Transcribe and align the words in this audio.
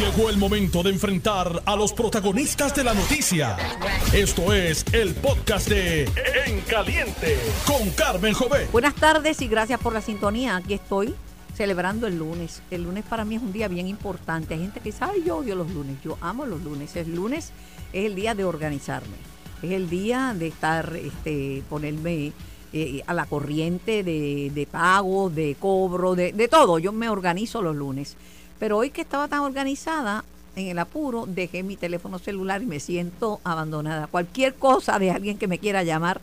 Llegó 0.00 0.30
el 0.30 0.38
momento 0.38 0.82
de 0.82 0.88
enfrentar 0.88 1.62
a 1.66 1.76
los 1.76 1.92
protagonistas 1.92 2.74
de 2.74 2.84
la 2.84 2.94
noticia. 2.94 3.58
Esto 4.14 4.50
es 4.54 4.82
el 4.94 5.14
podcast 5.14 5.68
de 5.68 6.04
En 6.46 6.62
Caliente 6.62 7.36
con 7.66 7.90
Carmen 7.90 8.32
Jovet. 8.32 8.72
Buenas 8.72 8.94
tardes 8.94 9.42
y 9.42 9.46
gracias 9.46 9.78
por 9.78 9.92
la 9.92 10.00
sintonía. 10.00 10.56
Aquí 10.56 10.72
estoy 10.72 11.14
celebrando 11.54 12.06
el 12.06 12.16
lunes. 12.16 12.62
El 12.70 12.84
lunes 12.84 13.04
para 13.04 13.26
mí 13.26 13.34
es 13.34 13.42
un 13.42 13.52
día 13.52 13.68
bien 13.68 13.88
importante. 13.88 14.54
Hay 14.54 14.60
gente 14.60 14.80
que 14.80 14.88
dice, 14.88 15.04
ay, 15.04 15.22
yo 15.26 15.36
odio 15.36 15.54
los 15.54 15.70
lunes. 15.70 15.98
Yo 16.02 16.16
amo 16.22 16.46
los 16.46 16.62
lunes. 16.62 16.96
El 16.96 17.14
lunes 17.14 17.52
es 17.92 18.06
el 18.06 18.14
día 18.14 18.34
de 18.34 18.44
organizarme. 18.44 19.18
Es 19.62 19.72
el 19.72 19.90
día 19.90 20.34
de 20.34 20.46
estar, 20.46 20.96
este, 20.96 21.62
ponerme 21.68 22.32
eh, 22.72 23.02
a 23.06 23.12
la 23.12 23.26
corriente 23.26 24.02
de, 24.02 24.50
de 24.54 24.66
pago, 24.66 25.28
de 25.28 25.56
cobro, 25.60 26.14
de 26.14 26.48
todo. 26.50 26.78
Yo 26.78 26.90
me 26.90 27.10
organizo 27.10 27.60
los 27.60 27.76
lunes. 27.76 28.16
Pero 28.60 28.76
hoy 28.76 28.90
que 28.90 29.00
estaba 29.00 29.26
tan 29.26 29.40
organizada, 29.40 30.22
en 30.54 30.68
el 30.68 30.78
apuro, 30.78 31.24
dejé 31.26 31.62
mi 31.62 31.76
teléfono 31.76 32.18
celular 32.18 32.62
y 32.62 32.66
me 32.66 32.78
siento 32.78 33.40
abandonada. 33.42 34.06
Cualquier 34.06 34.54
cosa 34.54 34.98
de 34.98 35.10
alguien 35.10 35.38
que 35.38 35.48
me 35.48 35.58
quiera 35.58 35.82
llamar, 35.82 36.20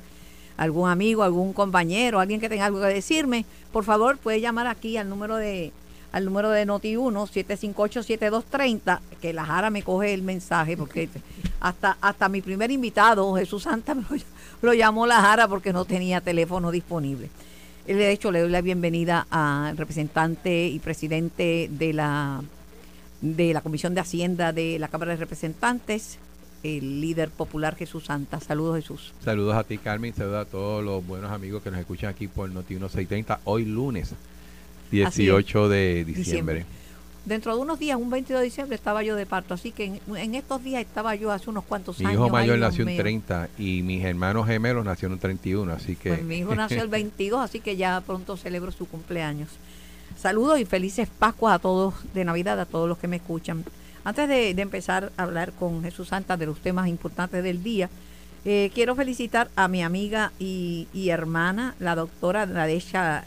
algún 0.56 0.88
amigo, 0.90 1.24
algún 1.24 1.52
compañero, 1.52 2.20
alguien 2.20 2.40
que 2.40 2.48
tenga 2.48 2.66
algo 2.66 2.80
que 2.80 2.88
decirme, 2.88 3.46
por 3.74 3.84
favor 3.84 4.18
puede 4.18 4.40
llamar 4.40 4.68
aquí 4.68 4.98
al 4.98 5.10
número 5.10 5.36
de 5.36 5.74
al 6.12 6.26
número 6.26 6.50
de 6.50 6.66
Noti1 6.66 7.28
758-7230, 7.68 9.00
que 9.22 9.34
la 9.34 9.44
Jara 9.44 9.70
me 9.70 9.84
coge 9.84 10.14
el 10.14 10.22
mensaje, 10.22 10.78
porque 10.78 11.10
hasta, 11.60 11.98
hasta 12.00 12.30
mi 12.30 12.42
primer 12.42 12.72
invitado, 12.72 13.36
Jesús 13.36 13.64
Santa, 13.64 13.94
me 13.96 14.04
lo, 14.04 14.18
lo 14.62 14.74
llamó 14.74 15.06
la 15.06 15.22
Jara 15.22 15.48
porque 15.48 15.74
no 15.74 15.86
tenía 15.86 16.22
teléfono 16.22 16.72
disponible. 16.72 17.30
De 17.88 18.12
hecho, 18.12 18.34
le 18.34 18.42
doy 18.42 18.50
la 18.50 18.62
bienvenida 18.62 19.26
al 19.30 19.78
representante 19.78 20.68
y 20.68 20.78
presidente 20.80 21.70
de 21.72 21.94
la, 21.94 22.44
de 23.22 23.54
la 23.54 23.62
Comisión 23.62 23.96
de 23.96 24.02
Hacienda 24.02 24.52
de 24.52 24.78
la 24.78 24.90
Cámara 24.90 25.12
de 25.12 25.18
Representantes, 25.18 26.20
el 26.64 27.00
líder 27.00 27.30
popular 27.30 27.78
Jesús 27.78 28.06
Santa. 28.06 28.42
Saludos, 28.42 28.76
Jesús. 28.76 29.14
Saludos 29.24 29.56
a 29.56 29.64
ti, 29.64 29.78
Carmen. 29.78 30.14
Saludos 30.14 30.46
a 30.48 30.50
todos 30.50 30.84
los 30.84 31.08
buenos 31.08 31.32
amigos 31.32 31.64
que 31.64 31.72
nos 31.72 31.80
escuchan 31.80 32.10
aquí 32.10 32.28
por 32.28 32.50
Noti 32.50 32.74
1630. 32.74 33.40
Hoy 33.46 33.64
lunes, 33.64 34.14
18 34.92 35.70
de 35.70 36.04
diciembre. 36.04 36.24
diciembre. 36.24 36.66
Dentro 37.28 37.54
de 37.54 37.62
unos 37.62 37.78
días, 37.78 37.98
un 38.00 38.10
22 38.10 38.40
de 38.40 38.46
diciembre, 38.46 38.76
estaba 38.76 39.04
yo 39.04 39.18
de 39.18 39.26
parto. 39.26 39.54
Así 39.54 39.72
que 39.74 39.84
en, 39.84 40.00
en 40.16 40.36
estos 40.36 40.64
días 40.64 40.82
estaba 40.82 41.14
yo 41.16 41.30
hace 41.30 41.50
unos 41.50 41.66
cuantos 41.66 42.00
mi 42.00 42.06
años. 42.06 42.20
Mi 42.22 42.26
hijo 42.26 42.32
mayor 42.32 42.56
ay, 42.56 42.62
nació 42.62 42.84
en 42.84 42.88
mío. 42.88 43.02
30 43.02 43.50
y 43.58 43.82
mis 43.82 44.04
hermanos 44.06 44.48
gemelos 44.48 44.86
nacieron 44.86 45.16
en 45.16 45.20
31. 45.20 45.74
Así 45.74 45.98
que. 45.98 46.10
Pues 46.10 46.24
mi 46.24 46.38
hijo 46.38 46.56
nació 46.56 46.82
el 46.82 46.88
22, 46.90 47.42
así 47.42 47.60
que 47.60 47.76
ya 47.76 48.00
pronto 48.00 48.38
celebro 48.38 48.72
su 48.72 48.88
cumpleaños. 48.88 49.50
Saludos 50.18 50.60
y 50.60 50.66
felices 50.66 51.10
Pascuas 51.20 51.56
a 51.56 51.60
todos 51.60 51.94
de 52.14 52.24
Navidad, 52.24 52.60
a 52.62 52.66
todos 52.66 52.88
los 52.88 52.98
que 52.98 53.10
me 53.10 53.18
escuchan. 53.18 53.66
Antes 54.06 54.30
de, 54.30 54.54
de 54.54 54.62
empezar 54.62 55.12
a 55.18 55.24
hablar 55.24 55.52
con 55.52 55.84
Jesús 55.84 56.08
Santa 56.08 56.38
de 56.38 56.46
los 56.46 56.60
temas 56.60 56.88
importantes 56.88 57.44
del 57.44 57.62
día, 57.62 57.90
eh, 58.46 58.72
quiero 58.74 58.96
felicitar 58.96 59.50
a 59.58 59.68
mi 59.68 59.84
amiga 59.84 60.32
y, 60.40 60.88
y 60.94 61.10
hermana, 61.10 61.76
la 61.80 61.96
doctora 61.96 62.46
Nadesha 62.46 63.26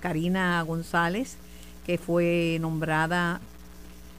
Karina 0.00 0.62
González, 0.62 1.36
que 1.86 1.98
fue 1.98 2.58
nombrada 2.60 3.40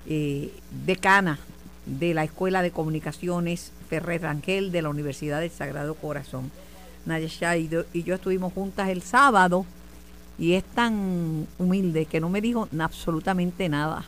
eh, 0.07 0.53
decana 0.85 1.39
de 1.85 2.13
la 2.13 2.23
Escuela 2.23 2.61
de 2.61 2.71
Comunicaciones 2.71 3.71
Ferrer 3.89 4.21
Rangel 4.21 4.71
de 4.71 4.81
la 4.81 4.89
Universidad 4.89 5.41
del 5.41 5.51
Sagrado 5.51 5.95
Corazón. 5.95 6.51
Nadesha 7.05 7.55
y, 7.57 7.69
yo 7.69 8.15
estuvimos 8.15 8.53
juntas 8.53 8.89
el 8.89 9.01
sábado 9.01 9.65
y 10.37 10.53
es 10.53 10.63
tan 10.63 11.47
humilde 11.59 12.05
que 12.05 12.19
no 12.19 12.29
me 12.29 12.41
dijo 12.41 12.67
absolutamente 12.79 13.69
nada. 13.69 14.05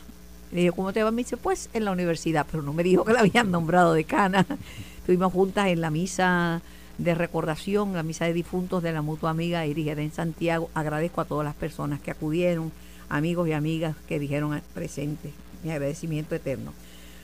Le 0.52 0.62
digo, 0.62 0.74
¿cómo 0.74 0.92
te 0.92 1.02
va? 1.02 1.10
Me 1.10 1.22
dice, 1.22 1.36
pues 1.36 1.68
en 1.72 1.84
la 1.84 1.92
universidad, 1.92 2.46
pero 2.50 2.62
no 2.62 2.72
me 2.72 2.82
dijo 2.82 3.04
que 3.04 3.12
la 3.12 3.20
habían 3.20 3.50
nombrado 3.50 3.92
decana. 3.94 4.46
Estuvimos 4.98 5.32
juntas 5.32 5.68
en 5.68 5.80
la 5.80 5.90
misa 5.90 6.60
de 6.98 7.14
recordación, 7.14 7.94
la 7.94 8.02
misa 8.02 8.24
de 8.24 8.32
difuntos 8.32 8.82
de 8.82 8.92
la 8.92 9.02
mutua 9.02 9.30
amiga 9.30 9.66
Iris 9.66 9.88
en 9.88 10.12
Santiago. 10.12 10.70
Agradezco 10.74 11.20
a 11.20 11.24
todas 11.24 11.44
las 11.44 11.54
personas 11.54 12.00
que 12.00 12.10
acudieron, 12.10 12.72
amigos 13.08 13.48
y 13.48 13.52
amigas 13.52 13.96
que 14.08 14.18
dijeron 14.18 14.60
presente. 14.74 15.32
Mi 15.62 15.70
agradecimiento 15.70 16.34
eterno. 16.34 16.72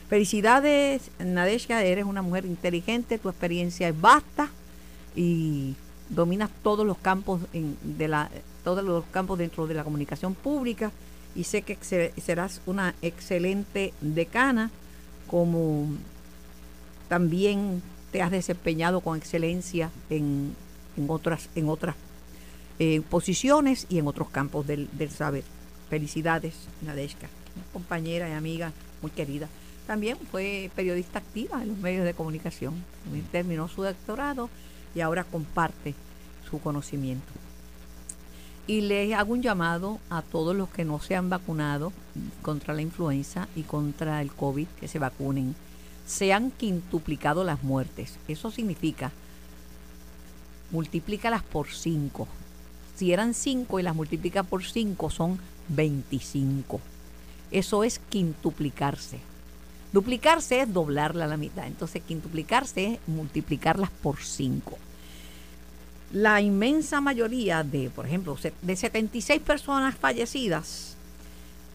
Felicidades, 0.09 1.11
Nadeshka, 1.19 1.83
eres 1.83 2.05
una 2.05 2.23
mujer 2.23 2.45
inteligente, 2.45 3.19
tu 3.19 3.29
experiencia 3.29 3.89
es 3.89 4.01
vasta 4.01 4.51
y 5.17 5.75
dominas 6.09 6.51
todos 6.63 6.87
los 6.87 6.99
campos 6.99 7.41
de 7.53 8.09
la 8.09 8.31
todos 8.63 8.85
los 8.85 9.05
campos 9.07 9.39
dentro 9.39 9.67
de 9.67 9.75
la 9.75 9.85
comunicación 9.85 10.35
pública 10.35 10.91
y 11.35 11.45
sé 11.45 11.63
que 11.63 11.79
serás 12.21 12.61
una 12.67 12.95
excelente 13.03 13.93
decana 14.01 14.71
como 15.27 15.89
también 17.09 17.83
te 18.11 18.23
has 18.23 18.31
desempeñado 18.31 19.01
con 19.01 19.17
excelencia 19.17 19.91
en, 20.11 20.55
en 20.97 21.11
otras 21.11 21.49
en 21.55 21.69
otras 21.69 21.97
eh, 22.79 23.03
posiciones 23.09 23.87
y 23.89 23.99
en 23.99 24.07
otros 24.07 24.29
campos 24.31 24.67
del 24.67 25.11
saber. 25.11 25.45
Felicidades, 25.95 26.55
Nadeshka, 26.83 27.29
compañera 27.73 28.29
y 28.29 28.33
amiga 28.33 28.73
muy 29.01 29.13
querida. 29.13 29.49
También 29.87 30.19
fue 30.29 30.69
periodista 30.75 31.21
activa 31.21 31.63
en 31.63 31.69
los 31.69 31.79
medios 31.79 32.05
de 32.05 32.15
comunicación. 32.15 32.75
Terminó 33.31 33.69
su 33.69 33.85
doctorado 33.85 34.51
y 34.93 35.03
ahora 35.03 35.23
comparte 35.23 35.95
su 36.51 36.59
conocimiento. 36.59 37.33
Y 38.67 38.81
les 38.81 39.15
hago 39.15 39.35
un 39.35 39.43
llamado 39.43 40.01
a 40.11 40.23
todos 40.23 40.57
los 40.57 40.69
que 40.69 40.85
no 40.85 40.99
se 40.99 41.15
han 41.15 41.31
vacunado 41.31 41.93
contra 42.43 42.75
la 42.75 42.83
influenza 42.83 43.47
y 43.55 43.63
contra 43.63 44.21
el 44.21 44.33
COVID, 44.33 44.67
que 44.81 44.89
se 44.89 44.99
vacunen. 44.99 45.55
Se 46.09 46.33
han 46.33 46.51
quintuplicado 46.51 47.45
las 47.45 47.63
muertes. 47.63 48.19
Eso 48.27 48.51
significa, 48.51 49.13
multiplícalas 50.73 51.45
por 51.45 51.69
5. 51.69 52.27
Si 52.97 53.13
eran 53.13 53.33
5 53.33 53.79
y 53.79 53.83
las 53.85 53.95
multiplicas 53.95 54.45
por 54.45 54.65
5 54.65 55.11
son 55.11 55.39
25. 55.69 56.81
Eso 57.51 57.85
es 57.85 58.01
quintuplicarse. 58.09 59.19
Duplicarse 59.93 60.61
es 60.61 60.73
doblarla 60.73 61.27
a 61.27 61.29
la 61.29 61.37
mitad. 61.37 61.67
Entonces, 61.67 62.03
quintuplicarse 62.03 62.95
es 62.95 62.99
multiplicarlas 63.07 63.91
por 63.91 64.21
5 64.21 64.79
la 66.15 66.41
inmensa 66.41 67.01
mayoría 67.01 67.65
de, 67.65 67.91
por 67.91 68.07
ejemplo, 68.07 68.39
de 68.63 68.77
76 68.77 69.43
personas 69.43 69.97
fallecidas, 69.97 70.97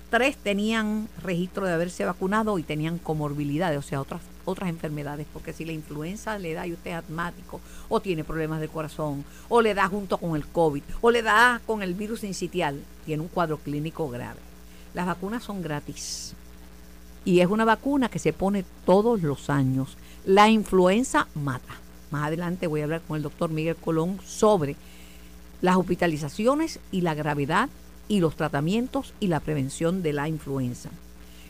tres 0.09 0.38
tenían 0.38 1.09
registro 1.21 1.66
de 1.66 1.73
haberse 1.73 2.06
vacunado 2.06 2.57
y 2.57 2.63
tenían 2.63 3.00
comorbilidades, 3.00 3.77
o 3.77 3.81
sea, 3.81 4.00
otras, 4.00 4.21
otras 4.50 4.70
enfermedades, 4.70 5.28
porque 5.32 5.54
si 5.54 5.66
la 5.66 5.72
influenza 5.72 6.38
le 6.40 6.54
da 6.54 6.68
y 6.68 6.74
usted 6.74 6.92
es 6.92 6.98
asmático, 6.98 7.62
o 7.88 8.00
tiene 8.00 8.24
problemas 8.24 8.60
del 8.60 8.70
corazón, 8.70 9.24
o 9.48 9.62
le 9.62 9.74
da 9.74 9.88
junto 9.88 10.18
con 10.18 10.36
el 10.36 10.46
COVID, 10.46 10.84
o 11.02 11.12
le 11.12 11.22
da 11.22 11.62
con 11.66 11.82
el 11.82 11.94
virus 11.94 12.24
incitial, 12.24 12.82
tiene 13.06 13.22
un 13.22 13.30
cuadro 13.30 13.58
clínico 13.58 14.10
grave. 14.10 14.40
Las 14.94 15.06
vacunas 15.06 15.44
son 15.44 15.62
gratis. 15.62 16.34
Y 17.26 17.42
es 17.42 17.48
una 17.48 17.66
vacuna 17.66 18.10
que 18.10 18.20
se 18.20 18.34
pone 18.34 18.66
todos 18.86 19.22
los 19.22 19.50
años. 19.50 19.98
La 20.26 20.50
influenza 20.50 21.28
mata. 21.36 21.76
Más 22.12 22.28
adelante 22.28 22.68
voy 22.68 22.81
a 22.81 22.86
hablar 22.86 23.02
con 23.08 23.18
el 23.18 23.24
doctor 23.24 23.52
Miguel 23.52 23.76
Colón 23.76 24.20
sobre 24.26 24.76
las 25.62 25.76
hospitalizaciones 25.76 26.80
y 26.92 27.02
la 27.02 27.14
gravedad 27.14 27.70
y 28.08 28.20
los 28.20 28.36
tratamientos 28.36 29.14
y 29.20 29.28
la 29.28 29.40
prevención 29.40 30.02
de 30.02 30.14
la 30.14 30.28
influenza. 30.28 30.90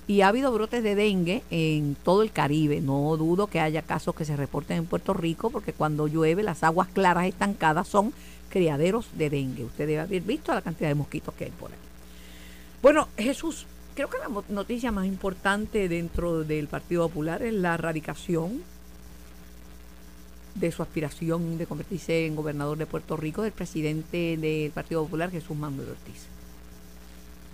Y 0.09 0.21
ha 0.21 0.29
habido 0.29 0.51
brotes 0.51 0.81
de 0.81 0.95
dengue 0.95 1.43
en 1.51 1.95
todo 2.03 2.23
el 2.23 2.31
Caribe. 2.31 2.81
No 2.81 3.15
dudo 3.15 3.45
que 3.45 3.59
haya 3.59 3.83
casos 3.83 4.15
que 4.15 4.25
se 4.25 4.35
reporten 4.35 4.77
en 4.77 4.85
Puerto 4.87 5.13
Rico 5.13 5.51
porque 5.51 5.71
cuando 5.71 6.07
llueve 6.07 6.41
las 6.41 6.63
aguas 6.63 6.87
claras 6.87 7.27
estancadas 7.27 7.87
son 7.87 8.11
criaderos 8.49 9.05
de 9.19 9.29
dengue. 9.29 9.65
Usted 9.65 9.85
debe 9.85 9.99
haber 9.99 10.23
visto 10.23 10.51
la 10.51 10.63
cantidad 10.63 10.89
de 10.89 10.95
mosquitos 10.95 11.35
que 11.35 11.43
hay 11.43 11.51
por 11.51 11.69
ahí. 11.69 11.77
Bueno, 12.81 13.07
Jesús, 13.17 13.67
creo 13.93 14.09
que 14.09 14.17
la 14.17 14.29
noticia 14.49 14.91
más 14.91 15.05
importante 15.05 15.87
dentro 15.87 16.43
del 16.43 16.67
Partido 16.67 17.07
Popular 17.07 17.43
es 17.43 17.53
la 17.53 17.75
erradicación 17.75 18.63
de 20.55 20.71
su 20.71 20.81
aspiración 20.81 21.59
de 21.59 21.67
convertirse 21.67 22.25
en 22.25 22.35
gobernador 22.35 22.79
de 22.79 22.87
Puerto 22.87 23.15
Rico 23.15 23.43
del 23.43 23.51
presidente 23.51 24.37
del 24.37 24.71
Partido 24.71 25.03
Popular, 25.03 25.29
Jesús 25.29 25.55
Manuel 25.55 25.89
Ortiz. 25.89 26.25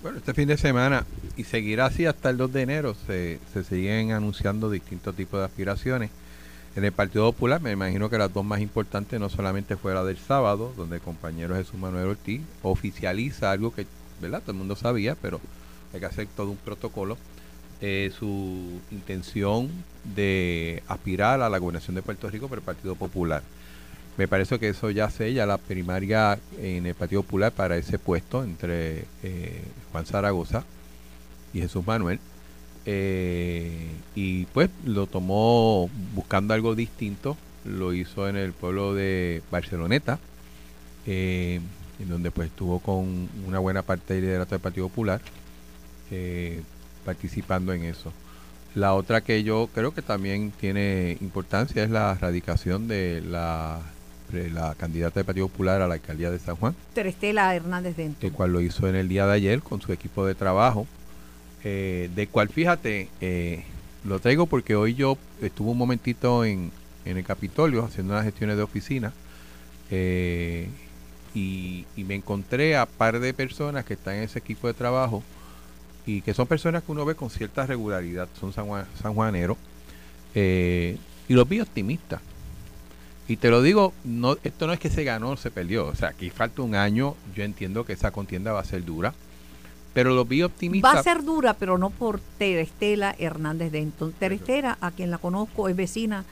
Bueno, 0.06 0.20
este 0.20 0.36
fin 0.36 0.48
de 0.48 0.56
semana, 0.56 1.04
y 1.36 1.46
seguirá 1.46 1.88
así 1.88 2.06
hasta 2.06 2.30
el 2.30 2.38
2 2.38 2.54
de 2.54 2.62
enero, 2.62 2.96
se, 3.08 3.40
se 3.52 3.64
siguen 3.64 4.12
anunciando 4.12 4.70
distintos 4.70 5.16
tipos 5.16 5.40
de 5.40 5.48
aspiraciones. 5.48 6.12
En 6.76 6.86
el 6.86 6.92
Partido 6.92 7.32
Popular, 7.32 7.60
me 7.60 7.72
imagino 7.72 8.08
que 8.08 8.20
las 8.20 8.32
dos 8.32 8.46
más 8.46 8.62
importantes 8.62 9.20
no 9.20 9.30
solamente 9.30 9.78
fue 9.78 9.96
la 9.96 10.04
del 10.04 10.20
sábado, 10.20 10.72
donde 10.78 10.98
el 10.98 11.02
compañero 11.02 11.56
Jesús 11.56 11.80
Manuel 11.80 12.06
Ortiz 12.06 12.44
oficializa 12.62 13.50
algo 13.50 13.74
que, 13.74 13.88
¿verdad? 14.22 14.42
Todo 14.42 14.52
el 14.52 14.60
mundo 14.60 14.76
sabía, 14.76 15.16
pero 15.16 15.42
hay 15.92 16.02
que 16.02 16.06
hacer 16.06 16.28
todo 16.38 16.52
un 16.52 16.58
protocolo. 16.58 17.18
Eh, 17.82 18.12
su 18.16 18.80
intención 18.92 19.72
de 20.04 20.84
aspirar 20.88 21.42
a 21.42 21.50
la 21.50 21.58
gobernación 21.58 21.96
de 21.96 22.04
Puerto 22.04 22.30
Rico 22.30 22.48
por 22.48 22.60
el 22.60 22.64
Partido 22.64 22.94
Popular. 22.94 23.42
Me 24.18 24.28
parece 24.30 24.60
que 24.60 24.70
eso 24.70 24.90
ya 24.92 25.10
sella 25.10 25.46
la 25.46 25.58
primaria 25.58 26.40
en 26.62 26.86
el 26.86 26.96
Partido 26.96 27.22
Popular 27.24 27.52
para 27.52 27.76
ese 27.76 28.00
puesto 28.00 28.44
entre 28.44 29.06
eh, 29.24 29.62
Juan 29.92 30.06
Zaragoza 30.06 30.64
y 31.54 31.60
Jesús 31.60 31.86
Manuel. 31.86 32.20
eh, 32.86 33.88
y 34.16 34.46
pues 34.46 34.70
lo 34.86 35.08
tomó 35.08 35.90
buscando 36.14 36.54
algo 36.54 36.76
distinto, 36.76 37.36
lo 37.66 37.94
hizo 37.94 38.30
en 38.30 38.38
el 38.38 38.54
pueblo 38.54 38.94
de 38.94 39.42
Barceloneta, 39.52 40.20
eh, 41.08 41.60
en 42.00 42.10
donde 42.10 42.32
pues 42.32 42.50
estuvo 42.50 42.80
con 42.80 43.30
una 43.48 43.60
buena 43.60 43.82
parte 43.82 44.14
del 44.14 44.24
liderato 44.24 44.52
del 44.52 44.62
Partido 44.62 44.90
Popular 44.90 45.22
participando 47.04 47.74
en 47.74 47.84
eso. 47.84 48.14
La 48.76 48.94
otra 48.94 49.22
que 49.22 49.44
yo 49.44 49.70
creo 49.74 49.94
que 49.94 50.02
también 50.02 50.52
tiene 50.52 51.18
importancia 51.22 51.84
es 51.84 51.90
la 51.90 52.14
radicación 52.16 52.88
de 52.88 53.22
la, 53.22 53.82
la 54.32 54.76
candidata 54.76 55.16
del 55.20 55.26
Partido 55.26 55.48
Popular 55.48 55.82
a 55.82 55.88
la 55.88 55.94
alcaldía 55.96 56.32
de 56.32 56.40
San 56.40 56.56
Juan, 56.56 56.76
Terestela 56.94 57.56
Hernández 57.56 57.98
el 58.00 58.14
Dento. 58.16 58.32
cual 58.34 58.52
lo 58.54 58.62
hizo 58.62 58.88
en 58.88 58.96
el 58.96 59.08
día 59.08 59.26
de 59.26 59.34
ayer 59.34 59.62
con 59.62 59.82
su 59.82 59.92
equipo 59.94 60.26
de 60.26 60.36
trabajo, 60.36 60.88
eh, 61.64 62.10
de 62.16 62.28
cual 62.28 62.50
fíjate, 62.50 63.10
eh, 63.22 63.64
lo 64.04 64.20
traigo 64.20 64.46
porque 64.46 64.76
hoy 64.76 64.94
yo 64.96 65.18
estuve 65.42 65.72
un 65.72 65.78
momentito 65.78 66.44
en, 66.46 66.72
en 67.06 67.18
el 67.18 67.24
Capitolio 67.24 67.84
haciendo 67.86 68.14
unas 68.14 68.26
gestiones 68.26 68.58
de 68.58 68.64
oficina 68.64 69.14
eh, 69.92 70.68
y, 71.34 71.86
y 71.96 72.04
me 72.04 72.16
encontré 72.16 72.76
a 72.78 72.86
par 72.86 73.20
de 73.20 73.34
personas 73.34 73.86
que 73.86 73.94
están 73.96 74.16
en 74.16 74.24
ese 74.24 74.40
equipo 74.40 74.68
de 74.68 74.74
trabajo 74.74 75.24
y 76.06 76.22
que 76.22 76.34
son 76.34 76.48
personas 76.48 76.84
que 76.84 76.92
uno 76.92 77.04
ve 77.06 77.16
con 77.16 77.30
cierta 77.30 77.66
regularidad, 77.66 78.28
son 78.40 78.54
sanjuan- 78.54 78.86
sanjuaneros, 79.02 79.58
eh, 80.36 80.98
y 81.28 81.34
los 81.34 81.48
vi 81.50 81.60
optimistas. 81.62 82.22
Y 83.28 83.38
te 83.38 83.50
lo 83.50 83.62
digo, 83.62 83.94
no, 84.04 84.38
esto 84.44 84.68
no 84.68 84.74
es 84.74 84.80
que 84.80 84.90
se 84.90 85.04
ganó 85.04 85.32
o 85.32 85.38
se 85.38 85.50
perdió, 85.50 85.88
o 85.88 85.96
sea, 85.96 86.10
aquí 86.10 86.30
falta 86.30 86.62
un 86.62 86.76
año, 86.76 87.16
yo 87.36 87.44
entiendo 87.44 87.84
que 87.84 87.94
esa 87.94 88.12
contienda 88.12 88.54
va 88.54 88.60
a 88.60 88.66
ser 88.66 88.86
dura, 88.86 89.14
pero 89.96 90.14
los 90.14 90.28
vi 90.28 90.44
optimistas. 90.44 90.96
Va 90.96 91.00
a 91.00 91.04
ser 91.04 91.24
dura, 91.24 91.56
pero 91.56 91.78
no 91.78 91.90
por 91.90 92.20
Terestela 92.38 93.16
Hernández 93.18 93.72
Denton. 93.72 94.12
Terestela, 94.12 94.78
a 94.80 94.92
quien 94.92 95.10
la 95.10 95.18
conozco, 95.18 95.70
es 95.70 95.76
vecina 95.76 96.24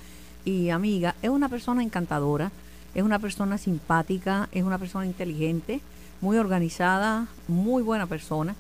y 0.46 0.70
amiga, 0.70 1.16
es 1.22 1.30
una 1.30 1.50
persona 1.50 1.82
encantadora, 1.82 2.52
es 2.94 3.02
una 3.02 3.18
persona 3.18 3.58
simpática, 3.58 4.50
es 4.52 4.64
una 4.64 4.78
persona 4.78 5.08
inteligente, 5.08 5.82
muy 6.22 6.38
organizada, 6.38 7.26
muy 7.48 7.82
buena 7.82 8.06
persona. 8.06 8.56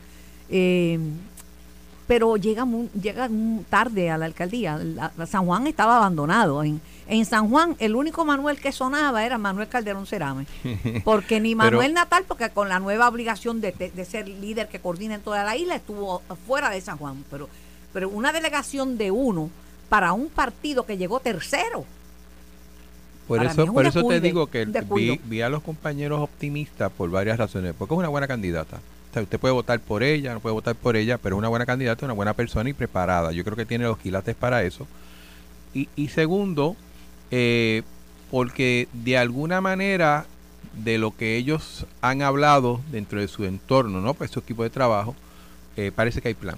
Eh, 0.49 0.97
pero 2.07 2.35
llega 2.35 2.65
muy, 2.65 2.89
llega 2.99 3.29
tarde 3.69 4.09
a 4.09 4.17
la 4.17 4.25
alcaldía. 4.25 4.77
La 4.77 5.25
San 5.25 5.45
Juan 5.45 5.67
estaba 5.67 5.97
abandonado. 5.97 6.63
En, 6.63 6.81
en 7.07 7.25
San 7.25 7.49
Juan, 7.49 7.75
el 7.79 7.95
único 7.95 8.23
Manuel 8.25 8.59
que 8.59 8.71
sonaba 8.71 9.25
era 9.25 9.37
Manuel 9.37 9.67
Calderón 9.67 10.05
Cerame. 10.05 10.45
Porque 11.03 11.39
ni 11.39 11.55
Pero- 11.55 11.71
Manuel 11.71 11.93
Natal, 11.93 12.23
porque 12.27 12.49
con 12.49 12.69
la 12.69 12.79
nueva 12.79 13.07
obligación 13.07 13.59
de, 13.61 13.71
de- 13.73 13.91
de 13.91 14.05
ser 14.05 14.27
líder 14.27 14.67
que 14.69 14.79
coordina 14.79 15.15
en 15.15 15.21
toda 15.21 15.43
la 15.43 15.55
isla, 15.57 15.75
estuvo 15.75 16.21
fuera 16.47 16.69
de 16.69 16.79
San 16.81 16.97
Juan. 16.97 17.23
Pero, 17.29 17.49
pero 17.91 18.09
una 18.09 18.31
delegación 18.31 18.97
de 18.97 19.11
uno 19.11 19.49
para 19.89 20.13
un 20.13 20.29
partido 20.29 20.85
que 20.85 20.97
llegó 20.97 21.19
tercero. 21.19 21.85
Por 23.27 23.37
Para 23.37 23.51
eso, 23.51 23.63
es 23.63 23.71
por 23.71 23.85
eso 23.85 24.03
te 24.07 24.19
digo 24.19 24.47
que 24.47 24.65
vi 25.25 25.41
a 25.41 25.49
los 25.49 25.63
compañeros 25.63 26.19
optimistas 26.21 26.91
por 26.91 27.09
varias 27.09 27.37
razones. 27.37 27.73
Porque 27.77 27.93
es 27.93 27.97
una 27.99 28.09
buena 28.09 28.27
candidata. 28.27 28.77
O 28.77 29.13
sea, 29.13 29.21
usted 29.23 29.39
puede 29.39 29.53
votar 29.53 29.79
por 29.79 30.03
ella, 30.03 30.33
no 30.33 30.39
puede 30.39 30.53
votar 30.53 30.75
por 30.75 30.95
ella, 30.97 31.17
pero 31.19 31.35
es 31.35 31.37
una 31.39 31.47
buena 31.47 31.65
candidata, 31.65 32.03
una 32.05 32.15
buena 32.15 32.33
persona 32.33 32.69
y 32.69 32.73
preparada. 32.73 33.31
Yo 33.31 33.43
creo 33.43 33.55
que 33.55 33.65
tiene 33.65 33.85
los 33.85 33.97
quilates 33.97 34.35
para 34.35 34.63
eso. 34.63 34.87
Y, 35.73 35.87
y 35.95 36.09
segundo, 36.09 36.75
eh, 37.35 37.81
porque 38.29 38.87
de 38.93 39.17
alguna 39.17 39.59
manera 39.59 40.27
de 40.83 40.99
lo 40.99 41.17
que 41.17 41.35
ellos 41.35 41.87
han 41.99 42.21
hablado 42.21 42.79
dentro 42.91 43.19
de 43.19 43.27
su 43.27 43.45
entorno, 43.45 44.01
¿no? 44.01 44.13
Pues 44.13 44.29
su 44.29 44.37
equipo 44.37 44.61
de 44.61 44.69
trabajo, 44.69 45.15
eh, 45.75 45.91
parece 45.95 46.21
que 46.21 46.27
hay 46.27 46.35
plan. 46.35 46.57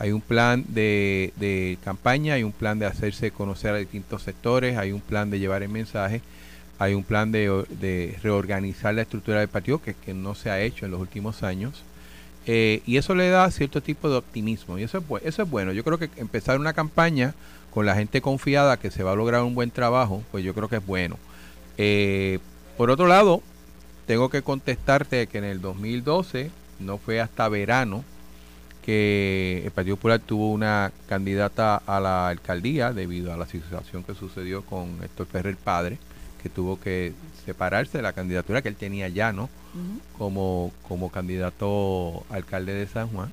Hay 0.00 0.10
un 0.10 0.20
plan 0.20 0.64
de, 0.66 1.78
campaña, 1.84 2.34
hay 2.34 2.42
un 2.42 2.50
plan 2.50 2.80
de 2.80 2.86
hacerse 2.86 3.30
conocer 3.30 3.72
a 3.72 3.78
distintos 3.78 4.22
sectores, 4.24 4.76
hay 4.76 4.90
un 4.90 5.00
plan 5.00 5.30
de 5.30 5.38
llevar 5.38 5.62
el 5.62 5.68
mensaje, 5.68 6.22
hay 6.80 6.94
un 6.94 7.04
plan 7.04 7.30
de, 7.30 8.18
reorganizar 8.20 8.94
la 8.94 9.02
estructura 9.02 9.38
del 9.38 9.48
partido 9.48 9.80
que 9.80 10.12
no 10.12 10.34
se 10.34 10.50
ha 10.50 10.60
hecho 10.60 10.86
en 10.86 10.90
los 10.90 11.00
últimos 11.00 11.44
años. 11.44 11.84
Eh, 12.50 12.80
y 12.86 12.96
eso 12.96 13.14
le 13.14 13.28
da 13.28 13.50
cierto 13.50 13.82
tipo 13.82 14.08
de 14.08 14.16
optimismo 14.16 14.78
y 14.78 14.82
eso 14.82 14.96
es, 14.96 15.04
eso 15.22 15.42
es 15.42 15.50
bueno. 15.50 15.72
Yo 15.72 15.84
creo 15.84 15.98
que 15.98 16.08
empezar 16.16 16.58
una 16.58 16.72
campaña 16.72 17.34
con 17.70 17.84
la 17.84 17.94
gente 17.94 18.22
confiada 18.22 18.78
que 18.78 18.90
se 18.90 19.02
va 19.02 19.12
a 19.12 19.16
lograr 19.16 19.42
un 19.42 19.54
buen 19.54 19.70
trabajo, 19.70 20.22
pues 20.30 20.42
yo 20.44 20.54
creo 20.54 20.66
que 20.66 20.76
es 20.76 20.86
bueno. 20.86 21.18
Eh, 21.76 22.38
por 22.78 22.90
otro 22.90 23.06
lado, 23.06 23.42
tengo 24.06 24.30
que 24.30 24.40
contestarte 24.40 25.26
que 25.26 25.36
en 25.36 25.44
el 25.44 25.60
2012, 25.60 26.50
no 26.80 26.96
fue 26.96 27.20
hasta 27.20 27.50
verano, 27.50 28.02
que 28.82 29.60
el 29.66 29.70
Partido 29.70 29.96
Popular 29.96 30.18
tuvo 30.18 30.50
una 30.50 30.90
candidata 31.06 31.76
a 31.76 32.00
la 32.00 32.28
alcaldía 32.28 32.94
debido 32.94 33.30
a 33.30 33.36
la 33.36 33.44
situación 33.44 34.04
que 34.04 34.14
sucedió 34.14 34.62
con 34.62 34.96
Héctor 35.04 35.26
Ferrer 35.26 35.56
padre, 35.58 35.98
que 36.42 36.48
tuvo 36.48 36.80
que 36.80 37.12
separarse 37.44 37.98
de 37.98 38.02
la 38.02 38.14
candidatura 38.14 38.62
que 38.62 38.70
él 38.70 38.76
tenía 38.76 39.08
ya, 39.08 39.34
¿no? 39.34 39.50
Como, 40.16 40.72
como 40.88 41.10
candidato 41.10 42.24
a 42.30 42.34
alcalde 42.36 42.74
de 42.74 42.86
San 42.86 43.08
Juan. 43.08 43.30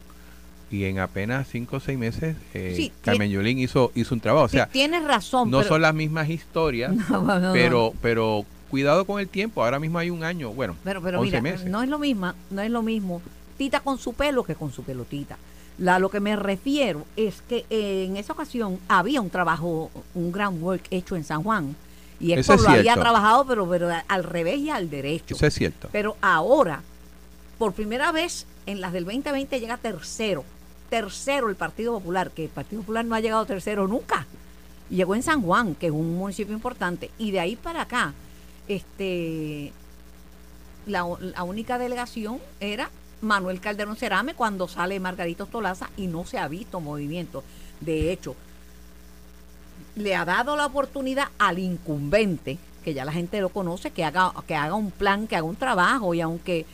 Y 0.72 0.86
en 0.86 1.00
apenas 1.00 1.48
cinco 1.48 1.78
o 1.78 1.80
seis 1.80 1.98
meses, 1.98 2.36
eh, 2.54 2.74
Sí, 2.76 2.92
Carmen 3.02 3.30
Yulín 3.30 3.60
hizo, 3.60 3.92
hizo 3.96 4.14
un 4.16 4.20
trabajo. 4.22 4.46
O 4.46 4.50
sea, 4.50 4.66
Tienes 4.68 5.04
razón. 5.04 5.50
no 5.52 5.60
pero- 5.60 5.70
son 5.70 5.82
las 5.82 5.94
mismas 5.94 6.30
historias, 6.30 6.94
No, 7.10 7.22
no, 7.24 7.40
no. 7.40 7.54
pero, 7.54 7.94
pero 8.02 8.46
cuidado 8.70 9.06
con 9.06 9.20
el 9.20 9.28
tiempo. 9.30 9.64
Ahora 9.64 9.80
mismo 9.80 10.00
hay 10.00 10.10
un 10.10 10.24
año, 10.24 10.52
bueno, 10.52 10.76
Pero, 10.84 11.02
pero 11.02 11.20
11 11.20 11.28
mira, 11.30 11.42
meses. 11.42 11.68
no 11.70 11.82
es 11.84 11.90
lo 11.90 12.00
mismo, 12.00 12.34
no 12.50 12.62
es 12.62 12.70
lo 12.72 12.82
mismo 12.82 13.22
Tita 13.58 13.80
con 13.80 13.98
su 13.98 14.14
pelo 14.14 14.44
que 14.44 14.56
con 14.56 14.72
su 14.74 14.84
pelotita. 14.84 15.38
La, 15.78 16.00
lo 16.00 16.10
que 16.10 16.20
me 16.20 16.36
refiero 16.36 17.06
es 17.16 17.42
que 17.48 17.66
eh, 17.70 18.06
en 18.06 18.18
esa 18.18 18.34
ocasión 18.34 18.80
había 18.90 19.22
un 19.22 19.30
trabajo, 19.30 19.92
un 20.14 20.32
groundwork 20.32 20.84
hecho 20.92 21.16
en 21.16 21.24
San 21.24 21.42
Juan. 21.44 21.76
Y 22.20 22.32
Eso 22.34 22.54
Héctor 22.54 22.56
es 22.56 22.62
lo 22.64 22.70
había 22.70 22.94
trabajado, 22.96 23.46
pero, 23.46 23.70
pero 23.70 23.90
al 24.08 24.24
revés 24.24 24.60
y 24.60 24.70
al 24.70 24.90
derecho. 24.90 25.36
eso 25.36 25.46
es 25.46 25.54
cierto. 25.54 25.90
Pero 25.92 26.16
ahora, 26.22 26.82
por 27.58 27.74
primera 27.74 28.12
vez 28.12 28.46
en 28.66 28.82
las 28.82 28.94
del 28.94 29.06
2020 29.06 29.60
llega 29.60 29.78
tercero. 29.78 30.44
Tercero 30.90 31.50
el 31.50 31.56
Partido 31.56 31.94
Popular, 31.94 32.32
que 32.32 32.46
el 32.46 32.50
Partido 32.50 32.82
Popular 32.82 33.06
no 33.06 33.16
ha 33.16 33.20
llegado 33.20 33.46
tercero 33.46 33.88
nunca. 33.88 34.26
Y 34.90 34.96
llegó 34.96 35.16
en 35.16 35.24
San 35.24 35.42
Juan, 35.42 35.76
que 35.76 35.88
es 35.88 35.92
un 35.92 36.18
municipio 36.18 36.54
importante. 36.54 37.12
Y 37.18 37.32
de 37.32 37.40
ahí 37.40 37.56
para 37.56 37.82
acá, 37.82 38.14
este 38.68 39.74
la, 40.86 41.06
la 41.20 41.44
única 41.44 41.78
delegación 41.80 42.40
era 42.60 42.90
Manuel 43.22 43.60
Calderón 43.60 43.96
Cerame 43.96 44.36
cuando 44.36 44.68
sale 44.68 45.00
Margarito 45.00 45.48
Tolaza 45.48 45.90
y 45.98 46.08
no 46.08 46.26
se 46.26 46.38
ha 46.38 46.48
visto 46.48 46.80
movimiento. 46.80 47.44
De 47.82 48.12
hecho, 48.12 48.36
le 49.96 50.16
ha 50.16 50.26
dado 50.26 50.56
la 50.56 50.66
oportunidad 50.66 51.28
al 51.40 51.60
incumbente, 51.60 52.58
que 52.84 52.94
ya 52.94 53.06
la 53.06 53.12
gente 53.12 53.40
lo 53.42 53.50
conoce, 53.50 53.92
que 53.92 54.04
haga, 54.04 54.32
que 54.48 54.56
haga 54.56 54.76
un 54.76 54.92
plan, 54.92 55.28
que 55.28 55.36
haga 55.36 55.46
un 55.46 55.56
trabajo 55.56 56.14
y 56.14 56.22
aunque 56.22 56.66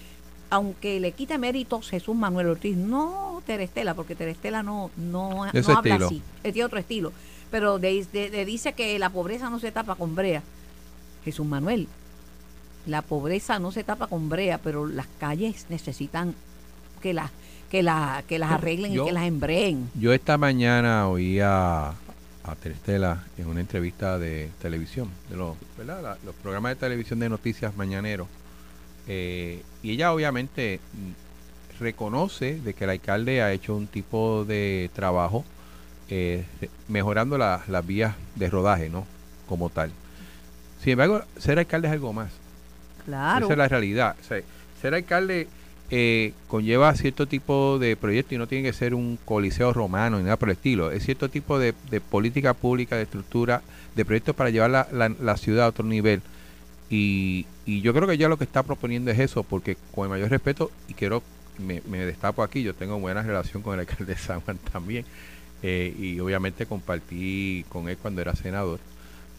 aunque 0.50 1.00
le 1.00 1.14
quite 1.14 1.38
méritos 1.38 1.90
Jesús 1.90 2.14
Manuel 2.14 2.48
Ortiz, 2.48 2.76
no 2.76 3.42
Terestela, 3.46 3.94
porque 3.94 4.16
Terestela 4.16 4.62
no, 4.62 4.92
no, 4.98 5.46
habla 5.78 5.96
estilo. 5.96 6.06
así, 6.08 6.22
tiene 6.44 6.66
otro 6.66 6.78
estilo, 6.78 7.14
pero 7.50 7.80
de- 7.80 8.06
de- 8.12 8.30
de- 8.30 8.44
dice 8.44 8.74
que 8.74 9.00
la 9.00 9.10
pobreza 9.10 9.50
no 9.50 9.60
se 9.60 9.72
tapa 9.72 9.96
con 9.96 10.14
brea. 10.14 10.44
Jesús 11.24 11.46
Manuel, 11.46 11.88
la 12.86 13.02
pobreza 13.02 13.60
no 13.60 13.72
se 13.72 13.86
tapa 13.86 14.08
con 14.08 14.28
brea, 14.28 14.58
pero 14.58 14.88
las 14.88 15.08
calles 15.20 15.68
necesitan 15.70 16.36
que 17.02 17.14
las 17.14 17.32
que 17.70 17.82
la, 17.84 18.22
que 18.28 18.38
las 18.38 18.52
arreglen 18.52 18.92
yo- 18.92 19.04
y 19.04 19.08
que 19.08 19.14
las 19.14 19.24
embreen. 19.24 19.90
Yo 19.96 20.12
esta 20.12 20.38
mañana 20.38 21.08
oí 21.08 21.40
a, 21.40 21.94
a 22.44 22.56
Terestela 22.56 23.24
en 23.38 23.48
una 23.48 23.60
entrevista 23.62 24.18
de 24.18 24.50
televisión, 24.62 25.10
de 25.30 25.38
los, 25.38 25.56
¿verdad? 25.78 26.02
La- 26.02 26.18
los 26.26 26.34
programas 26.36 26.72
de 26.72 26.76
televisión 26.78 27.20
de 27.20 27.30
noticias 27.30 27.76
mañaneros, 27.76 28.28
eh, 29.08 29.62
y 29.84 29.92
ella 29.92 30.14
obviamente 30.14 30.80
reconoce 31.80 32.60
de 32.62 32.74
que 32.74 32.84
el 32.84 32.90
alcalde 32.92 33.42
ha 33.42 33.52
hecho 33.52 33.76
un 33.76 33.88
tipo 33.88 34.46
de 34.46 34.90
trabajo 34.94 35.44
eh, 36.14 36.44
mejorando 36.90 37.38
la- 37.38 37.64
las 37.70 37.86
vías 37.88 38.16
de 38.36 38.50
rodaje, 38.50 38.90
¿no? 38.90 39.06
Como 39.48 39.70
tal. 39.70 39.92
Sin 40.84 40.92
embargo, 40.94 41.22
ser 41.38 41.58
alcalde 41.58 41.88
es 41.88 41.94
algo 41.94 42.12
más. 42.12 42.32
Claro. 43.06 43.46
Esa 43.46 43.54
es 43.54 43.58
la 43.58 43.68
realidad. 43.70 44.16
O 44.20 44.24
sea, 44.26 44.42
ser 44.82 44.94
alcalde 44.94 45.48
eh, 45.94 46.32
conlleva 46.48 46.96
cierto 46.96 47.28
tipo 47.28 47.78
de 47.78 47.98
proyecto 47.98 48.34
y 48.34 48.38
no 48.38 48.48
tiene 48.48 48.68
que 48.70 48.74
ser 48.74 48.96
un 48.96 49.20
coliseo 49.26 49.74
romano 49.74 50.18
ni 50.18 50.24
nada 50.24 50.38
por 50.38 50.50
el 50.50 50.54
estilo. 50.54 50.90
Es 50.92 51.04
cierto 51.04 51.30
tipo 51.30 51.60
de, 51.60 51.74
política 52.10 52.54
pública, 52.54 52.96
de 52.96 53.04
estructura, 53.04 53.62
de 53.96 54.06
proyectos 54.06 54.36
para 54.36 54.50
llevar 54.50 54.70
la, 54.72 54.88
la- 55.20 55.38
ciudad 55.38 55.66
a 55.66 55.70
otro 55.70 55.84
nivel. 55.86 56.22
Y, 56.90 57.46
y 57.66 57.82
yo 57.82 57.94
creo 57.94 58.08
que 58.08 58.18
ya 58.18 58.30
lo 58.30 58.38
que 58.38 58.46
está 58.46 58.64
proponiendo 58.64 59.12
es 59.12 59.20
eso, 59.20 59.44
porque 59.44 59.78
con 59.94 60.06
el 60.06 60.10
mayor 60.10 60.30
respeto, 60.30 60.72
y 60.88 60.94
quiero, 60.94 61.24
me, 61.60 61.82
destapo 62.06 62.44
aquí, 62.44 62.64
yo 62.64 62.74
tengo 62.74 63.00
buena 63.00 63.22
relación 63.24 63.62
con 63.64 63.74
el 63.74 63.82
alcalde 63.82 64.14
de 64.14 64.18
San 64.20 64.42
Juan 64.42 64.58
también, 64.72 65.06
eh, 65.64 65.94
y 66.00 66.20
obviamente 66.20 66.66
compartí 66.66 67.66
con 67.70 67.90
él 67.90 67.98
cuando 68.02 68.22
era 68.22 68.36
senador. 68.36 68.80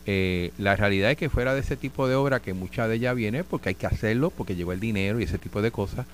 Eh, 0.07 0.51
la 0.59 0.77
realidad 0.77 1.11
es 1.13 1.17
que 1.17 1.31
fuera 1.31 1.55
de 1.55 1.61
ese 1.61 1.77
tipo 1.77 2.09
de 2.09 2.15
obra, 2.15 2.41
que 2.41 2.55
mucha 2.55 2.89
de 2.89 2.97
ella 2.97 3.15
viene 3.15 3.45
porque 3.45 3.71
hay 3.71 3.75
que 3.77 3.87
hacerlo, 3.87 4.31
porque 4.31 4.57
llegó 4.57 4.73
el 4.73 4.81
dinero 4.81 5.21
y 5.21 5.25
ese 5.25 5.39
tipo 5.39 5.63
de 5.63 5.71
cosas, 5.71 6.07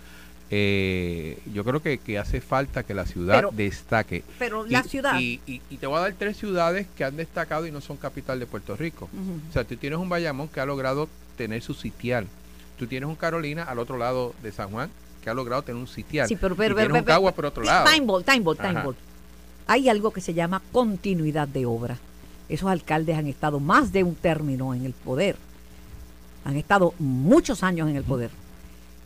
eh, 0.51 1.39
yo 1.53 1.63
creo 1.65 1.83
que, 1.83 1.99
que 1.99 2.19
hace 2.19 2.41
falta 2.41 2.83
que 2.83 2.95
la 2.95 3.07
ciudad 3.07 3.37
Pero- 3.37 3.51
destaque. 3.53 4.25
Pero 4.39 4.67
Y- 4.67 4.71
la 4.71 4.83
ciudad. 4.83 5.19
Y, 5.21 5.41
y- 5.47 5.61
y 5.71 5.77
te 5.77 5.87
voy 5.87 5.99
a 5.99 6.01
dar 6.01 6.15
tres 6.19 6.37
ciudades 6.37 6.87
que 6.97 7.05
han 7.05 7.17
destacado 7.17 7.67
y 7.67 7.71
no 7.71 7.81
son 7.81 7.97
capital 7.97 8.39
de 8.41 8.47
Puerto 8.47 8.77
Rico. 8.77 9.09
O 9.49 9.53
sea, 9.53 9.65
tú 9.65 9.77
tienes 9.77 9.99
un 9.99 10.09
Bayamón 10.09 10.49
que 10.49 10.61
ha 10.61 10.67
logrado 10.67 11.09
tener 11.37 11.63
su 11.63 11.75
sitial. 11.75 12.27
Tú 12.79 12.87
tienes 12.87 13.09
un 13.09 13.17
Carolina 13.17 13.65
al 13.65 13.79
otro 13.79 13.99
lado 13.99 14.35
de 14.43 14.53
San 14.53 14.71
Juan 14.71 14.91
que 15.23 15.29
ha 15.31 15.35
logrado 15.35 15.63
tener 15.63 15.81
un 15.81 15.89
sitial. 15.89 16.29
Sí, 16.29 16.37
pero, 16.37 16.55
y 16.55 16.59
pero, 16.59 16.75
tienes 16.77 16.93
pero- 16.93 16.99
un 17.01 17.05
Cagua 17.05 17.31
pero- 17.33 17.37
por 17.37 17.47
otro 17.47 17.65
lado. 17.65 17.91
Time 17.93 18.07
ball, 18.07 18.25
time 18.25 18.41
ball, 18.41 18.57
time 18.57 18.69
Ajá. 18.71 18.83
ball. 18.85 18.97
Hay 19.67 19.89
algo 19.91 20.13
que 20.13 20.21
se 20.23 20.33
llama 20.33 20.63
continuidad 20.73 21.47
de 21.49 21.67
obra. 21.67 21.99
Esos 22.49 22.71
alcaldes 22.71 23.17
han 23.19 23.27
estado 23.27 23.61
más 23.61 23.93
de 23.93 24.03
un 24.05 24.15
término 24.15 24.73
en 24.75 24.87
el 24.87 24.95
poder. 24.95 25.37
Han 26.47 26.57
estado 26.57 26.95
muchos 26.99 27.63
años 27.63 27.91
en 27.91 27.97
el 27.97 28.05
poder. 28.05 28.31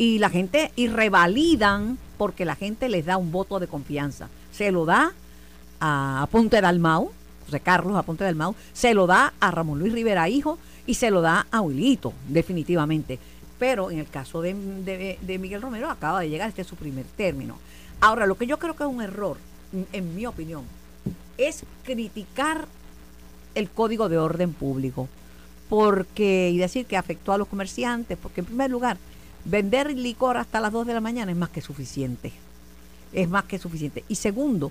Y 0.02 0.18
la 0.18 0.30
gente, 0.30 0.72
y 0.74 0.88
revalidan 0.88 1.96
porque 2.18 2.44
la 2.44 2.56
gente 2.56 2.88
les 2.88 3.06
da 3.06 3.16
un 3.18 3.30
voto 3.30 3.60
de 3.60 3.68
confianza. 3.68 4.28
Se 4.50 4.72
lo 4.72 4.84
da 4.84 5.12
a 5.80 6.26
Ponte 6.32 6.60
Dalmau, 6.60 7.12
José 7.44 7.60
Carlos 7.60 7.96
a 7.96 8.02
Ponte 8.02 8.24
Dalmau, 8.24 8.56
se 8.72 8.94
lo 8.94 9.06
da 9.06 9.32
a 9.38 9.52
Ramón 9.52 9.78
Luis 9.78 9.92
Rivera 9.92 10.28
Hijo 10.28 10.58
y 10.86 10.94
se 10.94 11.12
lo 11.12 11.20
da 11.20 11.46
a 11.52 11.60
Wilito, 11.60 12.12
definitivamente. 12.28 13.20
Pero 13.60 13.92
en 13.92 14.00
el 14.00 14.08
caso 14.08 14.42
de, 14.42 14.54
de- 15.22 15.38
Miguel 15.38 15.62
Romero 15.62 15.88
acaba 15.88 16.18
de 16.18 16.30
llegar, 16.30 16.48
este 16.48 16.62
es 16.62 16.66
su 16.66 16.74
primer 16.74 17.04
término. 17.16 17.58
Ahora, 18.00 18.26
lo 18.26 18.36
que 18.36 18.48
yo 18.48 18.58
creo 18.58 18.74
que 18.74 18.82
es 18.82 18.90
un 18.90 19.02
error, 19.02 19.36
en- 19.72 19.86
en 19.92 20.16
mi 20.16 20.26
opinión, 20.26 20.64
es 21.38 21.62
criticar 21.84 22.66
el 23.54 23.70
código 23.70 24.08
de 24.08 24.18
orden 24.18 24.52
público 24.52 25.08
porque 25.68 26.50
y 26.52 26.58
decir 26.58 26.86
que 26.86 26.96
afectó 26.96 27.32
a 27.32 27.38
los 27.38 27.46
comerciantes, 27.46 28.18
porque 28.20 28.40
en 28.40 28.46
primer 28.46 28.68
lugar, 28.68 28.96
vender 29.44 29.92
licor 29.96 30.36
hasta 30.36 30.60
las 30.60 30.72
2 30.72 30.86
de 30.86 30.94
la 30.94 31.00
mañana 31.00 31.32
es 31.32 31.38
más 31.38 31.50
que 31.50 31.60
suficiente. 31.60 32.32
Es 33.12 33.28
más 33.28 33.44
que 33.44 33.58
suficiente. 33.58 34.04
Y 34.08 34.14
segundo, 34.14 34.70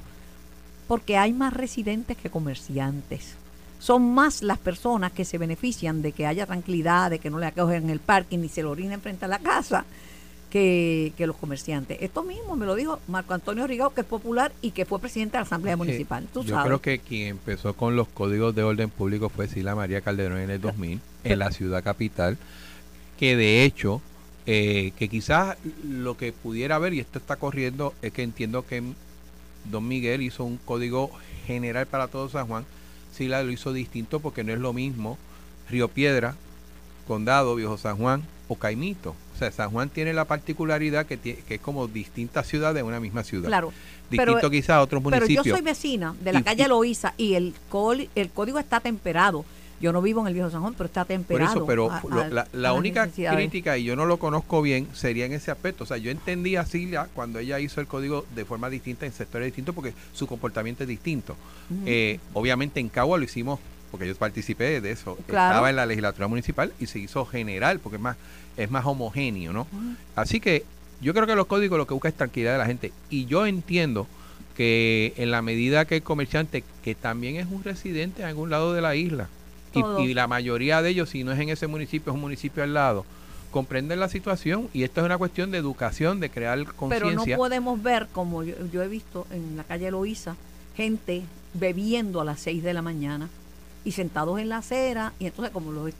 porque 0.87 1.17
hay 1.17 1.33
más 1.33 1.53
residentes 1.53 2.17
que 2.17 2.29
comerciantes. 2.29 3.35
Son 3.79 4.13
más 4.13 4.43
las 4.43 4.57
personas 4.59 5.11
que 5.11 5.25
se 5.25 5.37
benefician 5.37 6.01
de 6.01 6.11
que 6.11 6.27
haya 6.27 6.45
tranquilidad, 6.45 7.09
de 7.09 7.19
que 7.19 7.29
no 7.29 7.39
le 7.39 7.47
acogen 7.47 7.83
en 7.85 7.89
el 7.89 7.99
parking 7.99 8.39
ni 8.39 8.49
se 8.49 8.61
lo 8.61 8.71
orinen 8.71 9.01
frente 9.01 9.25
a 9.25 9.27
la 9.27 9.39
casa, 9.39 9.85
que, 10.51 11.13
que 11.17 11.25
los 11.25 11.35
comerciantes. 11.35 11.97
Esto 12.01 12.23
mismo 12.23 12.55
me 12.55 12.65
lo 12.65 12.75
dijo 12.75 12.99
Marco 13.07 13.33
Antonio 13.33 13.65
Rigao, 13.65 13.93
que 13.93 14.01
es 14.01 14.07
popular 14.07 14.51
y 14.61 14.71
que 14.71 14.85
fue 14.85 14.99
presidente 14.99 15.33
de 15.33 15.39
la 15.39 15.45
Asamblea 15.45 15.73
Sí, 15.75 15.77
Municipal. 15.77 16.27
Tú 16.31 16.43
Yo 16.43 16.49
sabes. 16.49 16.65
creo 16.65 16.81
que 16.81 16.99
quien 16.99 17.27
empezó 17.29 17.73
con 17.73 17.95
los 17.95 18.07
códigos 18.07 18.53
de 18.53 18.63
orden 18.63 18.89
público 18.89 19.29
fue 19.29 19.47
Sila 19.47 19.73
María 19.75 20.01
Calderón 20.01 20.39
en 20.39 20.49
el 20.51 20.61
2000, 20.61 20.99
en 21.23 21.39
la 21.39 21.51
ciudad 21.51 21.83
capital, 21.83 22.37
que 23.17 23.35
de 23.35 23.63
hecho, 23.63 24.01
eh, 24.45 24.91
que 24.97 25.07
quizás 25.07 25.57
lo 25.87 26.17
que 26.17 26.31
pudiera 26.33 26.75
haber, 26.75 26.93
y 26.93 26.99
esto 26.99 27.19
está 27.19 27.35
corriendo, 27.35 27.93
es 28.01 28.11
que 28.13 28.23
entiendo 28.23 28.65
que 28.65 28.81
Don 29.65 29.87
Miguel 29.87 30.21
hizo 30.21 30.43
un 30.43 30.57
código 30.57 31.11
general 31.45 31.85
para 31.87 32.07
todo 32.07 32.29
San 32.29 32.47
Juan, 32.47 32.65
Sila 33.15 33.43
lo 33.43 33.51
hizo 33.51 33.73
distinto 33.73 34.19
porque 34.19 34.43
no 34.43 34.53
es 34.53 34.59
lo 34.59 34.73
mismo 34.73 35.17
Río 35.69 35.87
Piedra, 35.89 36.35
Condado, 37.07 37.55
Viejo 37.55 37.77
San 37.77 37.97
Juan 37.97 38.23
o 38.47 38.55
Caimito. 38.55 39.15
O 39.35 39.37
sea, 39.37 39.51
San 39.51 39.69
Juan 39.71 39.89
tiene 39.89 40.13
la 40.13 40.25
particularidad 40.25 41.05
que, 41.05 41.19
es 41.49 41.59
como 41.61 41.87
distintas 41.87 42.47
ciudades 42.47 42.75
de 42.75 42.83
una 42.83 42.99
misma 42.99 43.23
ciudad. 43.23 43.47
Claro. 43.47 43.73
Distinto 44.09 44.35
pero- 44.35 44.49
quizás 44.51 44.69
a 44.71 44.81
otros 44.81 45.01
Pero 45.03 45.15
municipios. 45.17 45.45
yo 45.45 45.53
soy 45.55 45.61
vecina 45.63 46.15
de 46.21 46.33
la 46.33 46.39
Y- 46.39 46.43
calle 46.43 46.67
Loíza 46.67 47.13
y 47.17 47.33
el, 47.33 47.53
col- 47.69 48.09
el 48.15 48.29
código 48.29 48.59
está 48.59 48.79
temperado. 48.79 49.45
Yo 49.81 49.91
no 49.91 50.01
vivo 50.01 50.21
en 50.21 50.27
el 50.27 50.33
Viejo 50.33 50.49
San 50.49 50.61
Juan, 50.61 50.73
pero 50.77 50.85
está 50.87 51.01
Por 51.01 51.07
temperado. 51.07 51.51
eso, 51.51 51.65
pero 51.65 51.91
a- 51.91 52.01
lo- 52.09 52.39
a- 52.41 52.47
la, 52.53 52.73
única 52.73 53.07
crítica, 53.09 53.77
y 53.77 53.83
yo 53.83 53.95
no 53.95 54.05
lo 54.05 54.17
conozco 54.17 54.61
bien, 54.61 54.87
sería 54.93 55.25
en 55.25 55.33
ese 55.33 55.51
aspecto. 55.51 55.83
O 55.83 55.87
sea, 55.87 55.97
yo 55.97 56.11
entendí 56.11 56.55
a 56.55 56.65
Silvia 56.65 57.07
cuando 57.13 57.39
ella 57.39 57.59
hizo 57.59 57.81
el 57.81 57.87
código 57.87 58.25
de 58.35 58.45
forma 58.45 58.69
distinta 58.69 59.05
en 59.05 59.11
sectores 59.11 59.47
distintos 59.47 59.73
porque 59.75 59.93
su 60.13 60.27
comportamiento 60.27 60.83
es 60.83 60.89
distinto. 60.89 61.35
Eh, 61.85 62.19
obviamente 62.33 62.79
en 62.79 62.89
Cagua 62.89 63.17
lo 63.17 63.23
hicimos, 63.23 63.59
porque 63.89 64.07
yo 64.07 64.15
participé 64.15 64.79
de 64.81 64.91
eso. 64.91 65.17
Claro. 65.27 65.51
Estaba 65.55 65.69
en 65.69 65.75
la 65.75 65.85
legislatura 65.85 66.27
municipal 66.27 66.71
y 66.79 66.85
se 66.85 66.99
hizo 66.99 67.25
general 67.25 67.79
porque 67.79 67.95
es 67.97 68.01
más, 68.01 68.17
es 68.57 68.69
más 68.71 68.85
homogéneo, 68.85 69.51
¿no? 69.51 69.67
Así 70.15 70.39
que 70.39 70.63
yo 71.01 71.13
creo 71.13 71.25
que 71.25 71.35
los 71.35 71.47
códigos 71.47 71.77
lo 71.77 71.87
que 71.87 71.93
busca 71.93 72.07
es 72.09 72.15
tranquilidad 72.15 72.51
de 72.53 72.57
la 72.59 72.65
gente. 72.67 72.93
Y 73.09 73.25
yo 73.25 73.45
entiendo 73.47 74.07
que 74.55 75.13
en 75.17 75.31
la 75.31 75.41
medida 75.41 75.85
que 75.85 75.95
el 75.97 76.03
comerciante, 76.03 76.63
que 76.83 76.93
también 76.95 77.37
es 77.37 77.47
un 77.49 77.63
residente 77.63 78.21
en 78.21 78.27
algún 78.27 78.49
lado 78.49 78.73
de 78.73 78.81
la 78.81 78.95
isla, 78.95 79.27
y, 79.73 80.13
la 80.13 80.27
mayoría 80.27 80.81
de 80.81 80.89
ellos, 80.89 81.09
si 81.09 81.23
no 81.23 81.31
es 81.31 81.39
en 81.39 81.49
ese 81.49 81.67
municipio, 81.67 82.11
es 82.11 82.15
un 82.15 82.21
municipio 82.21 82.63
al 82.63 82.73
lado, 82.73 83.05
comprenden 83.51 83.99
la 83.99 84.09
situación 84.09 84.69
y 84.73 84.83
esto 84.83 85.01
es 85.01 85.05
una 85.05 85.17
cuestión 85.17 85.51
de 85.51 85.57
educación, 85.57 86.19
de 86.19 86.29
crear 86.29 86.57
Pero 86.57 86.71
no 86.71 86.75
conciencia. 86.75 87.37
podemos 87.37 87.81
ver, 87.81 88.07
como 88.11 88.43
yo, 88.43 88.55
yo 88.71 88.81
he 88.81 88.87
visto 88.87 89.27
en 89.31 89.57
la 89.57 89.63
calle 89.63 89.91
Loíza, 89.91 90.35
gente 90.75 91.23
bebiendo 91.53 92.21
a 92.21 92.25
las 92.25 92.39
6 92.39 92.63
de 92.63 92.73
la 92.73 92.81
mañana 92.81 93.29
y 93.83 93.91
sentados 93.91 94.39
en 94.39 94.49
la 94.49 94.57
acera. 94.57 95.13
Y 95.19 95.25
entonces, 95.25 95.51
como 95.51 95.71
los, 95.71 95.93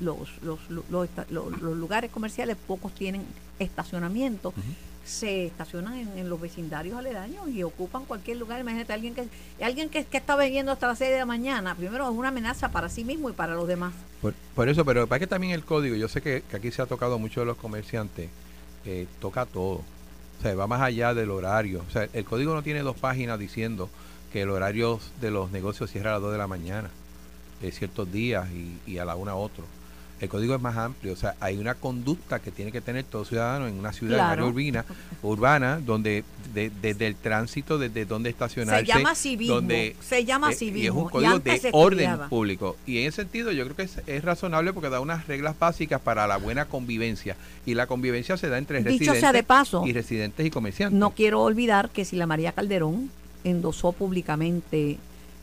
los, 0.00 0.30
los, 0.40 0.70
los, 0.70 1.08
los 1.30 1.76
lugares 1.76 2.10
comerciales, 2.10 2.56
pocos 2.66 2.92
tienen 2.94 3.24
estacionamiento. 3.58 4.52
Se 5.08 5.46
estacionan 5.46 5.94
en, 5.94 6.28
los 6.28 6.40
vecindarios 6.40 6.98
aledaños 6.98 7.48
y 7.48 7.62
ocupan 7.62 8.04
cualquier 8.04 8.36
lugar. 8.36 8.60
Imagínate, 8.60 8.92
alguien 8.92 9.14
que 9.14 9.28
alguien 9.62 9.88
que, 9.88 10.06
está 10.10 10.36
bebiendo 10.36 10.70
hasta 10.70 10.86
las 10.86 10.98
6 10.98 11.10
de 11.10 11.18
la 11.18 11.26
mañana, 11.26 11.74
primero 11.74 12.04
es 12.04 12.14
una 12.14 12.28
amenaza 12.28 12.70
para 12.70 12.88
sí 12.88 13.04
mismo 13.04 13.30
y 13.30 13.32
para 13.32 13.54
los 13.54 13.66
demás. 13.66 13.94
Por, 14.20 14.34
por 14.54 14.68
eso, 14.68 14.84
pero 14.84 15.06
para 15.06 15.18
que 15.18 15.26
también 15.26 15.54
el 15.54 15.64
código, 15.64 15.96
yo 15.96 16.08
sé 16.08 16.20
que, 16.20 16.44
aquí 16.52 16.70
se 16.70 16.82
ha 16.82 16.86
tocado 16.86 17.18
mucho 17.18 17.40
de 17.40 17.46
los 17.46 17.56
comerciantes, 17.56 18.28
eh, 18.84 19.06
toca 19.20 19.46
todo. 19.46 19.82
O 20.38 20.42
sea, 20.42 20.54
va 20.54 20.66
más 20.66 20.82
allá 20.82 21.14
del 21.14 21.30
horario. 21.30 21.82
O 21.88 21.90
sea, 21.90 22.06
el 22.12 22.24
código 22.24 22.54
no 22.54 22.62
tiene 22.62 22.80
dos 22.80 22.96
páginas 22.96 23.38
diciendo 23.38 23.88
que 24.32 24.42
el 24.42 24.50
horario 24.50 25.00
de 25.22 25.30
los 25.30 25.50
negocios 25.50 25.90
cierra 25.90 26.10
a 26.10 26.12
las 26.14 26.22
2 26.22 26.32
de 26.32 26.38
la 26.38 26.46
mañana, 26.46 26.90
eh, 27.62 27.72
ciertos 27.72 28.12
días 28.12 28.46
y, 28.50 28.78
y 28.86 28.98
a 28.98 29.06
la 29.06 29.16
una 29.16 29.34
otro. 29.34 29.64
El 30.20 30.28
código 30.28 30.54
es 30.54 30.60
más 30.60 30.76
amplio, 30.76 31.12
o 31.12 31.16
sea, 31.16 31.34
hay 31.40 31.56
una 31.58 31.74
conducta 31.74 32.38
que 32.40 32.50
tiene 32.50 32.72
que 32.72 32.80
tener 32.80 33.04
todo 33.04 33.24
ciudadano 33.24 33.68
en 33.68 33.74
una 33.78 33.92
ciudad, 33.92 34.16
Claro. 34.16 34.48
urbana, 34.48 34.84
urbana 35.22 35.80
donde 35.84 36.24
de- 36.54 36.70
desde 36.82 37.06
el 37.06 37.14
tránsito, 37.14 37.78
desde 37.78 38.04
dónde 38.04 38.30
estacionarse, 38.30 38.86
Se 38.86 38.92
llama 38.92 39.14
civismo. 39.14 39.54
donde 39.56 39.94
se 40.00 40.24
llama 40.24 40.50
eh, 40.50 40.54
civismo. 40.54 40.82
Y 40.82 40.86
es 40.86 40.92
un 40.92 41.08
código 41.10 41.38
de 41.38 41.68
orden 41.72 42.18
público. 42.30 42.76
Y 42.86 42.98
en 42.98 43.08
ese 43.08 43.16
sentido 43.22 43.52
yo 43.52 43.64
creo 43.64 43.76
que 43.76 43.82
es, 43.82 44.00
es 44.06 44.24
razonable 44.24 44.72
porque 44.72 44.88
da 44.88 45.00
unas 45.00 45.26
reglas 45.26 45.58
básicas 45.58 46.00
para 46.00 46.26
la 46.26 46.36
buena 46.38 46.64
convivencia. 46.64 47.36
Y 47.66 47.74
la 47.74 47.86
convivencia 47.86 48.36
se 48.36 48.48
da 48.48 48.58
entre 48.58 48.78
Dicho 48.78 48.88
residentes 48.90 49.20
sea 49.20 49.32
de 49.32 49.42
paso, 49.42 49.86
y 49.86 49.92
residentes 49.92 50.44
y 50.46 50.50
comerciantes. 50.50 50.98
no 50.98 51.10
quiero 51.10 51.42
olvidar 51.42 51.90
que 51.90 52.04
si 52.04 52.16
la 52.16 52.26
María 52.26 52.52
Calderón 52.52 53.10
endosó 53.44 53.92
públicamente 53.92 54.98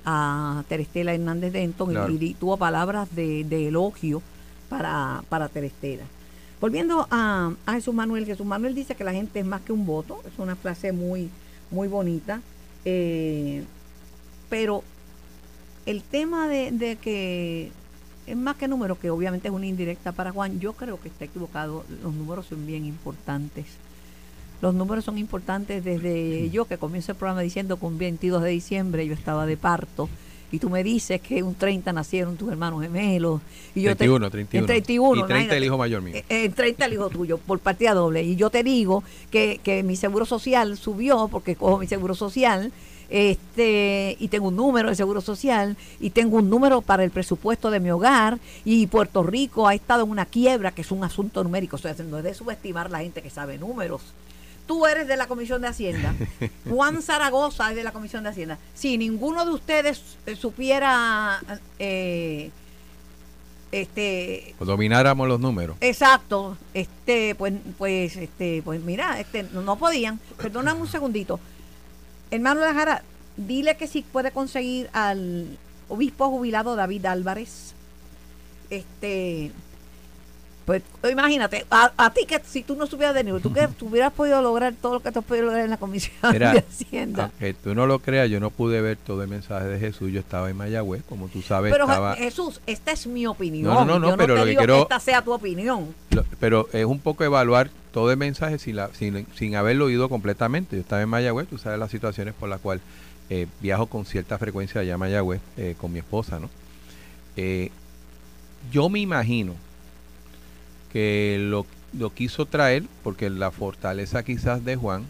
a 0.05 0.63
Terestela 0.67 1.13
Hernández 1.13 1.53
Denton 1.53 1.91
y- 2.21 2.33
tuvo 2.35 2.57
palabras 2.57 3.15
de, 3.15 3.43
de 3.43 3.69
elogio 3.69 4.21
para, 4.69 5.23
para 5.29 5.49
Terestela. 5.49 6.03
Volviendo 6.61 7.07
a, 7.11 7.53
a 7.65 7.73
Jesús 7.73 7.93
Manuel, 7.93 8.25
Jesús 8.25 8.45
Manuel 8.45 8.73
dice 8.73 8.95
que 8.95 9.03
la 9.03 9.13
gente 9.13 9.39
es 9.39 9.45
más 9.45 9.61
que 9.61 9.73
un 9.73 9.85
voto, 9.85 10.21
es 10.25 10.39
una 10.39 10.55
frase 10.55 10.91
muy, 10.91 11.29
muy 11.71 11.87
bonita, 11.87 12.41
eh, 12.85 13.63
pero 14.49 14.83
el 15.85 16.01
tema 16.01 16.47
de, 16.47 16.71
de 16.71 16.95
que 16.95 17.71
es 18.25 18.35
más 18.35 18.55
que 18.55 18.67
números, 18.67 18.97
que 18.97 19.09
obviamente 19.09 19.47
es 19.47 19.53
una 19.53 19.67
indirecta 19.67 20.11
para 20.11 20.31
Juan, 20.31 20.59
yo 20.59 20.73
creo 20.73 20.99
que 20.99 21.09
está 21.09 21.25
equivocado, 21.25 21.83
los 22.01 22.13
números 22.13 22.47
son 22.47 22.65
bien 22.65 22.85
importantes. 22.85 23.65
Los 24.61 24.73
números 24.73 25.05
son 25.05 25.17
importantes 25.17 25.83
desde 25.83 26.49
yo 26.49 26.65
que 26.65 26.77
comienzo 26.77 27.11
el 27.11 27.17
programa 27.17 27.41
diciendo 27.41 27.77
que 27.77 27.85
un 27.85 27.97
22 27.97 28.41
de 28.41 28.49
diciembre 28.49 29.05
yo 29.05 29.13
estaba 29.13 29.45
de 29.45 29.57
parto 29.57 30.09
y 30.51 30.59
tú 30.59 30.69
me 30.69 30.83
dices 30.83 31.19
que 31.21 31.41
un 31.43 31.55
30 31.55 31.91
nacieron 31.93 32.37
tus 32.37 32.49
hermanos 32.51 32.81
gemelos 32.81 33.41
y 33.73 33.81
yo 33.81 33.91
te- 33.91 33.95
31, 34.05 34.29
31. 34.29 34.63
en 34.63 34.67
31, 34.67 35.05
Y 35.07 35.13
30 35.19 35.33
imagínate. 35.33 35.57
el 35.57 35.63
hijo 35.63 35.77
mayor 35.77 36.01
mío. 36.01 36.15
eh, 36.15 36.23
En 36.29 36.53
30 36.53 36.85
el 36.85 36.93
hijo 36.93 37.09
tuyo, 37.09 37.37
por 37.37 37.59
partida 37.59 37.93
doble. 37.93 38.23
Y 38.23 38.35
yo 38.35 38.49
te 38.49 38.63
digo 38.63 39.03
que, 39.31 39.59
que 39.63 39.83
mi 39.83 39.95
seguro 39.95 40.25
social 40.25 40.77
subió, 40.77 41.27
porque 41.27 41.55
cojo 41.55 41.77
mi 41.79 41.87
seguro 41.87 42.15
social, 42.15 42.71
este 43.09 44.17
y 44.19 44.27
tengo 44.29 44.47
un 44.47 44.55
número 44.55 44.89
de 44.89 44.95
seguro 44.95 45.21
social, 45.21 45.77
y 45.99 46.09
tengo 46.11 46.37
un 46.37 46.49
número 46.49 46.81
para 46.81 47.03
el 47.03 47.11
presupuesto 47.11 47.69
de 47.71 47.79
mi 47.79 47.89
hogar, 47.91 48.39
y 48.63 48.87
Puerto 48.87 49.23
Rico 49.23 49.67
ha 49.67 49.73
estado 49.73 50.03
en 50.03 50.09
una 50.09 50.25
quiebra, 50.25 50.71
que 50.71 50.81
es 50.81 50.91
un 50.91 51.03
asunto 51.03 51.43
numérico. 51.43 51.75
O 51.75 51.79
sea, 51.79 51.95
no 52.09 52.17
es 52.17 52.23
de 52.23 52.33
subestimar 52.33 52.89
la 52.91 52.99
gente 52.99 53.21
que 53.21 53.29
sabe 53.29 53.57
números. 53.57 54.01
Tú 54.67 54.85
eres 54.85 55.07
de 55.07 55.15
la 55.17 55.27
Comisión 55.27 55.61
de 55.61 55.67
Hacienda. 55.67 56.15
Juan 56.69 57.01
Zaragoza 57.01 57.69
es 57.69 57.75
de 57.75 57.83
la 57.83 57.91
Comisión 57.91 58.23
de 58.23 58.29
Hacienda. 58.29 58.57
Si 58.73 58.97
ninguno 58.97 59.45
de 59.45 59.51
ustedes 59.51 60.01
eh, 60.25 60.35
supiera 60.35 61.39
eh, 61.77 62.49
este 63.71 64.55
domináramos 64.59 65.27
los 65.27 65.39
números. 65.39 65.77
Exacto, 65.81 66.57
este, 66.73 67.35
pues, 67.35 67.53
pues, 67.77 68.15
este, 68.15 68.61
pues 68.63 68.81
mira, 68.81 69.19
este, 69.19 69.43
no, 69.43 69.75
podían. 69.75 70.19
Perdóname 70.37 70.81
un 70.81 70.87
segundito. 70.87 71.39
Hermano 72.31 72.61
de 72.61 72.73
Jara, 72.73 73.03
dile 73.37 73.77
que 73.77 73.87
si 73.87 74.01
puede 74.01 74.31
conseguir 74.31 74.89
al 74.93 75.57
obispo 75.89 76.29
jubilado 76.29 76.75
David 76.75 77.05
Álvarez, 77.05 77.73
este, 78.69 79.51
Pues 80.65 80.81
imagínate, 81.11 81.63
a, 81.69 81.91
a 81.95 82.11
ti 82.11 82.25
que 82.25 82.41
si 82.43 82.63
tú 82.63 82.75
no 82.75 82.85
estuvieras 82.85 83.13
de 83.13 83.23
nivel, 83.23 83.39
tú 83.39 83.53
que 83.53 83.67
tú 83.67 83.85
hubieras 83.89 84.11
podido 84.11 84.41
lograr 84.41 84.73
todo 84.81 84.95
lo 84.95 84.99
que 84.99 85.11
tú 85.11 85.19
has 85.19 85.25
podido 85.25 85.45
lograr 85.45 85.63
en 85.63 85.69
la 85.69 85.77
Comisión 85.77 86.15
Mira, 86.31 86.53
de 86.53 86.59
Hacienda. 86.67 87.23
aunque 87.25 87.53
tú 87.53 87.75
no 87.75 87.85
lo 87.85 87.99
creas, 87.99 88.29
yo 88.31 88.39
no 88.39 88.49
pude 88.49 88.81
ver 88.81 88.97
todo 88.97 89.21
el 89.21 89.27
mensaje 89.29 89.67
de 89.67 89.79
Jesús. 89.79 90.11
Yo 90.11 90.19
estaba 90.21 90.49
en 90.49 90.57
Mayagüez, 90.57 91.03
como 91.07 91.27
tú 91.27 91.43
sabes, 91.43 91.71
Pero 91.71 91.85
estaba... 91.85 92.15
Jesús, 92.15 92.61
esta 92.65 92.91
es 92.93 93.05
mi 93.05 93.27
opinión. 93.27 93.71
No, 93.73 93.85
no, 93.85 93.99
no, 93.99 94.09
Yo 94.09 94.17
pero 94.17 94.33
te 94.33 94.39
lo 94.39 94.45
que 94.47 94.55
quiero- 94.55 94.81
esta 94.81 94.99
sea 94.99 95.21
tu 95.21 95.33
opinión. 95.33 95.93
Lo- 96.09 96.25
pero 96.39 96.67
es 96.73 96.85
un 96.85 96.99
poco 96.99 97.23
evaluar 97.23 97.69
todo 97.91 98.09
el 98.11 98.17
mensaje 98.17 98.57
sin, 98.57 98.75
la, 98.77 98.89
sin, 98.93 99.27
sin 99.35 99.55
haberlo 99.55 99.85
oído 99.85 100.09
completamente. 100.09 100.75
Yo 100.77 100.81
estaba 100.81 101.01
en 101.03 101.09
Mayagüez, 101.09 101.47
tú 101.47 101.59
sabes 101.59 101.77
las 101.77 101.91
situaciones 101.91 102.33
por 102.33 102.49
las 102.49 102.59
cuales 102.59 102.83
eh, 103.29 103.45
viajo 103.61 103.85
con 103.85 104.05
cierta 104.05 104.39
frecuencia 104.39 104.81
allá 104.81 104.95
a 104.95 104.97
Mayagüez 104.97 105.41
eh, 105.57 105.75
con 105.79 105.93
mi 105.93 105.99
esposa, 105.99 106.39
¿no? 106.39 106.49
Eh, 107.37 107.69
yo 108.71 108.89
me 108.89 108.99
imagino 108.99 109.53
que 110.95 111.35
lo, 111.41 111.65
lo 111.91 112.13
quiso 112.13 112.45
traer 112.45 112.83
porque 113.03 113.29
la 113.29 113.51
fortaleza 113.51 114.23
quizás 114.23 114.63
de 114.63 114.77
Juan 114.77 115.03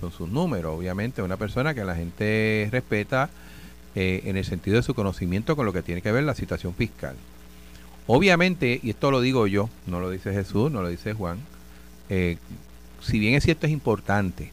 son 0.00 0.10
sus 0.10 0.28
números. 0.28 0.76
Obviamente, 0.76 1.22
una 1.22 1.36
persona 1.36 1.72
que 1.72 1.84
la 1.84 1.94
gente 1.94 2.68
respeta 2.72 3.30
eh, 3.94 4.22
en 4.24 4.36
el 4.36 4.44
sentido 4.44 4.76
de 4.76 4.82
su 4.82 4.92
conocimiento 4.92 5.54
con 5.54 5.66
lo 5.66 5.72
que 5.72 5.82
tiene 5.82 6.02
que 6.02 6.10
ver 6.10 6.24
la 6.24 6.34
situación 6.34 6.74
fiscal. 6.74 7.14
Obviamente, 8.08 8.80
y 8.82 8.90
esto 8.90 9.12
lo 9.12 9.20
digo 9.20 9.46
yo, 9.46 9.70
no 9.86 10.00
lo 10.00 10.10
dice 10.10 10.32
Jesús, 10.32 10.72
no 10.72 10.82
lo 10.82 10.88
dice 10.88 11.12
Juan, 11.12 11.38
eh, 12.10 12.36
si 13.00 13.20
bien 13.20 13.34
es 13.34 13.44
cierto 13.44 13.68
es 13.68 13.72
importante 13.72 14.50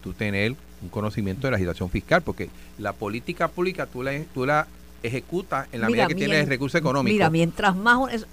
tú 0.00 0.12
tener 0.12 0.54
un 0.80 0.90
conocimiento 0.90 1.48
de 1.48 1.50
la 1.50 1.58
situación 1.58 1.90
fiscal, 1.90 2.22
porque 2.22 2.50
la 2.78 2.92
política 2.92 3.48
pública 3.48 3.86
tú 3.86 4.04
la, 4.04 4.22
tú 4.32 4.46
la 4.46 4.68
ejecutas 5.02 5.66
en 5.72 5.80
la 5.80 5.88
Mira, 5.88 6.04
medida 6.04 6.06
que 6.06 6.14
tienes 6.14 6.48
recursos 6.48 6.78
económicos. 6.78 7.12
Mira, 7.12 7.30
mientras 7.30 7.74
más, 7.74 8.24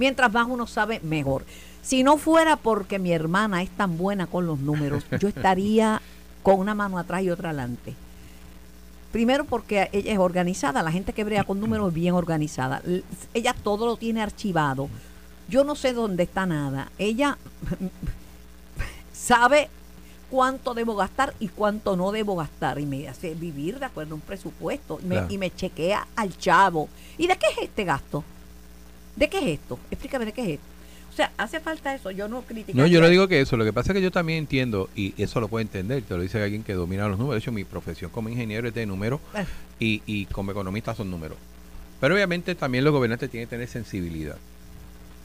mientras 0.00 0.32
más 0.32 0.46
uno 0.48 0.66
sabe, 0.66 0.98
mejor. 1.04 1.44
Si 1.82 2.02
no 2.02 2.16
fuera 2.16 2.56
porque 2.56 2.98
mi 2.98 3.12
hermana 3.12 3.62
es 3.62 3.70
tan 3.70 3.96
buena 3.96 4.26
con 4.26 4.46
los 4.46 4.58
números, 4.58 5.04
yo 5.20 5.28
estaría 5.34 6.02
con 6.42 6.58
una 6.58 6.74
mano 6.74 6.98
atrás 6.98 7.22
y 7.22 7.30
otra 7.30 7.50
adelante. 7.50 7.94
Primero 9.12 9.44
porque 9.44 9.88
ella 9.92 10.12
es 10.12 10.18
organizada, 10.18 10.82
la 10.82 10.90
gente 10.92 11.12
que 11.12 11.24
brega 11.24 11.44
con 11.44 11.60
números 11.60 11.88
es 11.88 11.94
bien 11.94 12.14
organizada. 12.14 12.80
Ella 13.34 13.54
todo 13.62 13.86
lo 13.86 13.96
tiene 13.96 14.22
archivado. 14.22 14.88
Yo 15.48 15.64
no 15.64 15.74
sé 15.74 15.92
dónde 15.92 16.22
está 16.22 16.46
nada. 16.46 16.90
Ella 16.96 17.36
sabe 19.12 19.68
cuánto 20.30 20.74
debo 20.74 20.94
gastar 20.96 21.34
y 21.40 21.48
cuánto 21.48 21.96
no 21.96 22.12
debo 22.12 22.36
gastar 22.36 22.78
y 22.78 22.86
me 22.86 23.08
hace 23.08 23.34
vivir 23.34 23.78
de 23.80 23.86
acuerdo 23.86 24.12
a 24.12 24.14
un 24.16 24.20
presupuesto 24.20 24.98
Me- 25.02 25.16
Claro. 25.16 25.26
y 25.28 25.38
me 25.38 25.54
chequea 25.54 26.06
al 26.14 26.36
chavo. 26.38 26.88
¿Y 27.18 27.26
de 27.26 27.36
qué 27.36 27.46
es 27.56 27.58
este 27.68 27.84
gasto? 27.84 28.22
¿De 29.16 29.28
qué 29.28 29.38
es 29.38 29.60
esto? 29.60 29.78
Explícame 29.90 30.24
de 30.24 30.32
qué 30.32 30.42
es 30.42 30.48
esto. 30.50 30.64
O 31.12 31.12
sea, 31.12 31.32
hace 31.36 31.60
falta 31.60 31.94
eso. 31.94 32.10
Yo 32.10 32.28
no 32.28 32.42
critico. 32.42 32.78
No, 32.78 32.86
yo 32.86 33.00
no 33.00 33.08
digo 33.08 33.26
que 33.28 33.40
eso. 33.40 33.56
Lo 33.56 33.64
que 33.64 33.72
pasa 33.72 33.92
es 33.92 33.96
que 33.96 34.02
yo 34.02 34.10
también 34.10 34.38
entiendo, 34.38 34.88
y 34.94 35.20
eso 35.20 35.40
lo 35.40 35.48
puedo 35.48 35.60
entender, 35.60 36.02
te 36.02 36.16
lo 36.16 36.22
dice 36.22 36.42
alguien 36.42 36.62
que 36.62 36.74
domina 36.74 37.08
los 37.08 37.18
números. 37.18 37.34
De 37.34 37.38
hecho, 37.40 37.52
mi 37.52 37.64
profesión 37.64 38.10
como 38.10 38.28
ingeniero 38.28 38.68
es 38.68 38.74
de 38.74 38.86
números 38.86 39.20
y, 39.78 40.02
y 40.06 40.26
como 40.26 40.52
economista 40.52 40.94
son 40.94 41.10
números. 41.10 41.36
Pero 42.00 42.14
obviamente 42.14 42.54
también 42.54 42.84
los 42.84 42.92
gobernantes 42.92 43.30
tienen 43.30 43.48
que 43.48 43.56
tener 43.56 43.68
sensibilidad. 43.68 44.36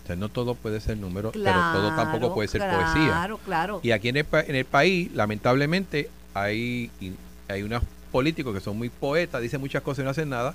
O 0.03 0.07
sea, 0.07 0.15
no 0.15 0.29
todo 0.29 0.55
puede 0.55 0.81
ser 0.81 0.97
número, 0.97 1.31
pero 1.31 1.51
todo 1.73 1.95
tampoco 1.95 2.35
puede 2.35 2.47
ser 2.47 2.61
claro, 2.61 2.77
poesía. 2.77 3.07
Claro, 3.07 3.37
claro. 3.39 3.79
Y 3.81 3.91
aquí 3.91 4.09
en 4.09 4.17
el, 4.17 4.25
en 4.31 4.55
el 4.55 4.65
país, 4.65 5.11
lamentablemente, 5.13 6.09
hay, 6.33 6.91
hay 7.47 7.63
unos 7.63 7.81
políticos 8.11 8.53
que 8.53 8.61
son 8.61 8.77
muy 8.77 8.89
poetas, 8.89 9.41
dicen 9.41 9.59
muchas 9.61 9.81
cosas 9.81 10.03
y 10.03 10.03
no 10.03 10.11
hacen 10.11 10.29
nada. 10.29 10.53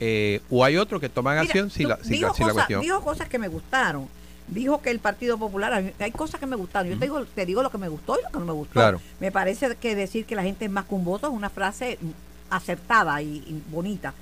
Eh, 0.00 0.40
o 0.50 0.64
hay 0.64 0.76
otros 0.76 1.00
que 1.00 1.08
toman 1.08 1.34
Mira, 1.34 1.42
acción 1.42 1.68
tú- 1.70 1.88
la, 1.88 1.96
sin 1.98 2.12
dijo 2.12 2.26
la, 2.28 2.32
cosas- 2.32 2.52
cuestión. 2.54 2.80
Dijo 2.82 3.00
cosas 3.02 3.28
que 3.28 3.38
me 3.38 3.48
gustaron. 3.48 4.08
Dijo 4.48 4.82
que 4.82 4.90
el 4.90 4.98
Partido 4.98 5.38
Popular, 5.38 5.92
hay 5.98 6.10
cosas 6.10 6.40
que 6.40 6.46
me 6.46 6.56
gustaron. 6.56 6.90
Yo 6.90 6.98
te, 6.98 7.04
digo, 7.04 7.24
te 7.24 7.46
digo 7.46 7.62
lo 7.62 7.70
que 7.70 7.78
me 7.78 7.88
gustó 7.88 8.18
y 8.18 8.22
lo 8.24 8.30
que 8.30 8.38
no 8.40 8.44
me 8.46 8.52
gustó. 8.52 8.72
Claro. 8.72 9.00
Me 9.20 9.30
parece 9.30 9.76
que 9.76 9.94
decir 9.94 10.24
que 10.24 10.34
la 10.34 10.42
gente 10.42 10.64
es 10.64 10.70
más 10.70 10.86
que 10.86 10.94
un 10.96 11.04
voto 11.04 11.28
es 11.28 11.32
una 11.32 11.50
frase 11.50 11.98
acertada 12.50 13.22
y, 13.22 13.26
y 13.46 13.62
bonita. 13.70 14.12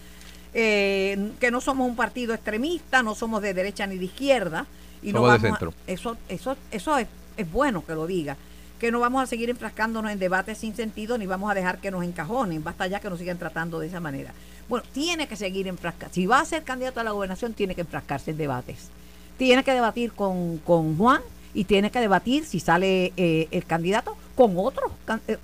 Eh, 0.54 1.32
que 1.40 1.50
no 1.50 1.60
somos 1.60 1.88
un 1.88 1.96
partido 1.96 2.34
extremista, 2.34 3.02
no 3.02 3.14
somos 3.14 3.40
de 3.42 3.54
derecha 3.54 3.87
ni 3.87 3.96
de 3.98 4.04
izquierda. 4.06 4.66
Y 5.02 5.12
no 5.12 5.20
de 5.22 5.26
vamos 5.28 5.44
a- 5.44 5.46
centro. 5.46 5.74
eso 5.87 6.16
eso, 6.28 6.56
eso 6.70 6.98
es, 6.98 7.06
es 7.37 7.50
bueno 7.50 7.85
que 7.87 7.94
lo 7.94 8.06
diga. 8.06 8.37
Que 8.78 8.90
no 8.92 9.00
vamos 9.00 9.22
a 9.22 9.26
seguir 9.26 9.50
enfrascándonos 9.50 10.10
en 10.12 10.18
debates 10.18 10.58
sin 10.58 10.74
sentido 10.76 11.18
ni 11.18 11.26
vamos 11.26 11.50
a 11.50 11.54
dejar 11.54 11.78
que 11.80 11.90
nos 11.90 12.04
encajonen. 12.04 12.62
Basta 12.62 12.86
ya 12.86 13.00
que 13.00 13.10
nos 13.10 13.18
sigan 13.18 13.38
tratando 13.38 13.80
de 13.80 13.88
esa 13.88 14.00
manera. 14.00 14.32
Bueno, 14.68 14.84
tiene 14.92 15.26
que 15.26 15.34
seguir 15.36 15.66
enfrascando. 15.66 16.14
Si 16.14 16.26
va 16.26 16.40
a 16.40 16.44
ser 16.44 16.62
candidato 16.62 17.00
a 17.00 17.04
la 17.04 17.10
gobernación, 17.12 17.54
tiene 17.54 17.74
que 17.74 17.80
enfrascarse 17.80 18.30
en 18.32 18.36
debates. 18.36 18.88
Tiene 19.36 19.64
que 19.64 19.72
debatir 19.72 20.12
con, 20.12 20.58
con 20.58 20.96
Juan 20.96 21.20
y 21.54 21.64
tiene 21.64 21.90
que 21.90 22.00
debatir, 22.00 22.44
si 22.44 22.60
sale 22.60 23.12
eh, 23.16 23.48
el 23.50 23.64
candidato, 23.64 24.16
con 24.34 24.52
otros. 24.56 24.92
can- 25.06 25.20
eh, 25.26 25.38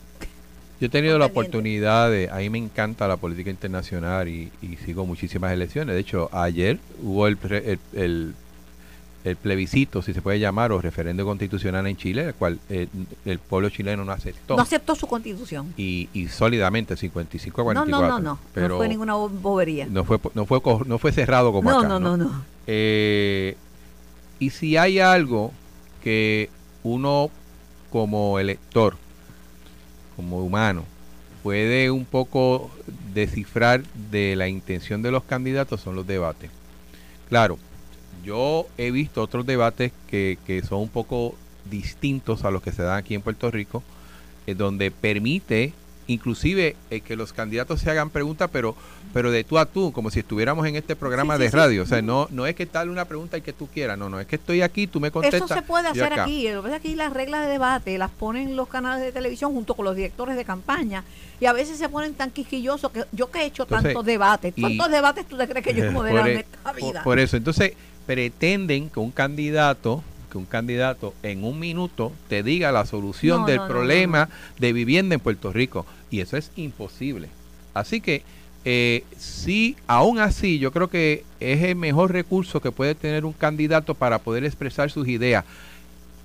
Yo 0.81 0.87
he 0.87 0.91
tenido 0.91 1.19
la 1.19 1.27
oportunidad 1.27 2.11
de, 2.11 2.29
a 2.31 2.37
mí 2.37 2.51
me 2.51 2.59
encanta 2.59 3.09
la 3.09 3.17
política 3.17 3.51
internacional 3.51 4.29
y, 4.29 4.53
y 4.61 4.77
sigo 4.85 5.07
muchísimas 5.07 5.53
elecciones. 5.53 5.95
De 5.95 6.01
hecho, 6.01 6.29
ayer 6.33 6.79
hubo 7.03 7.27
el, 7.27 7.37
pre- 7.37 7.73
el, 7.73 7.79
el- 7.95 8.35
el 9.25 9.37
plebiscito, 9.37 10.03
si 10.03 10.13
se 10.13 10.21
puede 10.21 10.39
llamar, 10.39 10.71
o 10.73 10.81
referendo 10.83 11.25
constitucional 11.25 11.87
en 11.87 11.97
Chile, 11.97 12.25
el 12.27 12.35
cual 12.35 12.61
eh, 12.69 12.89
el 13.25 13.39
pueblo 13.39 13.71
chileno 13.71 14.05
no 14.05 14.13
aceptó. 14.13 14.55
no 14.57 14.63
aceptó 14.63 14.95
su 14.95 15.07
constitución. 15.07 15.73
y, 15.79 16.11
y 16.13 16.29
sólidamente, 16.29 16.95
55 16.97 17.61
a 17.63 17.65
No, 17.65 17.81
44. 17.87 18.07
no, 18.09 18.19
no, 18.19 18.21
no. 18.35 18.39
Pero 18.53 18.69
no 18.69 18.77
fue 18.77 18.89
ninguna 18.89 19.15
bo- 19.15 19.31
bobería. 19.31 19.87
no 19.89 20.05
fue, 20.05 20.19
no 20.35 20.45
fue, 20.45 20.61
no 20.87 20.99
fue 20.99 21.11
cerrado 21.13 21.53
como 21.53 21.71
No, 21.71 21.79
acá. 21.79 21.89
no, 21.89 21.99
no, 21.99 22.17
no. 22.19 22.45
Eh, 22.67 23.57
y 24.39 24.51
si 24.51 24.77
hay 24.77 24.99
algo 24.99 25.53
que 26.03 26.51
uno 26.83 27.31
como 27.91 28.39
elector, 28.39 28.97
como 30.17 30.45
humano, 30.45 30.85
puede 31.43 31.91
un 31.91 32.05
poco 32.05 32.71
descifrar 33.15 33.83
de 34.11 34.37
la 34.37 34.49
intención 34.49 35.01
de 35.03 35.11
los 35.11 35.23
candidatos 35.25 35.81
son 35.81 35.95
los 35.97 36.07
debates. 36.07 36.51
Claro, 37.29 37.59
yo 38.25 38.67
he 38.79 38.91
visto 38.91 39.23
otros 39.23 39.47
debates 39.47 39.93
que, 40.09 40.39
que 40.47 40.63
son 40.63 40.81
un 40.81 40.89
poco 40.89 41.35
distintos 41.71 42.45
a 42.45 42.51
los 42.51 42.63
que 42.63 42.73
se 42.73 42.83
dan 42.83 42.99
aquí 42.99 43.15
en 43.15 43.23
Puerto 43.23 43.51
Rico, 43.51 43.83
eh, 44.47 44.55
donde 44.55 44.91
permite 44.91 45.73
inclusive 46.07 46.77
eh, 46.91 47.01
que 47.01 47.17
los 47.17 47.33
candidatos 47.33 47.81
se 47.81 47.91
hagan 47.91 48.11
preguntas, 48.11 48.51
pero 48.53 48.77
pero 49.15 49.31
de 49.31 49.43
tú 49.43 49.57
a 49.59 49.65
tú, 49.65 49.91
como 49.93 50.11
si 50.11 50.19
estuviéramos 50.21 50.67
en 50.67 50.77
este 50.77 50.97
programa 50.97 51.37
Sí, 51.37 51.43
de 51.45 51.51
sí. 51.51 51.57
radio. 51.57 51.83
O 51.83 51.87
sea, 51.87 52.03
no 52.03 52.29
no 52.31 52.47
es 52.47 52.55
que 52.55 52.67
tal 52.67 52.91
una 52.91 53.07
pregunta 53.07 53.39
y 53.39 53.41
que 53.41 53.55
tú 53.55 53.69
quieras, 53.69 53.97
no, 53.97 54.11
no, 54.11 54.21
es 54.21 54.27
que 54.27 54.37
estoy 54.37 54.61
aquí, 54.61 54.87
tú 54.87 55.01
me 55.01 55.11
contestas. 55.11 55.43
Eso 55.51 55.55
se 55.55 55.63
puede 55.63 55.89
hacer 55.89 56.13
acá. 56.13 56.25
aquí. 56.25 56.47
Lo 56.51 56.63
que 56.63 56.75
aquí 56.75 56.95
las 56.95 57.11
reglas 57.15 57.47
de 57.47 57.53
debate 57.53 57.97
las 57.97 58.11
ponen 58.11 58.55
los 58.55 58.69
canales 58.69 59.03
de 59.03 59.13
televisión 59.13 59.53
junto 59.55 59.73
con 59.75 59.87
los 59.87 59.97
directores 59.97 60.37
de 60.37 60.45
campaña 60.45 61.05
y 61.41 61.47
a 61.47 61.55
veces 61.55 61.79
se 61.79 61.89
ponen 61.89 62.13
tan 62.15 62.31
quisquillosos 62.31 62.93
que 62.93 63.05
yo 63.13 63.31
que 63.31 63.39
he 63.41 63.47
hecho 63.47 63.63
Entonces, 63.63 63.85
tantos 63.95 64.05
debates, 64.05 64.53
¿cuántos 64.61 64.91
debates 64.91 65.27
tú 65.27 65.39
te 65.39 65.49
crees 65.49 65.65
que 65.65 65.73
yo 65.75 65.85
he 65.87 65.91
moderado 65.91 66.27
en 66.29 66.37
e- 66.37 66.41
esta 66.41 66.73
por- 66.73 66.83
vida? 66.83 67.03
por 67.03 67.19
eso, 67.19 67.39
entonces 67.39 67.73
pretenden 68.07 68.91
que 68.91 69.01
un 69.01 69.11
candidato 69.11 70.03
que 70.31 70.39
un 70.39 70.47
candidato 70.47 71.15
en 71.23 71.45
un 71.45 71.61
minuto 71.61 72.13
te 72.29 72.43
diga 72.43 72.73
la 72.73 72.87
solución 72.87 73.43
No, 73.43 73.47
del 73.47 73.59
no, 73.59 73.63
no, 73.63 73.69
problema 73.69 74.29
de 74.59 74.73
vivienda 74.73 75.15
en 75.15 75.21
Puerto 75.21 75.53
Rico 75.53 75.87
y 76.11 76.21
eso 76.21 76.37
es 76.37 76.51
imposible. 76.57 77.29
Así 77.73 78.01
que 78.01 78.23
eh, 78.65 79.05
sí, 79.17 79.77
aún 79.87 80.19
así, 80.19 80.59
yo 80.59 80.73
creo 80.73 80.89
que 80.89 81.25
es 81.39 81.63
el 81.63 81.77
mejor 81.77 82.13
recurso 82.13 82.61
que 82.61 82.73
puede 82.73 82.97
tener 82.97 83.25
un 83.25 83.33
candidato 83.33 83.95
para 83.95 84.19
poder 84.19 84.45
expresar 84.45 84.91
sus 84.91 85.07
ideas 85.07 85.45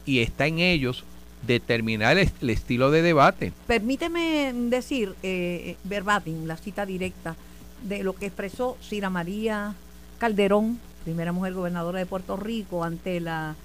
y 0.06 0.22
está 0.22 0.48
en 0.48 0.58
ellos 0.58 1.04
determinar 1.46 2.18
el, 2.18 2.32
el 2.42 2.50
estilo 2.50 2.92
de 2.92 3.02
debate. 3.02 3.54
Permíteme 3.68 4.54
decir, 4.54 5.14
eh, 5.22 5.76
verbatim, 5.84 6.46
la 6.46 6.58
cita 6.58 6.86
directa 6.86 7.36
de 7.84 8.04
lo 8.04 8.16
que 8.16 8.26
expresó 8.26 8.78
Cira 8.82 9.10
María 9.10 9.76
Calderón, 10.18 10.80
primera 11.04 11.32
mujer 11.32 11.54
gobernadora 11.54 12.00
de 12.00 12.06
Puerto 12.06 12.38
Rico, 12.38 12.84
ante 12.84 13.20
la, 13.20 13.56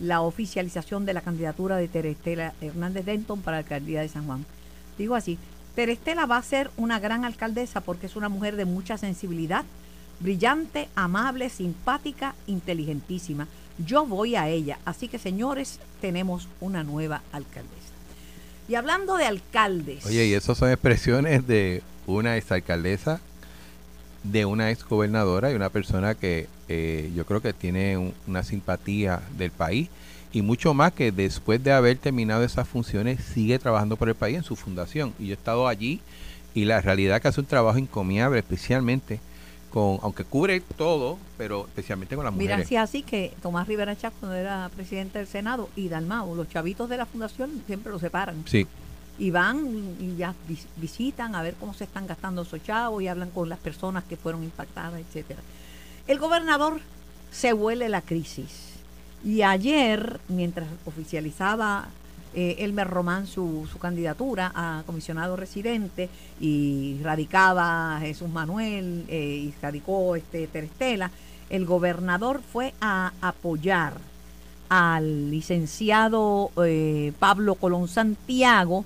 la 0.00 0.20
oficialización 0.22 1.06
de 1.06 1.14
la 1.14 1.20
candidatura 1.20 1.76
de 1.76 1.88
Terestela 1.88 2.54
Hernández 2.60 3.04
Denton 3.04 3.40
para 3.42 3.58
la 3.58 3.62
alcaldía 3.62 4.00
de 4.00 4.08
San 4.08 4.26
Juan. 4.26 4.44
Digo 4.98 5.14
así, 5.14 5.38
Terestela 5.74 6.26
va 6.26 6.36
a 6.36 6.42
ser 6.42 6.70
una 6.76 6.98
gran 6.98 7.24
alcaldesa 7.24 7.80
porque 7.80 8.06
es 8.06 8.16
una 8.16 8.28
mujer 8.28 8.56
de 8.56 8.64
mucha 8.64 8.98
sensibilidad, 8.98 9.64
brillante, 10.20 10.88
amable, 10.94 11.48
simpática, 11.48 12.34
inteligentísima. 12.46 13.46
Yo 13.84 14.04
voy 14.04 14.36
a 14.36 14.48
ella. 14.48 14.78
Así 14.84 15.08
que, 15.08 15.18
señores, 15.18 15.80
tenemos 16.00 16.48
una 16.60 16.82
nueva 16.84 17.22
alcaldesa. 17.32 17.76
Y 18.68 18.74
hablando 18.74 19.16
de 19.16 19.24
alcaldes. 19.24 20.04
Oye, 20.06 20.26
y 20.26 20.34
esas 20.34 20.58
son 20.58 20.70
expresiones 20.70 21.46
de 21.46 21.82
una 22.06 22.36
exalcaldesa, 22.36 23.20
de 24.22 24.44
una 24.44 24.70
exgobernadora 24.70 25.50
y 25.50 25.54
una 25.54 25.70
persona 25.70 26.14
que 26.14 26.46
eh, 26.68 27.10
yo 27.14 27.24
creo 27.26 27.40
que 27.40 27.52
tiene 27.52 27.96
un- 27.96 28.14
una 28.26 28.42
simpatía 28.42 29.20
del 29.38 29.50
país 29.50 29.88
y 30.32 30.42
mucho 30.42 30.74
más 30.74 30.92
que 30.92 31.10
después 31.10 31.62
de 31.64 31.72
haber 31.72 31.96
terminado 31.98 32.44
esas 32.44 32.68
funciones 32.68 33.20
sigue 33.24 33.58
trabajando 33.58 33.96
por 33.96 34.08
el 34.08 34.14
país 34.14 34.36
en 34.36 34.44
su 34.44 34.54
fundación. 34.56 35.12
Y 35.18 35.26
yo 35.26 35.30
he 35.32 35.34
estado 35.34 35.66
allí 35.66 36.00
y 36.54 36.64
la 36.66 36.80
realidad 36.80 37.20
que 37.22 37.28
hace 37.28 37.40
un 37.40 37.46
trabajo 37.46 37.78
encomiable, 37.78 38.38
especialmente 38.38 39.20
con, 39.70 39.98
aunque 40.02 40.24
cubre 40.24 40.60
todo, 40.76 41.16
pero 41.38 41.66
especialmente 41.68 42.14
con 42.16 42.24
las 42.24 42.34
Mira, 42.34 42.54
mujeres. 42.56 42.68
si 42.68 42.74
es 42.76 42.80
así 42.82 43.02
que 43.02 43.32
Tomás 43.40 43.66
Rivera 43.68 43.96
Chávez, 43.96 44.16
cuando 44.20 44.36
era 44.36 44.68
presidente 44.74 45.18
del 45.18 45.28
Senado, 45.28 45.68
y 45.76 45.88
Dalmau, 45.88 46.34
los 46.34 46.48
chavitos 46.48 46.88
de 46.88 46.96
la 46.96 47.06
fundación 47.06 47.50
siempre 47.66 47.90
los 47.92 48.00
separan. 48.00 48.42
Sí, 48.46 48.66
Y 49.20 49.30
van 49.30 49.96
y 50.00 50.16
ya 50.16 50.34
vis- 50.48 50.66
visitan 50.76 51.34
a 51.36 51.42
ver 51.42 51.54
cómo 51.60 51.74
se 51.74 51.84
están 51.84 52.06
gastando 52.08 52.42
esos 52.42 52.62
chavos 52.64 53.02
y 53.02 53.06
hablan 53.08 53.30
con 53.30 53.48
las 53.48 53.58
personas 53.60 54.02
que 54.04 54.16
fueron 54.16 54.42
impactadas, 54.42 54.98
etcétera. 54.98 55.40
El 56.08 56.18
gobernador 56.18 56.80
se 57.30 57.52
huele 57.52 57.88
la 57.88 58.00
crisis. 58.00 58.70
Y 59.22 59.42
ayer, 59.42 60.18
mientras 60.28 60.66
oficializaba 60.86 61.88
eh, 62.34 62.56
Elmer 62.60 62.88
Román 62.88 63.26
su, 63.26 63.68
su 63.70 63.78
candidatura 63.78 64.50
a 64.54 64.82
comisionado 64.86 65.36
residente 65.36 66.08
y 66.40 66.98
radicaba 67.02 67.98
Jesús 68.00 68.30
Manuel 68.30 69.04
eh, 69.08 69.48
y 69.48 69.54
radicó 69.60 70.16
este 70.16 70.46
Terestela, 70.46 71.10
el 71.50 71.66
gobernador 71.66 72.40
fue 72.52 72.72
a 72.80 73.12
apoyar 73.20 73.94
al 74.70 75.30
licenciado 75.30 76.52
eh, 76.64 77.12
Pablo 77.18 77.56
Colón 77.56 77.88
Santiago 77.88 78.84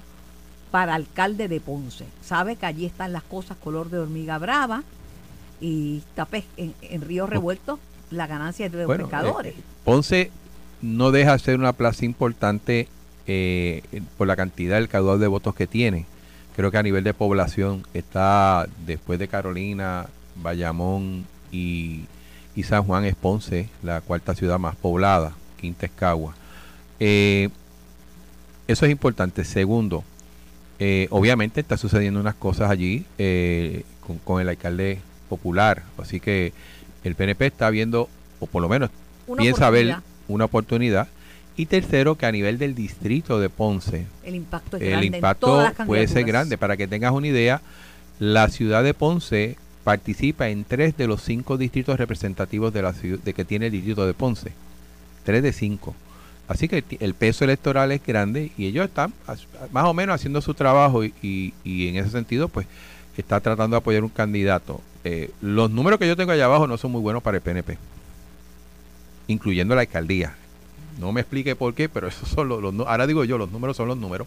para 0.75 0.97
alcalde 0.97 1.47
de 1.47 1.61
Ponce. 1.61 2.05
Sabe 2.21 2.57
que 2.57 2.67
allí 2.67 2.85
están 2.85 3.13
las 3.13 3.23
cosas 3.23 3.57
color 3.63 3.91
de 3.91 4.01
hormiga 4.01 4.39
brava 4.39 4.83
y 5.61 5.99
está 5.99 6.25
pes- 6.25 6.47
en, 6.57 6.75
en 6.83 7.01
Río 7.01 7.29
Revuelto 7.29 7.79
la 8.11 8.27
ganancia 8.27 8.67
es 8.67 8.73
de 8.73 8.79
los 8.79 8.87
Bueno, 8.89 9.05
pescadores. 9.05 9.55
eh, 9.55 9.63
Ponce 9.85 10.33
no 10.83 11.13
deja 11.13 11.31
de 11.35 11.39
ser 11.39 11.61
una 11.61 11.75
plaza 11.75 12.05
importante 12.05 12.89
eh, 13.29 13.83
por 14.19 14.27
la 14.27 14.35
cantidad 14.35 14.75
del 14.75 14.89
caudal 14.89 15.21
de 15.21 15.29
votos 15.29 15.55
que 15.55 15.69
tiene. 15.69 16.07
Creo 16.57 16.73
que 16.73 16.79
a 16.79 16.83
nivel 16.83 17.05
de 17.05 17.15
población 17.15 17.87
está 17.95 18.67
después 18.85 19.21
de 19.21 19.29
Carolina, 19.29 20.07
Bayamón 20.43 21.25
y, 21.53 22.01
y 22.57 22.65
San 22.65 22.83
Juan 22.83 23.05
es 23.05 23.15
Ponce, 23.15 23.69
la 23.85 24.01
cuarta 24.01 24.35
ciudad 24.35 24.59
más 24.59 24.75
poblada, 24.75 25.35
quinta 25.61 25.87
es 25.87 25.93
Cagua. 25.95 26.35
Eh, 26.99 27.49
eso 28.67 28.87
es 28.87 28.91
importante. 28.91 29.45
Segundo, 29.45 30.03
eh, 30.79 31.07
obviamente 31.11 31.61
está 31.61 31.77
sucediendo 31.77 32.21
unas 32.21 32.35
cosas 32.35 32.71
allí 32.71 33.05
eh, 33.19 33.85
con, 34.07 34.19
con 34.19 34.41
el 34.41 34.49
alcalde 34.49 35.01
popular, 35.29 35.83
así 35.99 36.21
que 36.21 36.53
el 37.05 37.15
PNP 37.15 37.47
está 37.47 37.71
viendo, 37.71 38.09
o 38.41 38.47
por 38.47 38.63
lo 38.63 38.69
menos 38.69 38.91
Una 39.27 39.43
piensa 39.43 39.71
ver 39.71 39.97
una 40.29 40.47
oportunidad. 40.47 41.09
Y 41.57 41.67
tercero, 41.67 42.17
que 42.17 42.27
a 42.27 42.33
nivel 42.33 42.59
del 42.59 42.75
distrito 42.75 43.39
de 43.39 43.49
Ponce, 43.49 44.07
El 44.25 44.35
impacto 44.35 44.77
es 44.77 44.83
el 44.83 44.91
grande 44.91 45.07
impacto 45.07 45.73
puede 45.87 46.09
ser 46.09 46.25
grande. 46.25 46.59
Para 46.59 46.77
que 46.77 46.89
tengas 46.89 47.13
una 47.13 47.29
idea, 47.29 47.61
la 48.19 48.49
ciudad 48.49 48.83
de 48.83 48.93
Ponce 48.93 49.57
participa 49.85 50.49
en 50.49 50.65
tres 50.65 50.97
de 50.97 51.07
los 51.07 51.23
cinco 51.23 51.57
distritos 51.57 51.97
representativos 51.97 52.73
de 52.73 52.83
la 52.83 52.93
ciudad, 52.93 53.21
de 53.21 53.35
que 53.35 53.45
tiene 53.45 53.67
el 53.67 53.73
distrito 53.73 54.05
de 54.05 54.15
Ponce. 54.15 54.51
Tres 55.23 55.45
de 55.45 55.53
cinco. 55.53 55.95
Así 56.47 56.69
que 56.69 56.85
el 57.01 57.15
peso 57.15 57.45
electoral 57.45 57.91
es 57.93 58.05
grande 58.05 58.53
y 58.59 58.67
ellos 58.67 58.85
están 58.85 59.13
más 59.73 59.85
o 59.85 59.95
menos 59.95 60.15
haciendo 60.15 60.41
su 60.43 60.53
trabajo 60.53 61.03
y, 61.05 61.55
en 61.65 61.97
ese 61.97 62.11
sentido, 62.11 62.49
pues, 62.49 62.67
está 63.17 63.41
tratando 63.41 63.77
de 63.77 63.79
apoyar 63.79 64.05
un 64.05 64.11
candidato. 64.11 64.81
Eh, 65.05 65.31
los 65.41 65.71
números 65.71 65.99
que 65.99 66.07
yo 66.07 66.17
tengo 66.17 66.33
allá 66.33 66.45
abajo 66.45 66.67
no 66.67 66.77
son 66.77 66.93
muy 66.93 67.01
buenos 67.01 67.23
para 67.23 67.39
el 67.39 67.43
PNP, 67.43 67.79
incluyendo 69.29 69.75
la 69.75 69.83
alcaldía. 69.83 70.35
No 70.99 71.13
me 71.13 71.23
explique 71.23 71.57
por 71.57 71.75
qué, 71.75 71.89
pero 71.89 72.09
esos 72.09 72.29
son 72.29 72.49
los, 72.49 72.63
los 72.63 72.87
ahora 72.87 73.07
digo 73.07 73.25
yo, 73.25 73.39
los 73.39 73.51
números 73.51 73.77
son 73.77 73.89
los 73.89 73.97
números. 73.97 74.27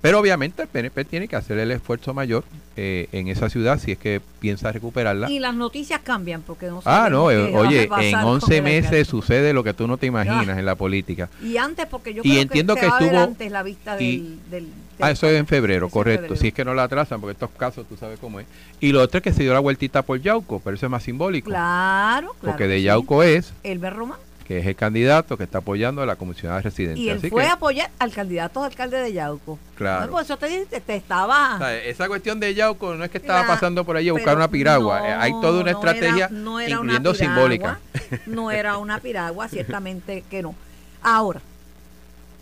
Pero 0.00 0.18
obviamente 0.18 0.62
el 0.62 0.68
PNP 0.68 1.04
tiene 1.04 1.28
que 1.28 1.36
hacer 1.36 1.58
el 1.58 1.70
esfuerzo 1.70 2.14
mayor 2.14 2.44
eh, 2.76 3.08
en 3.12 3.28
esa 3.28 3.50
ciudad 3.50 3.78
si 3.78 3.92
es 3.92 3.98
que 3.98 4.20
piensa 4.40 4.72
recuperarla. 4.72 5.30
Y 5.30 5.38
las 5.38 5.54
noticias 5.54 6.00
cambian 6.02 6.40
porque 6.42 6.66
no 6.68 6.80
Ah, 6.86 7.08
no, 7.10 7.30
eh, 7.30 7.54
oye, 7.54 7.82
en 7.82 8.12
con 8.12 8.24
11 8.24 8.56
el 8.58 8.62
meses 8.64 9.06
sucede 9.08 9.52
lo 9.52 9.62
que 9.62 9.74
tú 9.74 9.86
no 9.86 9.98
te 9.98 10.06
imaginas 10.06 10.56
en 10.58 10.64
la 10.64 10.74
política. 10.74 11.28
Y 11.42 11.58
antes, 11.58 11.86
porque 11.86 12.14
yo 12.14 12.22
Y 12.24 12.30
creo 12.30 12.42
entiendo 12.42 12.74
que, 12.74 12.80
que 12.80 12.86
estuvo- 12.86 13.18
antes 13.18 13.52
la 13.52 13.62
vista 13.62 14.00
y- 14.00 14.38
del, 14.50 14.50
del, 14.50 14.68
Ah, 15.02 15.10
eso 15.10 15.26
es 15.28 15.38
en 15.38 15.46
febrero, 15.46 15.86
en 15.86 15.90
correcto. 15.90 16.22
febrero. 16.22 16.40
Si 16.40 16.48
es 16.48 16.54
que 16.54 16.64
no 16.64 16.74
la 16.74 16.84
atrasan, 16.84 17.20
porque 17.20 17.32
estos 17.32 17.50
casos 17.56 17.86
tú 17.88 17.96
sabes 17.96 18.18
cómo 18.18 18.40
es. 18.40 18.46
Y 18.80 18.92
lo 18.92 19.00
otro 19.02 19.18
es 19.18 19.24
que 19.24 19.32
se 19.32 19.42
dio 19.42 19.52
la 19.52 19.60
vueltita 19.60 20.02
por 20.02 20.20
Yauco, 20.20 20.60
pero 20.64 20.76
eso 20.76 20.86
es 20.86 20.90
más 20.90 21.02
simbólico. 21.02 21.48
Claro, 21.50 22.28
claro. 22.28 22.34
porque 22.40 22.64
que 22.64 22.68
de 22.68 22.76
sí. 22.78 22.82
Yauco 22.84 23.22
es 23.22 23.52
Elber 23.62 23.94
Román. 23.94 24.18
Que 24.50 24.58
es 24.58 24.66
el 24.66 24.74
candidato 24.74 25.36
que 25.36 25.44
está 25.44 25.58
apoyando 25.58 26.02
a 26.02 26.06
la 26.06 26.16
comisionada 26.16 26.60
residente. 26.60 26.98
Y 26.98 27.08
él 27.08 27.18
Así 27.18 27.30
fue 27.30 27.44
que, 27.44 27.48
a 27.50 27.52
apoyar 27.52 27.88
al 28.00 28.10
candidato 28.10 28.64
alcalde 28.64 28.98
de 28.98 29.12
Yauco. 29.12 29.60
Claro. 29.76 30.06
No, 30.06 30.10
por 30.10 30.24
eso 30.24 30.36
te, 30.38 30.48
dije, 30.48 30.80
te 30.80 30.96
estaba. 30.96 31.54
o 31.54 31.58
sea, 31.58 31.78
esa 31.78 32.08
cuestión 32.08 32.40
de 32.40 32.52
Yauco 32.52 32.96
no 32.96 33.04
es 33.04 33.12
que 33.12 33.18
estaba 33.18 33.46
pasando 33.46 33.84
por 33.84 33.96
ahí 33.96 34.08
a 34.08 34.12
buscar 34.12 34.34
una 34.34 34.50
piragua. 34.50 34.98
no, 34.98 35.20
Hay 35.22 35.30
toda 35.40 35.62
una 35.62 35.70
no 35.70 35.78
estrategia, 35.78 36.24
era- 36.24 36.28
no 36.30 36.58
era 36.58 36.80
una 36.80 36.98
piragua, 36.98 37.14
simbólica. 37.14 37.80
No 38.26 38.50
era 38.50 38.76
una 38.78 38.98
piragua, 38.98 39.46
ciertamente 39.46 40.24
que 40.28 40.42
no. 40.42 40.56
Ahora, 41.00 41.40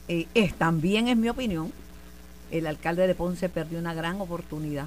eh, 0.08 0.26
es, 0.32 0.54
también 0.54 1.08
es 1.08 1.16
mi 1.18 1.28
opinión, 1.28 1.70
el 2.50 2.66
alcalde 2.66 3.06
de 3.06 3.14
Ponce 3.14 3.50
perdió 3.50 3.78
una 3.78 3.92
gran 3.92 4.18
oportunidad. 4.18 4.86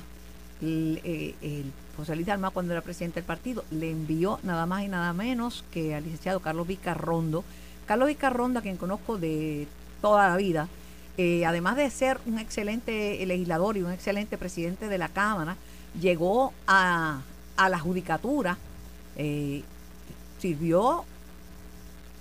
El, 0.59 0.99
eh, 1.03 1.35
el 1.43 1.71
José 1.97 2.15
Luis 2.15 2.29
Alma, 2.29 2.49
cuando 2.49 2.73
era 2.73 2.81
presidente 2.81 3.15
del 3.19 3.25
partido, 3.25 3.63
le 3.71 3.91
envió 3.91 4.39
nada 4.43 4.65
más 4.65 4.83
y 4.83 4.87
nada 4.87 5.13
menos 5.13 5.63
que 5.71 5.93
al 5.95 6.03
licenciado 6.03 6.39
Carlos 6.39 6.67
Vicarrondo. 6.67 7.43
Carlos 7.85 8.07
Vicarrondo, 8.07 8.59
a 8.59 8.61
quien 8.61 8.77
conozco 8.77 9.17
de 9.17 9.67
toda 10.01 10.29
la 10.29 10.37
vida, 10.37 10.67
eh, 11.17 11.45
además 11.45 11.75
de 11.75 11.89
ser 11.89 12.19
un 12.25 12.39
excelente 12.39 13.23
legislador 13.25 13.77
y 13.77 13.83
un 13.83 13.91
excelente 13.91 14.37
presidente 14.37 14.87
de 14.87 14.97
la 14.97 15.09
Cámara, 15.09 15.57
llegó 15.99 16.53
a, 16.67 17.21
a 17.57 17.69
la 17.69 17.79
judicatura, 17.79 18.57
eh, 19.17 19.63
sirvió 20.39 21.03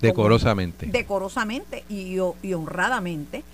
Decorosamente. 0.01 0.87
decorosamente 0.87 1.85
y 1.89 2.19
honradamente, 2.53 3.45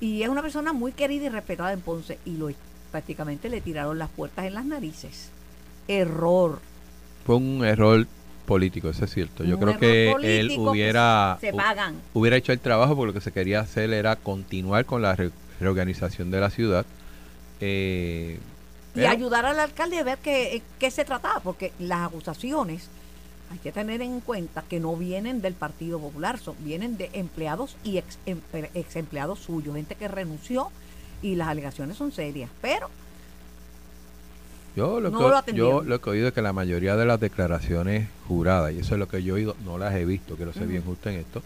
y 0.00 0.22
es 0.22 0.28
una 0.28 0.42
persona 0.42 0.72
muy 0.72 0.92
querida 0.92 1.26
y 1.26 1.28
respetada 1.28 1.72
en 1.72 1.80
Ponce, 1.80 2.18
y 2.24 2.32
lo 2.36 2.50
prácticamente 2.90 3.48
le 3.48 3.60
tiraron 3.60 3.98
las 3.98 4.10
puertas 4.10 4.44
en 4.44 4.54
las 4.54 4.64
narices. 4.64 5.30
Error. 5.88 6.60
Fue 7.26 7.36
un 7.36 7.64
error 7.64 8.06
político, 8.46 8.88
eso 8.90 9.04
es 9.04 9.12
cierto. 9.14 9.44
Yo 9.44 9.56
Un 9.56 9.62
creo 9.62 9.78
que 9.78 10.10
él 10.40 10.48
que 10.48 10.58
hubiera, 10.58 11.38
Se 11.40 11.52
hu- 11.52 11.56
pagan. 11.56 11.94
hubiera 12.14 12.36
hecho 12.36 12.52
el 12.52 12.58
trabajo 12.60 12.96
porque 12.96 13.06
lo 13.08 13.12
que 13.14 13.20
se 13.20 13.32
quería 13.32 13.60
hacer 13.60 13.92
era 13.92 14.16
continuar 14.16 14.84
con 14.84 15.00
la 15.02 15.14
re- 15.14 15.30
reorganización 15.60 16.30
de 16.30 16.40
la 16.40 16.50
ciudad. 16.50 16.84
Eh, 17.60 18.38
y 18.94 18.96
pero- 18.96 19.10
ayudar 19.10 19.46
al 19.46 19.58
alcalde 19.60 19.98
a 19.98 20.02
ver 20.02 20.18
qué, 20.18 20.62
qué 20.78 20.90
se 20.90 21.04
trataba, 21.04 21.40
porque 21.40 21.72
las 21.78 22.08
acusaciones 22.08 22.88
hay 23.50 23.58
que 23.58 23.70
tener 23.72 24.00
en 24.02 24.20
cuenta 24.20 24.64
que 24.68 24.80
no 24.80 24.96
vienen 24.96 25.40
del 25.42 25.54
Partido 25.54 25.98
Popular, 26.00 26.38
son, 26.38 26.54
vienen 26.60 26.96
de 26.96 27.10
empleados 27.12 27.76
y 27.84 27.98
ex, 27.98 28.18
em- 28.26 28.40
ex 28.74 28.96
empleados 28.96 29.38
suyos, 29.40 29.76
gente 29.76 29.94
que 29.94 30.08
renunció 30.08 30.70
y 31.22 31.36
las 31.36 31.48
alegaciones 31.48 31.96
son 31.96 32.12
serias, 32.12 32.50
pero 32.60 32.88
Yo 34.74 35.00
lo, 35.00 35.10
No 35.10 35.18
que, 35.44 35.52
lo 35.52 35.56
yo 35.56 35.82
lo 35.82 36.00
que 36.00 36.10
he 36.10 36.12
oído 36.14 36.28
es 36.28 36.34
que 36.34 36.42
la 36.42 36.52
mayoría 36.52 36.96
de 36.96 37.04
las 37.04 37.20
declaraciones 37.20 38.08
juradas, 38.26 38.72
y 38.72 38.78
eso 38.78 38.94
es 38.94 38.98
lo 38.98 39.08
que 39.08 39.22
yo 39.22 39.34
he 39.36 39.40
oído, 39.40 39.56
no 39.64 39.76
las 39.78 39.94
he 39.94 40.04
visto, 40.04 40.36
quiero 40.36 40.52
ser 40.52 40.62
Ujú. 40.62 40.70
bien 40.70 40.82
justo 40.84 41.10
en 41.10 41.16
esto, 41.20 41.42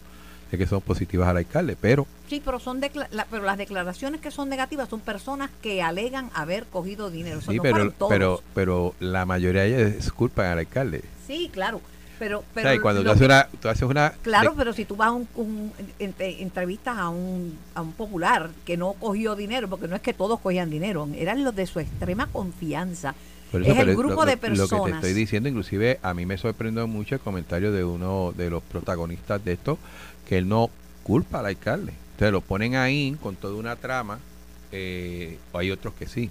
es 0.51 0.57
que 0.57 0.65
son 0.65 0.79
positivas 0.81 1.27
al 1.27 1.35
alcalde, 1.37 1.75
pero 1.79 2.07
sí, 2.29 2.41
pero 2.43 2.57
son 2.59 2.79
la- 3.11 3.25
pero 3.29 3.43
las 3.43 3.57
declaraciones 3.57 4.21
que 4.21 4.31
son 4.31 4.47
negativas 4.47 4.87
son 4.87 5.01
personas 5.01 5.49
que 5.61 5.81
alegan 5.81 6.29
haber 6.33 6.65
cogido 6.67 7.09
dinero, 7.11 7.41
sí, 7.41 7.57
no 7.57 7.61
pero, 7.63 7.93
pero 8.07 8.41
pero 8.53 8.95
la 9.01 9.25
mayoría 9.25 9.63
de 9.63 9.67
ellas 9.75 9.95
disculpan 9.97 10.45
al 10.45 10.59
alcalde. 10.59 11.03
sí, 11.25 11.49
claro, 11.51 11.81
pero 12.19 12.39
O 12.39 12.43
pero 12.53 12.69
sea, 12.69 12.81
cuando 12.81 13.03
tú 13.03 13.09
haces 13.11 13.21
una, 13.25 13.47
tú 13.61 13.69
haces 13.69 13.83
una 13.83 14.09
Claro, 14.21 14.51
de- 14.51 14.57
pero 14.57 14.73
si 14.73 14.85
tú 14.85 14.95
vas 14.95 15.09
a 15.09 15.11
un, 15.11 15.27
un- 15.35 15.71
ent- 15.99 16.13
entrevistas 16.39 16.97
a 16.97 17.09
un, 17.09 17.57
a 17.75 17.81
un 17.81 17.93
popular 17.93 18.49
que 18.65 18.77
no 18.77 18.93
cogió 18.93 19.35
dinero, 19.35 19.67
porque 19.67 19.87
no 19.87 19.95
es 19.95 20.01
que 20.01 20.13
todos 20.13 20.39
cogían 20.39 20.69
dinero, 20.69 21.07
eran 21.15 21.43
los 21.43 21.55
de 21.55 21.65
su 21.67 21.79
extrema 21.79 22.27
confianza. 22.27 23.15
es 23.53 23.77
el 23.77 23.95
grupo 23.95 24.25
lo- 24.25 24.25
de 24.25 24.35
lo- 24.35 24.35
Lo 24.35 24.35
que 24.35 24.35
te 24.35 24.39
personas. 24.39 24.95
estoy 24.95 25.13
diciendo, 25.13 25.47
inclusive 25.49 25.99
a 26.01 26.13
mí 26.13 26.25
me 26.25 26.37
sorprendió 26.37 26.85
mucho 26.87 27.15
el 27.15 27.21
comentario 27.21 27.71
de 27.71 27.83
uno 27.83 28.33
de 28.35 28.49
los 28.49 28.61
protagonistas 28.63 29.43
de 29.45 29.53
esto, 29.53 29.77
que 30.27 30.37
él 30.37 30.49
no 30.49 30.69
culpa 31.03 31.39
al 31.39 31.45
alcalde. 31.45 31.93
Entonces 32.13 32.31
lo 32.33 32.41
ponen 32.41 32.75
ahí 32.75 33.15
con 33.21 33.35
toda 33.35 33.55
una 33.55 33.75
trama, 33.77 34.19
eh, 34.71 35.37
o 35.53 35.59
hay 35.59 35.71
otros 35.71 35.93
que 35.93 36.07
sí, 36.07 36.29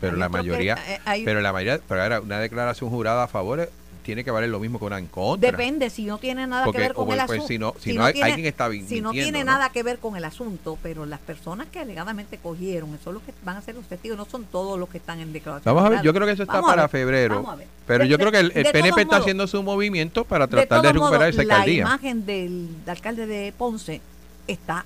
pero 0.00 0.12
Hay 0.14 0.20
la 0.20 0.26
que- 0.26 0.32
mayoría, 0.32 0.74
eh, 0.86 1.00
hay- 1.04 1.24
pero 1.24 1.40
la 1.40 1.52
mayoría, 1.52 1.80
pero 1.88 2.02
ahora 2.02 2.20
una 2.20 2.38
declaración 2.38 2.90
jurada 2.90 3.24
a 3.24 3.28
favor 3.28 3.68
tiene 4.02 4.24
que 4.24 4.30
valer 4.30 4.50
lo 4.50 4.58
mismo 4.58 4.78
que 4.78 4.84
una 4.84 4.98
en 4.98 5.06
contra. 5.06 5.50
Depende, 5.50 5.88
si 5.90 6.04
no 6.04 6.18
tiene 6.18 6.46
nada 6.46 6.64
Porque, 6.64 6.78
que 6.78 6.82
ver 6.82 6.94
con 6.94 7.10
el 7.10 7.18
pues, 7.26 7.30
asunto. 7.30 7.46
si 7.46 7.58
no, 7.58 7.74
si 7.78 7.92
no 7.94 8.04
hay, 8.04 8.20
alguien 8.20 8.46
está 8.46 8.70
si 8.70 9.00
no 9.00 9.12
tiene 9.12 9.40
¿no? 9.40 9.52
nada 9.52 9.70
que 9.70 9.82
ver 9.82 9.98
con 9.98 10.16
el 10.16 10.24
asunto, 10.24 10.78
pero 10.82 11.06
las 11.06 11.20
personas 11.20 11.68
que 11.68 11.78
alegadamente 11.78 12.38
cogieron, 12.38 12.90
esos 12.90 13.04
son 13.04 13.14
los 13.14 13.22
que 13.22 13.32
van 13.44 13.56
a 13.56 13.62
ser 13.62 13.74
los 13.74 13.84
testigos, 13.86 14.18
no 14.18 14.24
son 14.24 14.44
todos 14.44 14.78
los 14.78 14.88
que 14.88 14.98
están 14.98 15.20
en 15.20 15.32
declaración. 15.32 15.74
Vamos 15.74 15.86
a 15.86 15.94
ver, 15.94 16.02
yo 16.02 16.12
creo 16.12 16.26
que 16.26 16.32
eso 16.32 16.42
está 16.42 16.54
Vamos 16.54 16.70
para 16.70 16.82
ver, 16.82 16.90
febrero. 16.90 17.56
Pero 17.86 18.04
De- 18.04 18.10
yo 18.10 18.18
creo 18.18 18.32
que 18.32 18.40
el, 18.40 18.52
el 18.54 18.64
PNP 18.64 18.88
está 19.02 19.04
modos, 19.04 19.20
haciendo 19.20 19.46
su 19.46 19.62
movimiento 19.62 20.24
para 20.24 20.46
tratar 20.46 20.82
de, 20.82 20.92
recuperar 20.92 21.20
modos, 21.20 21.34
esa 21.34 21.42
alcaldía. 21.42 21.84
La 21.84 21.90
imagen 21.90 22.26
del 22.26 22.68
alcalde 22.86 23.26
de 23.26 23.52
Ponce 23.56 24.00
está 24.46 24.84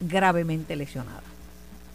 gravemente 0.00 0.76
lesionada. 0.76 1.22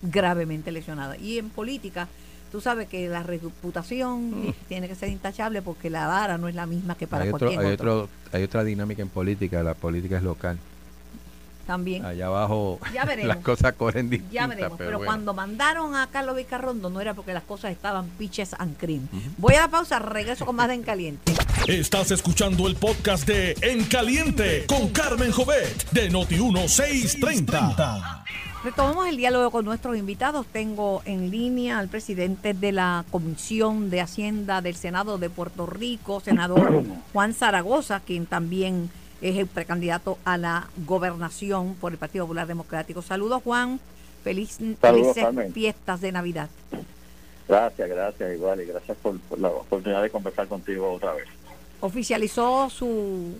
Gravemente 0.02 0.72
lesionada. 0.72 1.18
Y 1.18 1.38
en 1.40 1.50
política 1.50 2.08
Tú 2.54 2.62
sabes 2.62 2.88
que 2.88 3.10
la 3.10 3.24
reputación 3.24 4.54
tiene 4.70 4.88
que 4.88 4.94
ser 4.94 5.10
intachable 5.10 5.64
porque 5.64 5.90
la 5.90 6.06
vara 6.06 6.38
no 6.38 6.48
es 6.48 6.54
la 6.54 6.68
misma 6.68 6.94
que 6.96 7.08
para 7.08 7.24
hay, 7.24 7.30
otro, 7.32 7.48
cualquier 7.48 7.66
hay, 7.68 7.74
otro. 7.74 8.02
otro- 8.04 8.10
hay 8.32 8.44
otra 8.44 8.64
dinámica 8.64 9.02
en 9.02 9.10
política, 9.10 9.64
la 9.64 9.74
política 9.74 10.18
es 10.18 10.24
local. 10.24 10.60
También. 11.66 12.06
Allá 12.06 12.28
abajo 12.28 12.80
Ya 12.94 13.06
veremos. 13.06 13.36
las 13.36 13.44
cosas 13.44 13.74
corren 13.74 14.10
distintas. 14.10 14.34
Ya 14.34 14.48
veremos, 14.48 14.78
pero, 14.78 14.98
bueno. 14.98 15.06
cuando 15.06 15.34
mandaron 15.34 15.96
a 15.96 16.08
Carlos 16.08 16.36
Vicarrondo 16.36 16.90
no 16.90 17.00
era 17.00 17.14
porque 17.14 17.34
las 17.34 17.44
cosas 17.44 17.72
estaban 17.72 18.08
pitches 18.18 18.54
and 18.60 18.78
cream. 18.78 19.08
Voy 19.38 19.56
a 19.56 19.62
la 19.62 19.68
pausa, 19.70 20.00
regreso 20.00 20.46
con 20.46 20.56
más 20.56 20.68
de 20.68 20.74
En 20.74 20.84
Caliente. 20.84 21.34
Estás 21.68 22.12
escuchando 22.12 22.68
el 22.68 22.76
podcast 22.76 23.26
de 23.26 23.56
En 23.62 23.86
Caliente 23.86 24.66
con 24.68 24.90
Carmen 24.90 25.32
Jovet 25.32 25.90
de 25.92 26.12
Noti1630. 26.12 28.24
Retomamos 28.64 29.08
el 29.08 29.18
diálogo 29.18 29.52
con 29.52 29.66
nuestros 29.66 29.98
invitados. 29.98 30.46
Tengo 30.48 31.02
en 31.06 31.32
línea 31.32 31.80
al 31.80 31.90
presidente 31.90 32.54
de 32.54 32.72
la 32.72 33.04
Comisión 33.12 33.90
de 33.90 34.00
Hacienda 34.02 34.62
del 34.62 34.76
Senado 34.76 35.18
de 35.18 35.30
Puerto 35.30 35.66
Rico, 35.66 36.22
senador 36.22 36.84
Juan 37.14 37.34
Zaragoza, 37.34 38.00
quien 38.00 38.26
también 38.26 38.90
es 39.24 39.38
el 39.38 39.48
precandidato 39.48 40.18
a 40.26 40.38
la 40.38 40.68
gobernación 40.86 41.76
por 41.76 41.94
el 41.94 41.98
Partido 41.98 42.26
Popular 42.26 42.46
Democrático. 42.46 43.02
Saludos, 43.02 43.42
Juan. 43.44 43.80
Feliz, 44.24 44.52
Saludos, 44.52 44.78
felices 44.82 45.24
Carmen. 45.24 45.54
fiestas 45.54 46.02
de 46.02 46.12
Navidad. 46.12 46.50
Gracias, 47.48 47.90
gracias, 47.90 48.34
igual, 48.34 48.62
y 48.62 48.66
gracias 48.66 48.98
por, 49.02 49.20
por 49.22 49.40
la 49.40 49.50
oportunidad 49.50 50.02
de 50.02 50.10
conversar 50.10 50.48
contigo 50.48 50.92
otra 50.92 51.14
vez. 51.14 51.26
Oficializó 51.82 52.70
su, 52.70 53.36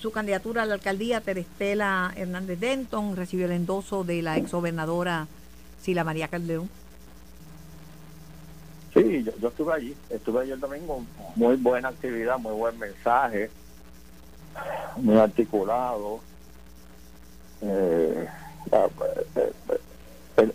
su 0.00 0.10
candidatura 0.12 0.62
a 0.62 0.66
la 0.66 0.74
alcaldía 0.74 1.20
Terestela 1.20 2.12
Hernández 2.16 2.58
Denton, 2.60 3.16
recibió 3.16 3.46
el 3.46 3.52
endoso 3.52 4.04
de 4.04 4.22
la 4.22 4.36
exgobernadora 4.36 5.26
Sila 5.82 6.04
María 6.04 6.28
Calderón. 6.28 6.68
Sí, 8.94 9.22
yo, 9.24 9.32
yo 9.40 9.48
estuve 9.48 9.74
allí, 9.74 9.94
estuve 10.10 10.42
allí 10.42 10.52
el 10.52 10.60
domingo, 10.60 11.04
muy 11.34 11.56
buena 11.56 11.88
actividad, 11.88 12.38
muy 12.38 12.52
buen 12.54 12.78
mensaje, 12.78 13.50
muy 14.96 15.16
articulado. 15.18 16.20
Eh, 17.62 18.26
eh, 18.72 18.88
eh, 19.36 19.52
eh, 20.38 20.52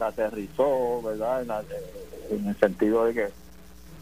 aterrizó, 0.00 1.02
¿verdad? 1.02 1.42
En, 1.42 1.48
la- 1.48 1.64
en 2.30 2.46
el 2.48 2.56
sentido 2.58 3.04
de 3.06 3.14
que 3.14 3.28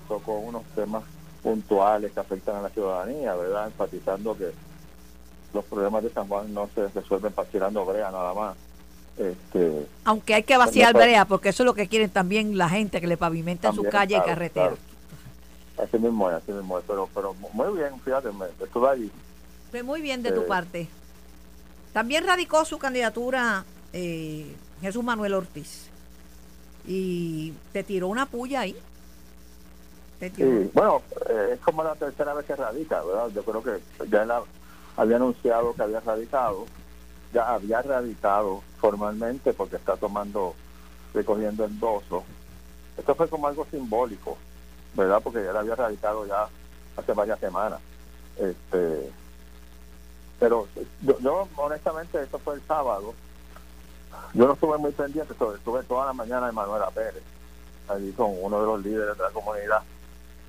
tocó 0.08 0.34
unos 0.38 0.62
temas 0.74 1.02
puntuales 1.42 2.12
que 2.12 2.20
afectan 2.20 2.56
a 2.56 2.62
la 2.62 2.68
ciudadanía, 2.68 3.34
¿verdad? 3.34 3.66
Enfatizando 3.66 4.36
que 4.36 4.50
los 5.54 5.64
problemas 5.64 6.02
de 6.02 6.10
San 6.10 6.28
Juan 6.28 6.52
no 6.54 6.68
se 6.74 6.88
resuelven 6.88 7.32
tirando 7.50 7.84
brea 7.84 8.10
nada 8.10 8.34
más. 8.34 8.56
Este, 9.18 9.86
Aunque 10.04 10.34
hay 10.34 10.42
que 10.42 10.56
vaciar 10.56 10.94
brea, 10.94 11.24
porque 11.26 11.50
eso 11.50 11.62
es 11.62 11.66
lo 11.66 11.74
que 11.74 11.88
quieren 11.88 12.10
también 12.10 12.56
la 12.56 12.68
gente, 12.68 13.00
que 13.00 13.06
le 13.06 13.16
pavimenten 13.16 13.70
su 13.72 13.82
También, 13.82 13.90
calle 13.92 14.14
y 14.14 14.18
claro, 14.18 14.26
carretera. 14.28 14.68
claro. 14.68 14.78
Así 15.88 15.98
mismo 15.98 16.30
es, 16.30 16.36
así 16.36 16.52
mismo 16.52 16.78
es, 16.78 16.84
pero, 16.86 17.08
pero 17.14 17.34
muy 17.52 17.76
bien, 17.78 17.98
fíjate, 18.00 18.30
me, 18.32 18.46
estuve 18.64 18.88
allí. 18.88 19.10
Muy 19.82 20.02
bien 20.02 20.22
de 20.22 20.32
tu 20.32 20.46
parte. 20.46 20.88
También 21.92 22.26
radicó 22.26 22.64
su 22.64 22.78
candidatura 22.78 23.64
eh, 23.92 24.54
Jesús 24.80 25.02
Manuel 25.04 25.34
Ortiz. 25.34 25.88
Y 26.86 27.52
te 27.72 27.82
tiró 27.82 28.08
una 28.08 28.26
puya 28.26 28.60
ahí. 28.60 28.76
Te 30.18 30.30
tiró. 30.30 30.48
Sí, 30.62 30.70
bueno, 30.74 31.02
eh, 31.30 31.50
es 31.54 31.60
como 31.60 31.82
la 31.84 31.94
tercera 31.94 32.34
vez 32.34 32.44
que 32.46 32.56
radica, 32.56 33.02
¿verdad? 33.02 33.28
Yo 33.34 33.44
creo 33.44 33.62
que 33.62 33.80
ya 34.08 34.22
él 34.22 34.30
ha- 34.30 34.42
había 34.96 35.16
anunciado 35.16 35.74
que 35.74 35.82
había 35.82 36.00
radicado, 36.00 36.66
ya 37.32 37.48
había 37.54 37.82
radicado 37.82 38.62
formalmente 38.80 39.52
porque 39.52 39.76
está 39.76 39.96
tomando, 39.96 40.54
recogiendo 41.14 41.64
endoso. 41.64 42.24
Esto 42.98 43.14
fue 43.14 43.28
como 43.28 43.46
algo 43.48 43.66
simbólico, 43.70 44.36
¿verdad? 44.94 45.20
Porque 45.22 45.42
ya 45.44 45.50
él 45.50 45.56
había 45.56 45.74
radicado 45.76 46.26
ya 46.26 46.46
hace 46.96 47.12
varias 47.12 47.38
semanas. 47.40 47.80
Este, 48.38 49.10
pero 50.42 50.66
yo, 51.02 51.18
yo, 51.20 51.48
honestamente, 51.56 52.20
esto 52.20 52.38
fue 52.40 52.54
el 52.56 52.62
sábado. 52.66 53.14
Yo 54.34 54.46
no 54.46 54.54
estuve 54.54 54.76
muy 54.78 54.90
pendiente, 54.92 55.34
sobre- 55.38 55.58
estuve 55.58 55.82
toda 55.84 56.06
la 56.06 56.12
mañana 56.12 56.48
en 56.48 56.54
Manuela 56.54 56.90
Pérez, 56.90 57.22
allí 57.88 58.10
con 58.12 58.30
uno 58.40 58.60
de 58.60 58.66
los 58.66 58.82
líderes 58.84 59.16
de 59.16 59.22
la 59.22 59.30
comunidad, 59.30 59.82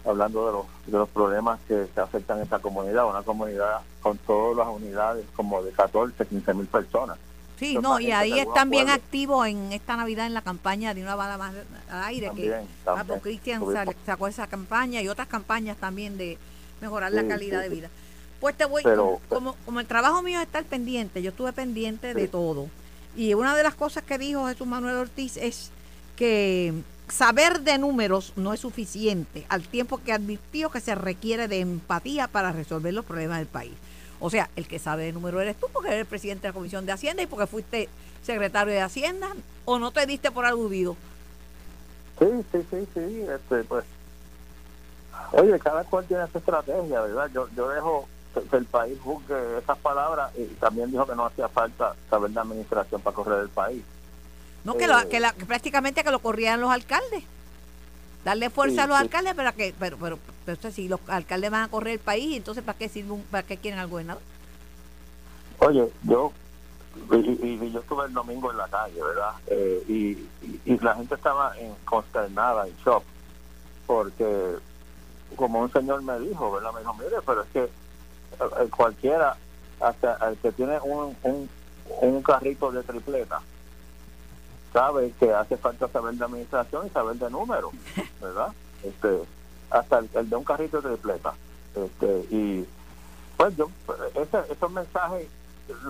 hablando 0.05 0.47
de 0.47 0.51
los, 0.53 0.65
de 0.87 0.97
los 0.97 1.09
problemas 1.09 1.59
que, 1.67 1.87
que 1.93 1.99
afectan 2.01 2.39
a 2.39 2.43
esta 2.43 2.59
comunidad, 2.59 3.05
una 3.07 3.21
comunidad 3.21 3.81
con 4.01 4.17
todas 4.19 4.57
las 4.65 4.75
unidades, 4.75 5.25
como 5.35 5.61
de 5.61 5.71
14, 5.71 6.25
15 6.25 6.53
mil 6.55 6.65
personas. 6.67 7.17
Sí, 7.59 7.77
no, 7.77 7.99
y 7.99 8.11
ahí 8.11 8.33
que 8.33 8.41
están 8.41 8.69
bien 8.71 8.85
pueblos. 8.87 9.03
activos 9.05 9.47
en 9.47 9.71
esta 9.73 9.95
Navidad 9.95 10.25
en 10.25 10.33
la 10.33 10.41
campaña 10.41 10.93
de 10.93 11.03
una 11.03 11.15
bala 11.15 11.37
más 11.37 11.53
al 11.89 12.03
aire 12.05 12.25
que 12.35 12.49
También, 12.49 12.67
Papo 12.83 12.97
también. 12.97 13.19
Cristian 13.19 13.61
Tuvimos- 13.61 13.73
sal- 13.85 13.95
sacó 14.05 14.27
esa 14.27 14.47
campaña 14.47 15.01
y 15.01 15.07
otras 15.07 15.27
campañas 15.27 15.77
también 15.77 16.17
de 16.17 16.37
mejorar 16.81 17.11
la 17.11 17.25
calidad 17.27 17.63
sí, 17.63 17.69
de 17.69 17.75
sí. 17.75 17.81
Pues 18.43 18.57
te 18.57 18.65
voy, 18.65 18.83
Pero- 18.83 19.21
como, 19.29 19.55
como, 19.63 19.79
el 19.79 19.85
trabajo 19.85 20.21
mío 20.21 20.37
es 20.41 20.45
estar 20.45 20.65
pendiente, 20.65 21.21
yo 21.21 21.29
estuve 21.29 21.53
pendiente 21.53 22.13
de 22.13 22.27
todo. 22.27 22.67
Y 23.15 23.35
una 23.35 23.55
de 23.55 23.63
las 23.63 23.73
cosas 23.73 24.03
que 24.03 24.17
dijo 24.17 24.47
Jesús 24.47 24.67
Manuel 24.67 24.97
Ortiz 24.97 25.37
es 25.37 25.71
que 26.17 26.73
saber 27.07 27.61
de 27.61 27.77
números 27.77 28.33
no 28.35 28.51
es 28.51 28.59
suficiente, 28.59 29.45
al 29.47 29.61
tiempo 29.65 30.01
que 30.03 30.11
advirtió 30.11 30.69
que 30.69 30.81
se 30.81 30.93
requiere 30.93 31.47
de 31.47 31.61
empatía 31.61 32.27
para 32.27 32.51
resolver 32.51 32.93
los 32.93 33.05
problemas 33.05 33.37
del 33.37 33.47
país. 33.47 33.71
O 34.19 34.29
sea, 34.29 34.49
el 34.57 34.67
que 34.67 34.77
sabe 34.77 35.05
de 35.05 35.13
números 35.13 35.41
eres 35.41 35.55
tú 35.55 35.67
porque 35.71 35.87
eres 35.87 36.01
el 36.01 36.05
presidente 36.05 36.41
de 36.41 36.49
la 36.49 36.53
Comisión 36.53 36.85
de 36.85 36.91
Hacienda 36.91 37.23
y 37.23 37.27
porque 37.27 37.47
fuiste 37.47 37.87
secretario 38.23 38.73
de 38.73 38.81
Hacienda 38.81 39.29
o 39.63 39.79
no 39.79 39.91
te 39.91 40.05
diste 40.05 40.31
por 40.31 40.43
aludido. 40.43 40.97
Sí, 42.19 42.25
sí, 42.51 42.65
sí, 42.69 42.87
sí, 42.93 43.21
este, 43.21 43.63
pues. 43.63 43.85
Oye, 45.31 45.57
cada 45.59 45.85
cual 45.85 46.03
tiene 46.07 46.27
su 46.29 46.39
estrategia, 46.39 46.99
¿verdad? 46.99 47.31
Yo, 47.33 47.47
yo 47.55 47.69
dejo 47.69 48.09
el 48.51 48.65
país 48.65 48.97
juzgue 49.03 49.57
esas 49.59 49.77
palabras 49.77 50.31
y 50.37 50.45
también 50.55 50.91
dijo 50.91 51.05
que 51.05 51.15
no 51.15 51.25
hacía 51.25 51.47
falta 51.49 51.95
saber 52.09 52.31
de 52.31 52.39
administración 52.39 53.01
para 53.01 53.15
correr 53.15 53.39
el 53.41 53.49
país. 53.49 53.83
No, 54.63 54.75
que, 54.75 54.87
lo- 54.87 54.99
Eh. 54.99 55.07
que, 55.09 55.19
la- 55.19 55.33
que 55.33 55.45
prácticamente 55.45 56.03
que 56.03 56.11
lo 56.11 56.19
corrieran 56.19 56.61
los 56.61 56.71
alcaldes. 56.71 57.23
Darle 58.23 58.49
fuerza 58.49 58.75
Sí, 58.75 58.79
a 58.81 58.87
los 58.87 58.97
sí. 58.97 59.03
alcaldes, 59.03 59.33
pero 59.35 59.53
que, 59.53 59.75
pero, 59.77 59.97
pero, 59.97 60.17
pero 60.45 60.55
entonces, 60.55 60.75
si 60.75 60.87
los 60.87 60.99
alcaldes 61.07 61.51
van 61.51 61.63
a 61.63 61.67
correr 61.67 61.93
el 61.93 61.99
país, 61.99 62.37
entonces 62.37 62.63
¿para 62.63 62.77
qué 62.77 62.87
sirve 62.87 63.11
un, 63.11 63.21
para 63.23 63.43
qué 63.43 63.57
quieren 63.57 63.79
al 63.79 63.87
gobernador? 63.89 64.21
Oye, 65.59 65.89
yo 66.03 66.31
y, 67.11 67.15
y- 67.17 67.59
y 67.63 67.71
yo 67.71 67.79
estuve 67.79 68.05
el 68.05 68.13
domingo 68.13 68.51
en 68.51 68.57
la 68.57 68.67
calle, 68.67 69.01
¿verdad? 69.01 69.31
Eh, 69.47 69.83
y, 69.87 70.29
y- 70.71 70.77
la 70.79 70.95
gente 70.95 71.15
estaba 71.15 71.57
en, 71.57 71.73
consternada, 71.85 72.67
en 72.67 72.75
shock, 72.85 73.03
porque 73.87 74.55
como 75.35 75.59
un 75.61 75.71
señor 75.71 76.01
me 76.03 76.17
dijo, 76.19 76.51
¿verdad? 76.51 76.71
Me 76.73 76.79
dijo, 76.81 76.93
mire, 76.93 77.15
pero 77.25 77.41
es 77.41 77.49
que 77.49 77.69
cualquiera, 78.75 79.35
hasta 79.79 80.17
el 80.29 80.37
que 80.37 80.51
tiene 80.51 80.79
un, 80.81 81.15
un, 81.23 81.49
un 82.01 82.23
carrito 82.23 82.71
de 82.71 82.83
tripleta, 82.83 83.41
sabe 84.71 85.13
que 85.19 85.31
hace 85.33 85.57
falta 85.57 85.87
saber 85.89 86.15
de 86.15 86.25
administración 86.25 86.87
y 86.87 86.89
saber 86.89 87.15
de 87.17 87.29
números, 87.29 87.71
¿verdad? 88.21 88.51
Este, 88.83 89.19
hasta 89.69 89.99
el, 89.99 90.09
el 90.15 90.29
de 90.29 90.35
un 90.35 90.43
carrito 90.43 90.81
de 90.81 90.89
tripleta. 90.89 91.33
Este, 91.75 92.25
y 92.31 92.65
pues 93.37 93.55
yo, 93.57 93.69
ese- 94.15 94.51
esos 94.53 94.71
mensajes, 94.71 95.27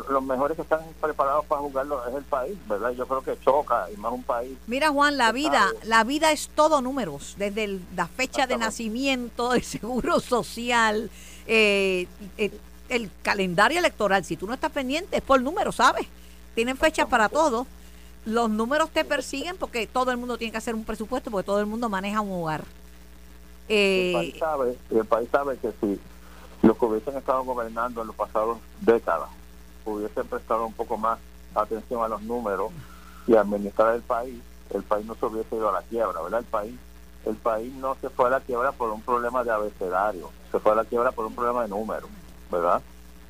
los 0.10 0.24
mejores 0.24 0.56
que 0.56 0.62
están 0.62 0.82
preparados 1.02 1.46
para 1.46 1.62
jugarlo 1.62 2.08
es 2.08 2.14
el 2.16 2.24
país, 2.24 2.56
¿verdad? 2.70 2.92
Yo 2.92 3.08
creo 3.08 3.22
que 3.24 3.38
choca, 3.44 3.88
y 3.92 3.98
más 3.98 4.12
un 4.14 4.24
país. 4.24 4.58
Mira, 4.68 4.90
Juan, 4.92 5.18
la 5.18 5.32
vida, 5.32 5.68
la 5.84 6.04
vida 6.04 6.32
es 6.32 6.50
todo 6.56 6.82
números, 6.82 7.36
desde 7.38 7.64
el- 7.66 7.82
la 7.96 8.08
fecha 8.08 8.48
de 8.48 8.58
nacimiento, 8.58 9.54
el 9.54 9.64
seguro 9.64 10.20
social, 10.20 11.10
eh, 11.48 12.08
eh, 12.38 12.52
el 12.90 13.10
calendario 13.22 13.80
electoral. 13.80 14.24
Si 14.26 14.38
tú 14.38 14.48
no 14.48 14.54
estás 14.54 14.72
pendiente, 14.72 15.18
es 15.18 15.22
por 15.24 15.42
números, 15.42 15.76
¿sabes? 15.76 16.08
Tienen 16.56 16.78
fechas 16.78 17.08
para 17.08 17.30
todo. 17.30 17.66
Los 18.26 18.50
números 18.50 18.90
te 18.92 19.04
persiguen 19.04 19.58
porque 19.58 19.88
todo 19.88 20.12
el 20.12 20.18
mundo 20.18 20.38
tiene 20.38 20.52
que 20.52 20.58
hacer 20.58 20.76
un 20.76 20.84
presupuesto, 20.86 21.30
porque 21.32 21.46
todo 21.46 21.60
el 21.60 21.66
mundo 21.66 21.90
maneja 21.90 22.22
un 22.22 22.32
hogar. 22.32 22.62
El 23.68 23.76
Eh, 23.78 24.14
país 24.14 24.36
sabe, 24.40 24.78
el 24.92 25.06
país 25.06 25.30
sabe 25.32 25.58
que 25.58 25.72
si 25.82 26.00
los 26.62 26.78
que 26.78 26.86
hubiesen 26.86 27.18
estado 27.18 27.44
gobernando 27.44 28.02
en 28.02 28.08
los 28.08 28.16
pasados 28.16 28.58
décadas 28.82 29.30
hubiesen 29.86 30.26
prestado 30.28 30.66
un 30.66 30.74
poco 30.74 30.98
más 30.98 31.20
atención 31.56 32.04
a 32.04 32.08
los 32.08 32.22
números 32.22 32.72
y 33.28 33.36
administrar 33.36 33.96
el 33.96 34.02
país, 34.02 34.40
el 34.74 34.84
país 34.84 35.06
no 35.06 35.16
se 35.16 35.26
hubiese 35.26 35.56
ido 35.56 35.70
a 35.70 35.74
la 35.74 35.82
quiebra, 35.82 36.22
¿verdad? 36.22 36.40
El 36.40 36.46
país, 36.46 36.76
el 37.26 37.36
país 37.36 37.74
no 37.74 37.96
se 38.02 38.10
fue 38.10 38.28
a 38.28 38.32
la 38.32 38.40
quiebra 38.40 38.72
por 38.72 38.90
un 38.92 39.02
problema 39.02 39.44
de 39.44 39.52
abecedario, 39.52 40.30
se 40.54 40.60
fue 40.60 40.72
a 40.72 40.76
la 40.76 40.86
quiebra 40.86 41.12
por 41.12 41.26
un 41.26 41.34
problema 41.34 41.64
de 41.64 41.70
números, 41.70 42.08
¿verdad? 42.52 42.80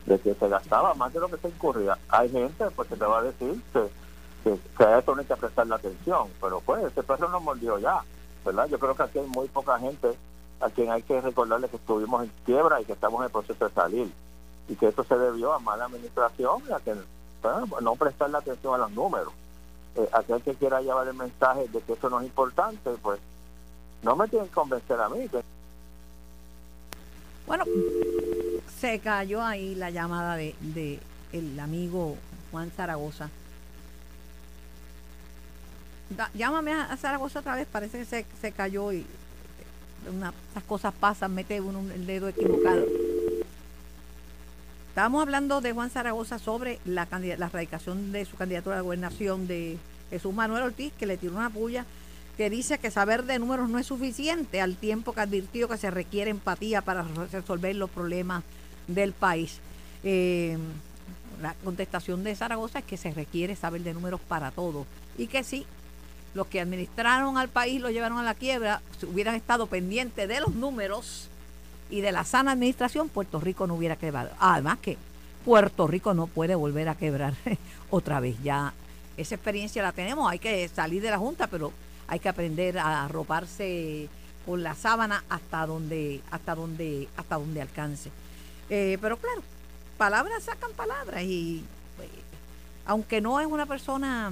De 0.06 0.20
que 0.20 0.34
se 0.34 0.50
gastaba 0.50 0.94
más 0.94 1.14
de 1.14 1.22
lo 1.22 1.30
que 1.30 1.38
se 1.38 1.48
incurría. 1.48 1.98
Hay 2.10 2.30
gente 2.30 2.66
pues 2.72 2.90
que 2.90 2.98
te 2.98 3.06
va 3.06 3.20
a 3.20 3.24
decir 3.24 3.64
que, 3.72 3.88
que, 4.44 4.60
que 4.78 4.84
a 4.84 5.00
eso 5.00 5.16
no 5.16 5.22
hay 5.22 5.26
que 5.26 5.36
prestarle 5.38 5.74
atención, 5.74 6.28
pero 6.42 6.60
pues 6.60 6.84
ese 6.84 7.02
perro 7.02 7.30
nos 7.30 7.42
mordió 7.42 7.80
ya, 7.80 8.04
¿verdad? 8.44 8.68
Yo 8.68 8.78
creo 8.78 8.94
que 8.94 9.04
aquí 9.04 9.20
hay 9.20 9.28
muy 9.28 9.48
poca 9.48 9.80
gente 9.80 10.10
a 10.60 10.70
quien 10.70 10.92
hay 10.92 11.02
que 11.02 11.22
recordarle 11.22 11.70
que 11.70 11.78
estuvimos 11.78 12.26
en 12.26 12.32
quiebra 12.46 12.82
y 12.82 12.86
que 12.86 12.92
estamos 12.92 13.22
en 13.22 13.26
el 13.28 13.32
proceso 13.32 13.70
de 13.70 13.74
salir 13.74 14.14
y 14.68 14.76
que 14.76 14.90
eso 14.90 15.06
se 15.06 15.18
debió 15.18 15.54
a 15.54 15.60
mala 15.60 15.86
administración 15.86 16.62
y 16.68 16.74
a 16.74 16.80
que 16.82 16.94
no 17.82 17.96
prestarle 17.96 18.38
atención 18.38 18.76
a 18.76 18.80
los 18.80 18.92
números. 18.92 19.32
Eh, 19.96 20.10
aquel 20.12 20.42
que 20.42 20.56
quiera 20.56 20.82
llevar 20.82 21.08
el 21.08 21.14
mensaje 21.14 21.70
de 21.70 21.80
que 21.80 21.94
eso 21.94 22.10
no 22.10 22.20
es 22.20 22.26
importante, 22.26 22.90
pues 23.02 23.22
no 24.02 24.18
me 24.18 24.28
tienen 24.28 24.50
que 24.50 24.54
convencer 24.54 25.00
a 25.00 25.08
mí. 25.08 25.30
Bueno, 27.46 27.66
se 28.80 29.00
cayó 29.00 29.44
ahí 29.44 29.76
la 29.76 29.90
llamada 29.90 30.36
de, 30.36 30.56
de 30.62 31.00
el 31.32 31.60
amigo 31.60 32.18
Juan 32.52 32.72
Zaragoza. 32.72 33.30
Llámame 36.36 36.74
a, 36.74 36.96
Zaragoza 36.98 37.40
otra 37.40 37.56
vez, 37.56 37.68
parece 37.72 38.00
que 38.00 38.06
se, 38.06 38.26
se 38.40 38.52
cayó 38.52 38.92
y 38.94 39.06
una, 40.14 40.34
esas 40.52 40.64
cosas 40.64 40.94
pasan, 40.94 41.34
mete 41.34 41.60
uno 41.60 41.80
el 41.94 42.06
dedo 42.06 42.28
equivocado. 42.28 42.86
Estábamos 44.90 45.24
hablando 45.24 45.60
de 45.60 45.72
Juan 45.72 45.90
Zaragoza 45.90 46.38
sobre 46.38 46.80
la, 46.86 47.08
la 47.10 47.48
erradicación 47.48 48.12
de 48.12 48.26
su 48.26 48.38
candidatura 48.38 48.76
a 48.76 48.80
la 48.80 48.84
gobernación 48.84 49.48
de 49.48 49.78
Jesús 50.12 50.34
Manuel 50.34 50.64
Ortiz, 50.64 50.94
que 51.00 51.08
le 51.08 51.18
tiró 51.18 51.36
una 51.36 51.50
puya 51.50 51.86
que 52.38 52.50
dice 52.50 52.78
que 52.80 52.90
saber 52.92 53.24
de 53.26 53.38
números 53.40 53.70
no 53.70 53.78
es 53.80 53.86
suficiente, 53.88 54.60
al 54.62 54.76
tiempo 54.76 55.14
que 55.14 55.22
advirtió 55.22 55.68
que 55.68 55.78
se 55.78 55.92
requiere 55.92 56.32
empatía 56.32 56.82
para 56.82 57.04
re- 57.04 57.28
resolver 57.32 57.76
los 57.76 57.90
problemas 57.90 58.44
del 58.88 59.14
país. 59.14 59.60
Eh, 60.04 60.58
la 61.42 61.54
contestación 61.64 62.24
de 62.24 62.36
Zaragoza 62.36 62.80
es 62.80 62.86
que 62.86 62.98
se 62.98 63.12
requiere 63.12 63.56
saber 63.56 63.82
de 63.82 63.94
números 63.94 64.20
para 64.28 64.52
todo 64.52 64.86
y 65.18 65.28
que 65.28 65.44
sí, 65.44 65.66
los 66.34 66.48
que 66.48 66.60
administraron 66.62 67.38
al 67.38 67.50
país 67.50 67.80
lo 67.80 67.92
llevaron 67.92 68.18
a 68.18 68.24
la 68.24 68.34
quiebra, 68.34 68.82
si 69.00 69.06
hubieran 69.06 69.36
estado 69.36 69.68
pendientes 69.68 70.28
de 70.28 70.40
los 70.40 70.56
números 70.56 71.28
y 71.92 72.02
de 72.02 72.12
la 72.12 72.24
sana 72.24 72.54
administración, 72.54 73.10
Puerto 73.10 73.40
Rico 73.40 73.68
no 73.68 73.76
hubiera 73.76 73.96
quebrado. 73.96 74.32
Además 74.40 74.80
que 74.80 74.98
Puerto 75.46 75.86
Rico 75.86 76.14
no 76.16 76.26
puede 76.28 76.56
volver 76.56 76.90
a 76.90 76.96
quebrar 76.96 77.36
otra 77.92 78.20
vez. 78.20 78.36
Ya 78.42 78.74
esa 79.18 79.36
experiencia 79.36 79.84
la 79.84 79.92
tenemos, 79.92 80.32
hay 80.32 80.40
que 80.40 80.68
salir 80.70 81.02
de 81.04 81.12
la 81.12 81.20
Junta, 81.20 81.46
pero 81.48 81.72
hay 82.14 82.20
que 82.20 82.30
aprender 82.30 82.78
a 82.78 83.06
arroparse 83.06 84.08
con 84.46 84.62
la 84.62 84.76
sábana 84.76 85.24
hasta 85.30 85.66
donde, 85.66 86.22
hasta 86.30 86.54
donde, 86.54 87.08
hasta 87.18 87.38
donde 87.38 87.60
alcance. 87.60 88.12
Eh, 88.70 89.00
pero 89.02 89.18
claro, 89.18 89.42
palabras 89.98 90.44
sacan 90.44 90.72
palabras 90.74 91.24
y 91.24 91.64
eh, 92.00 92.08
aunque 92.86 93.20
no 93.20 93.40
es 93.40 93.48
una 93.48 93.66
persona 93.66 94.32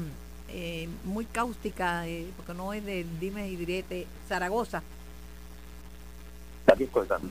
eh, 0.50 0.90
muy 1.06 1.26
cáustica, 1.26 2.08
eh, 2.08 2.28
porque 2.38 2.54
no 2.54 2.72
es 2.72 2.86
del 2.86 3.20
dime 3.20 3.50
y 3.50 3.56
direte 3.56 4.06
Zaragoza, 4.30 4.84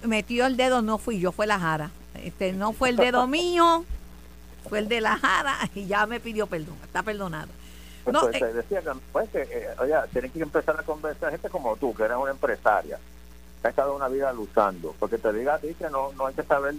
metió 0.03 0.47
el 0.47 0.57
dedo, 0.57 0.83
no 0.83 0.99
fui 0.99 1.21
yo, 1.21 1.31
fue 1.31 1.47
la 1.47 1.61
Jara. 1.61 1.93
Este, 2.15 2.53
no 2.53 2.73
fue 2.73 2.89
el 2.89 2.97
dedo 2.97 3.29
mío, 3.29 3.85
fue 4.69 4.81
el 4.81 4.89
de 4.89 5.01
la 5.01 5.17
Jara 5.17 5.57
y 5.77 5.87
ya 5.87 6.07
me 6.07 6.19
pidió 6.19 6.49
perdón, 6.49 6.75
está 6.83 7.05
perdonado. 7.05 7.60
Pues, 8.05 8.15
No, 8.15 8.21
pues, 8.23 8.37
eh, 8.37 8.39
te 8.41 8.53
decía 8.55 8.81
que, 8.83 8.91
pues, 9.13 9.29
que 9.31 9.43
eh, 9.43 9.69
oye, 9.79 9.95
tienes 10.13 10.33
que 10.33 10.41
empezar 10.41 10.79
a 10.79 10.83
convencer 10.83 11.29
a 11.29 11.31
gente 11.33 11.49
como 11.51 11.77
tú, 11.77 11.95
que 11.95 12.05
eres 12.05 12.17
una 12.17 12.31
empresaria, 12.31 12.99
que 13.61 13.67
ha 13.67 13.71
estado 13.71 13.95
una 13.95 14.09
vida 14.09 14.33
luchando, 14.33 14.95
porque 14.99 15.19
te 15.19 15.33
diga 15.33 15.55
a 15.55 15.59
ti 15.59 15.75
que 15.75 15.89
no, 15.91 16.13
no 16.15 16.27
hay 16.27 16.35
que 16.35 16.43
saber 16.43 16.75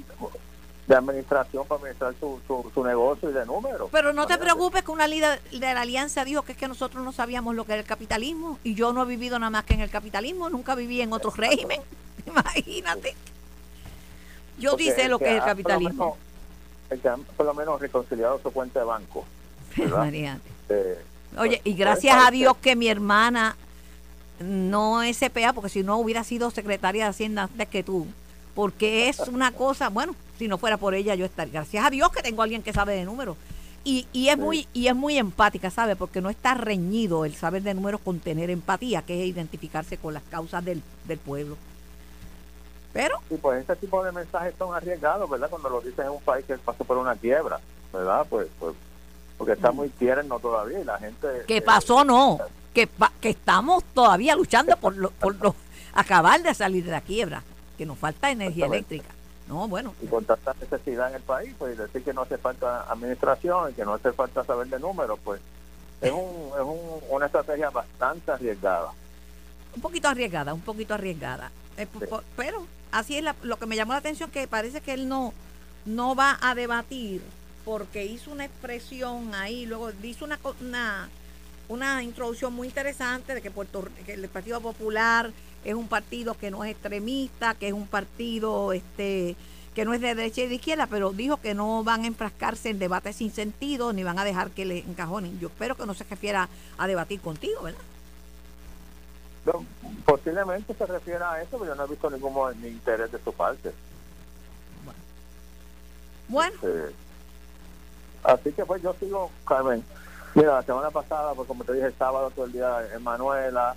de 0.87 0.95
administración 0.95 1.65
para 1.67 1.79
administrar 1.79 2.13
su, 2.19 2.39
su, 2.47 2.69
su 2.73 2.83
negocio 2.83 3.29
y 3.29 3.33
de 3.33 3.45
números. 3.45 3.89
Pero 3.91 4.13
no 4.13 4.25
te 4.25 4.37
preocupes 4.39 4.83
que 4.83 4.91
una 4.91 5.07
líder 5.07 5.39
de 5.51 5.59
la 5.59 5.81
alianza 5.81 6.25
dijo 6.25 6.41
que 6.41 6.53
es 6.53 6.57
que 6.57 6.67
nosotros 6.67 7.03
no 7.03 7.11
sabíamos 7.11 7.55
lo 7.55 7.65
que 7.65 7.73
era 7.73 7.81
el 7.81 7.87
capitalismo 7.87 8.57
y 8.63 8.73
yo 8.73 8.91
no 8.91 9.03
he 9.03 9.05
vivido 9.05 9.37
nada 9.37 9.51
más 9.51 9.63
que 9.63 9.75
en 9.75 9.81
el 9.81 9.91
capitalismo, 9.91 10.49
nunca 10.49 10.73
viví 10.75 10.99
en 11.01 11.13
otro 11.13 11.29
régimen. 11.31 11.81
Imagínate. 12.25 13.15
Yo 14.57 14.71
Porque 14.71 14.89
el 14.89 15.11
lo 15.11 15.19
que 15.19 15.25
es 15.25 15.31
el 15.31 15.37
ha, 15.37 15.41
por 15.41 15.47
lo 15.47 15.51
capitalismo. 15.51 16.03
menos- 16.05 16.17
el 16.89 16.99
que 16.99 17.07
ha 17.09 17.15
por 17.37 17.45
lo 17.45 17.53
menos 17.53 17.79
reconciliado 17.79 18.39
su 18.41 18.51
cuenta 18.51 18.79
de 18.79 18.85
banco. 18.85 19.23
Imagínate. 19.77 20.49
Eh, 20.69 20.99
Oye, 21.37 21.61
y 21.63 21.71
pues, 21.71 21.77
gracias 21.77 22.15
parece- 22.15 22.27
a 22.27 22.31
Dios 22.31 22.57
que 22.57 22.75
mi 22.75 22.87
hermana 22.87 23.55
no 24.39 25.01
es 25.03 25.17
CPA, 25.19 25.53
porque 25.53 25.69
si 25.69 25.83
no 25.83 25.97
hubiera 25.97 26.23
sido 26.23 26.49
secretaria 26.51 27.03
de 27.05 27.09
Hacienda 27.11 27.43
antes 27.43 27.67
que 27.67 27.83
tú. 27.83 28.07
Porque 28.55 29.07
es 29.07 29.19
una 29.27 29.51
cosa, 29.51 29.89
bueno, 29.89 30.13
si 30.37 30.47
no 30.47 30.57
fuera 30.57 30.77
por 30.77 30.93
ella 30.93 31.15
yo 31.15 31.25
estaría. 31.25 31.53
Gracias 31.53 31.85
a 31.85 31.89
Dios 31.89 32.11
que 32.11 32.21
tengo 32.21 32.41
a 32.41 32.43
alguien 32.45 32.63
que 32.63 32.73
sabe 32.73 32.95
de 32.95 33.05
números. 33.05 33.37
Y, 33.83 34.07
y 34.13 34.27
es 34.29 34.37
muy 34.37 34.67
y 34.73 34.87
es 34.87 34.95
muy 34.95 35.17
empática, 35.17 35.71
¿sabe? 35.71 35.95
Porque 35.95 36.21
no 36.21 36.29
está 36.29 36.53
reñido 36.53 37.25
el 37.25 37.33
saber 37.33 37.63
de 37.63 37.73
números 37.73 38.01
con 38.03 38.19
tener 38.19 38.49
empatía, 38.51 39.01
que 39.01 39.21
es 39.23 39.27
identificarse 39.27 39.97
con 39.97 40.13
las 40.13 40.21
causas 40.23 40.63
del, 40.65 40.83
del 41.05 41.17
pueblo. 41.17 41.57
Pero, 42.93 43.19
Y 43.29 43.35
pues 43.35 43.63
ese 43.63 43.75
tipo 43.77 44.03
de 44.03 44.11
mensajes 44.11 44.53
son 44.59 44.75
arriesgados, 44.75 45.29
¿verdad? 45.29 45.49
Cuando 45.49 45.69
lo 45.69 45.81
dicen 45.81 46.05
en 46.05 46.11
un 46.11 46.21
país 46.21 46.45
que 46.45 46.57
pasó 46.57 46.83
por 46.83 46.97
una 46.97 47.15
quiebra, 47.15 47.59
¿verdad? 47.93 48.27
Pues, 48.29 48.47
pues 48.59 48.75
porque 49.41 49.53
está 49.53 49.71
muy 49.71 49.89
tierno 49.89 50.39
todavía 50.39 50.81
y 50.81 50.83
la 50.83 50.99
gente... 50.99 51.27
¿qué 51.47 51.57
eh, 51.57 51.61
pasó? 51.63 52.03
No. 52.05 52.37
Que, 52.75 52.85
pa- 52.85 53.11
que 53.19 53.29
estamos 53.31 53.83
todavía 53.85 54.35
luchando 54.35 54.77
por, 54.77 54.95
lo, 54.95 55.09
por 55.09 55.35
lo- 55.41 55.55
acabar 55.93 56.43
de 56.43 56.53
salir 56.53 56.85
de 56.85 56.91
la 56.91 57.01
quiebra. 57.01 57.41
Que 57.75 57.87
nos 57.87 57.97
falta 57.97 58.29
energía 58.29 58.67
eléctrica. 58.67 59.07
No, 59.47 59.67
bueno. 59.67 59.95
y 59.99 60.05
con 60.05 60.23
tanta 60.25 60.53
necesidad 60.61 61.09
en 61.09 61.15
el 61.15 61.21
país, 61.23 61.55
pues 61.57 61.75
decir 61.75 62.03
que 62.03 62.13
no 62.13 62.21
hace 62.21 62.37
falta 62.37 62.83
administración 62.83 63.71
y 63.71 63.73
que 63.73 63.83
no 63.83 63.95
hace 63.95 64.11
falta 64.13 64.43
saber 64.43 64.67
de 64.67 64.77
números, 64.79 65.17
pues 65.23 65.41
es, 66.01 66.11
un, 66.11 66.51
es 66.55 66.61
un- 66.63 67.01
una 67.09 67.25
estrategia 67.25 67.71
bastante 67.71 68.31
arriesgada. 68.31 68.91
un 69.75 69.81
poquito 69.81 70.07
arriesgada, 70.07 70.53
un 70.53 70.61
poquito 70.61 70.93
arriesgada. 70.93 71.49
Eh, 71.77 71.87
Sí. 71.99 72.05
pero 72.35 72.63
así 72.91 73.17
es 73.17 73.23
la- 73.23 73.35
lo 73.41 73.57
que 73.57 73.65
me 73.65 73.75
llamó 73.75 73.93
la 73.93 73.97
atención, 73.99 74.29
que 74.29 74.47
parece 74.47 74.81
que 74.81 74.93
él 74.93 75.09
no, 75.09 75.33
no 75.85 76.13
va 76.15 76.37
a 76.43 76.53
debatir 76.53 77.23
porque 77.65 78.05
hizo 78.05 78.31
una 78.31 78.45
expresión 78.45 79.33
ahí, 79.35 79.65
luego 79.65 79.91
hizo 80.03 80.25
una, 80.25 80.39
una, 80.59 81.09
una 81.69 82.03
introducción 82.03 82.53
muy 82.53 82.67
interesante 82.67 83.35
de 83.35 83.41
que, 83.41 83.51
Puerto, 83.51 83.87
que 84.05 84.13
el 84.13 84.27
Partido 84.29 84.61
Popular 84.61 85.31
es 85.63 85.73
un 85.73 85.87
partido 85.87 86.33
que 86.35 86.49
no 86.49 86.63
es 86.63 86.71
extremista, 86.71 87.53
que 87.55 87.67
es 87.67 87.73
un 87.73 87.87
partido 87.87 88.73
este 88.73 89.35
que 89.75 89.85
no 89.85 89.93
es 89.93 90.01
de 90.01 90.13
derecha 90.15 90.41
y 90.41 90.47
de 90.47 90.55
izquierda, 90.55 90.85
pero 90.85 91.11
dijo 91.11 91.37
que 91.37 91.53
no 91.53 91.81
van 91.81 92.03
a 92.03 92.07
enfrascarse 92.07 92.69
en 92.69 92.77
debates 92.79 93.15
sin 93.15 93.31
sentido 93.31 93.93
ni 93.93 94.03
van 94.03 94.19
a 94.19 94.25
dejar 94.25 94.51
que 94.51 94.65
le 94.65 94.79
encajonen. 94.79 95.39
Yo 95.39 95.47
espero 95.47 95.75
que 95.75 95.85
no 95.85 95.93
se 95.93 96.03
refiera 96.03 96.49
a 96.77 96.87
debatir 96.87 97.21
contigo, 97.21 97.61
¿verdad? 97.61 97.79
No, 99.45 99.65
posiblemente 100.05 100.73
se 100.73 100.85
refiere 100.85 101.23
a 101.23 101.41
eso, 101.41 101.57
pero 101.57 101.67
yo 101.67 101.75
no 101.75 101.85
he 101.85 101.87
visto 101.87 102.09
ningún 102.09 102.65
interés 102.65 103.13
de 103.13 103.23
su 103.23 103.31
parte. 103.31 103.71
Bueno, 106.27 106.55
Eh, 106.63 106.91
así 108.23 108.51
que 108.51 108.65
pues 108.65 108.81
yo 108.81 108.93
sigo, 108.99 109.29
Carmen. 109.47 109.83
Mira, 110.33 110.53
la 110.55 110.63
semana 110.63 110.89
pasada, 110.91 111.33
pues 111.33 111.47
como 111.47 111.63
te 111.63 111.73
dije, 111.73 111.87
el 111.87 111.95
sábado 111.97 112.31
todo 112.33 112.45
el 112.45 112.53
día 112.53 112.77
en 112.93 113.03
Manuela, 113.03 113.75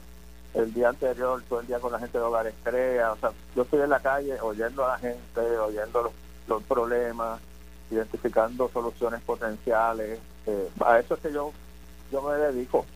el 0.54 0.72
día 0.72 0.90
anterior 0.90 1.42
todo 1.48 1.60
el 1.60 1.66
día 1.66 1.80
con 1.80 1.90
la 1.90 1.98
gente 1.98 2.16
de 2.18 2.24
Hogares 2.24 2.54
Crea. 2.62 3.12
O 3.12 3.16
sea, 3.16 3.32
yo 3.56 3.62
estoy 3.62 3.80
en 3.80 3.90
la 3.90 3.98
calle 4.00 4.40
oyendo 4.40 4.84
a 4.84 4.88
la 4.90 4.98
gente, 4.98 5.40
oyendo 5.58 6.02
los, 6.04 6.12
los 6.46 6.62
problemas, 6.62 7.40
identificando 7.90 8.68
soluciones 8.72 9.20
potenciales. 9.22 10.20
Eh, 10.46 10.68
a 10.84 10.98
eso 11.00 11.14
es 11.14 11.20
que 11.20 11.32
yo, 11.32 11.52
yo 12.12 12.22
me 12.22 12.34
dedico. 12.36 12.86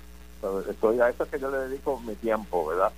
Estoy 0.70 1.00
a 1.00 1.08
eso 1.08 1.24
es 1.24 1.30
que 1.30 1.40
yo 1.40 1.50
le 1.50 1.58
dedico 1.58 1.98
mi 2.00 2.14
tiempo, 2.14 2.66
¿verdad? 2.66 2.92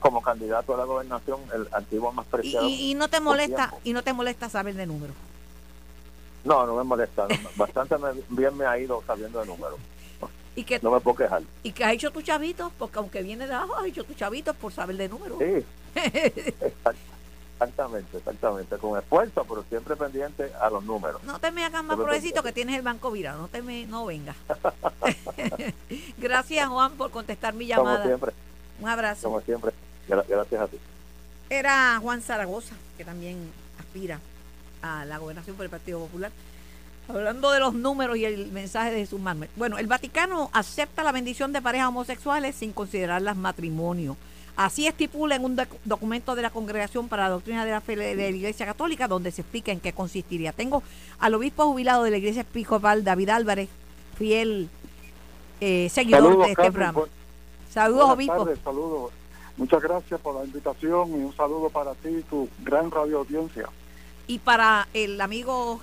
Como 0.00 0.22
candidato 0.22 0.72
a 0.74 0.78
la 0.78 0.84
gobernación, 0.84 1.40
el 1.54 1.68
activo 1.72 2.12
más 2.12 2.24
preciado. 2.26 2.66
y- 2.68 2.92
y 2.92 2.94
no 2.94 3.08
te 3.08 3.20
molesta 3.20 3.74
y 3.84 3.92
no 3.92 4.02
te 4.02 4.12
molesta 4.14 4.48
saber 4.48 4.74
de 4.74 4.86
números. 4.86 5.14
No, 6.44 6.66
no 6.66 6.74
me 6.76 6.84
molesta. 6.84 7.26
bastante 7.56 7.94
bien 8.28 8.56
me 8.56 8.66
ha 8.66 8.78
ido 8.78 9.02
sabiendo 9.06 9.40
de 9.40 9.46
números. 9.46 9.78
Y 10.54 10.64
que, 10.64 10.78
No 10.80 10.90
me 10.90 11.00
puedo 11.00 11.16
quejar. 11.16 11.42
y 11.62 11.72
que 11.72 11.84
has 11.84 11.92
hecho 11.94 12.10
tus 12.10 12.24
chavitos, 12.24 12.70
porque 12.78 12.98
aunque 12.98 13.22
viene 13.22 13.46
de 13.46 13.54
abajo, 13.54 13.76
has 13.76 13.86
hecho 13.86 14.04
tus 14.04 14.16
chavitos 14.16 14.54
por 14.56 14.70
saber 14.72 14.96
de 14.96 15.08
números. 15.08 15.38
Sí, 15.38 15.64
exact- 15.94 16.96
exactamente, 17.54 18.18
exactamente. 18.18 18.76
Con 18.76 18.98
esfuerzo, 18.98 19.44
pero 19.48 19.64
siempre 19.70 19.96
pendiente 19.96 20.52
a 20.60 20.68
los 20.68 20.84
números. 20.84 21.22
No 21.24 21.38
te 21.38 21.50
me 21.52 21.64
hagas 21.64 21.82
más 21.84 21.96
provecito 21.96 22.42
que 22.42 22.52
tienes 22.52 22.76
el 22.76 22.82
banco 22.82 23.10
virado, 23.10 23.40
no 23.40 23.48
te 23.48 23.62
me, 23.62 23.86
no 23.86 24.04
venga. 24.04 24.34
Gracias 26.18 26.68
Juan 26.68 26.92
por 26.92 27.10
contestar 27.10 27.54
mi 27.54 27.66
Como 27.70 27.84
llamada. 27.88 28.04
siempre, 28.04 28.32
Un 28.80 28.88
abrazo. 28.88 29.22
como 29.28 29.40
siempre. 29.40 29.72
Gra- 30.08 30.24
Gracias 30.28 30.60
a 30.60 30.66
ti. 30.66 30.78
Era 31.48 31.98
Juan 32.00 32.20
Zaragoza, 32.22 32.74
que 32.96 33.04
también 33.04 33.38
aspira 33.78 34.18
a 34.82 35.04
la 35.04 35.18
gobernación 35.18 35.56
por 35.56 35.64
el 35.64 35.70
Partido 35.70 35.98
Popular. 36.00 36.30
Hablando 37.08 37.50
de 37.50 37.58
los 37.60 37.74
números 37.74 38.16
y 38.16 38.24
el 38.24 38.52
mensaje 38.52 38.90
de 38.92 38.98
Jesús 38.98 39.20
Manuel. 39.20 39.50
Bueno, 39.56 39.78
el 39.78 39.86
Vaticano 39.86 40.50
acepta 40.52 41.02
la 41.02 41.10
bendición 41.12 41.52
de 41.52 41.60
parejas 41.60 41.88
homosexuales 41.88 42.54
sin 42.54 42.72
considerarlas 42.72 43.36
matrimonio. 43.36 44.16
Así 44.54 44.86
estipula 44.86 45.34
en 45.34 45.44
un 45.44 45.56
doc- 45.56 45.68
documento 45.84 46.34
de 46.34 46.42
la 46.42 46.50
Congregación 46.50 47.08
para 47.08 47.24
la 47.24 47.30
Doctrina 47.30 47.64
de 47.64 47.70
la 47.72 47.80
Fe 47.80 47.96
de 47.96 48.14
la 48.14 48.28
Iglesia 48.28 48.66
Católica, 48.66 49.08
donde 49.08 49.30
se 49.32 49.40
explica 49.40 49.72
en 49.72 49.80
qué 49.80 49.92
consistiría. 49.92 50.52
Tengo 50.52 50.82
al 51.18 51.34
obispo 51.34 51.64
jubilado 51.66 52.04
de 52.04 52.10
la 52.10 52.18
Iglesia 52.18 52.42
Episcopal, 52.42 53.02
David 53.02 53.30
Álvarez, 53.30 53.68
fiel 54.16 54.68
eh, 55.60 55.88
seguidor 55.90 56.36
de 56.38 56.42
este 56.42 56.54
Carmen, 56.54 56.72
programa. 56.72 57.00
bu- 57.00 57.08
Saludos, 57.70 58.10
obispo. 58.10 58.44
tardes, 58.44 58.58
saludos. 58.62 59.12
Muchas 59.56 59.82
gracias 59.82 60.20
por 60.20 60.34
la 60.34 60.44
invitación 60.44 61.08
y 61.10 61.24
un 61.24 61.34
saludo 61.34 61.68
para 61.70 61.94
ti 61.94 62.08
y 62.08 62.22
tu 62.22 62.48
gran 62.62 62.90
radio 62.90 63.18
audiencia. 63.18 63.68
Y 64.26 64.38
para 64.38 64.88
el 64.94 65.20
amigo 65.20 65.80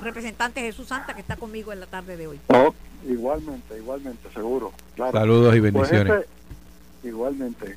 representante 0.00 0.60
Jesús 0.60 0.88
Santa, 0.88 1.14
que 1.14 1.20
está 1.20 1.36
conmigo 1.36 1.72
en 1.72 1.80
la 1.80 1.86
tarde 1.86 2.16
de 2.16 2.26
hoy. 2.26 2.40
Oh, 2.48 2.74
igualmente, 3.06 3.76
igualmente, 3.76 4.28
seguro. 4.32 4.72
Claro. 4.94 5.12
Saludos 5.12 5.56
y 5.56 5.60
Pues 5.60 5.72
bendiciones. 5.72 6.12
este- 6.24 7.08
igualmente. 7.08 7.76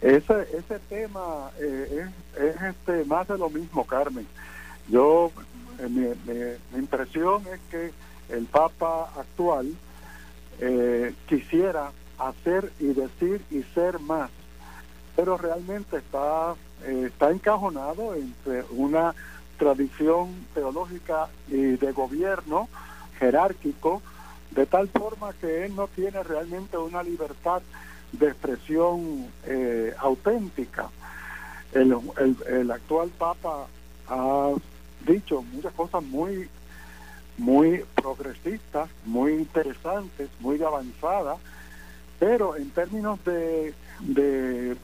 ese 0.00 0.42
ese 0.56 0.78
tema 0.88 1.50
eh, 1.58 2.06
es, 2.36 2.42
es, 2.42 2.62
este 2.62 3.04
más 3.04 3.26
de 3.28 3.38
lo 3.38 3.50
mismo, 3.50 3.84
Carmen. 3.84 4.26
Yo 4.88 5.32
eh, 5.78 5.88
mi, 5.88 6.06
mi, 6.32 6.78
impresión 6.78 7.42
es 7.52 7.60
que 7.70 7.92
el 8.34 8.44
Papa 8.46 9.10
actual 9.16 9.74
eh, 10.60 11.14
quisiera 11.28 11.90
hacer 12.18 12.72
y 12.78 12.86
decir 12.86 13.42
y 13.50 13.62
ser 13.74 13.98
más, 13.98 14.30
pero 15.16 15.36
realmente 15.36 15.96
está 15.96 16.54
está 16.86 17.32
encajonado 17.32 18.14
entre 18.14 18.62
una 18.70 19.12
tradición 19.58 20.34
teológica 20.54 21.28
y 21.48 21.76
de 21.76 21.92
gobierno 21.92 22.68
jerárquico, 23.18 24.00
de 24.52 24.64
tal 24.66 24.88
forma 24.88 25.32
que 25.34 25.66
él 25.66 25.74
no 25.74 25.88
tiene 25.88 26.22
realmente 26.22 26.78
una 26.78 27.02
libertad 27.02 27.60
de 28.12 28.28
expresión 28.28 29.26
eh, 29.44 29.94
auténtica. 29.98 30.88
El, 31.72 32.70
actual 32.70 33.10
Papa 33.18 33.66
ha 34.08 34.52
dicho 35.06 35.42
muchas 35.42 35.72
cosas 35.74 36.02
muy, 36.02 36.48
muy 37.36 37.84
progresistas, 37.94 38.88
muy 39.04 39.32
interesantes, 39.32 40.30
muy 40.40 40.62
avanzadas, 40.62 41.38
pero 42.18 42.56
en 42.56 42.70
términos 42.70 43.22
de, 43.24 43.74
de 44.00 44.76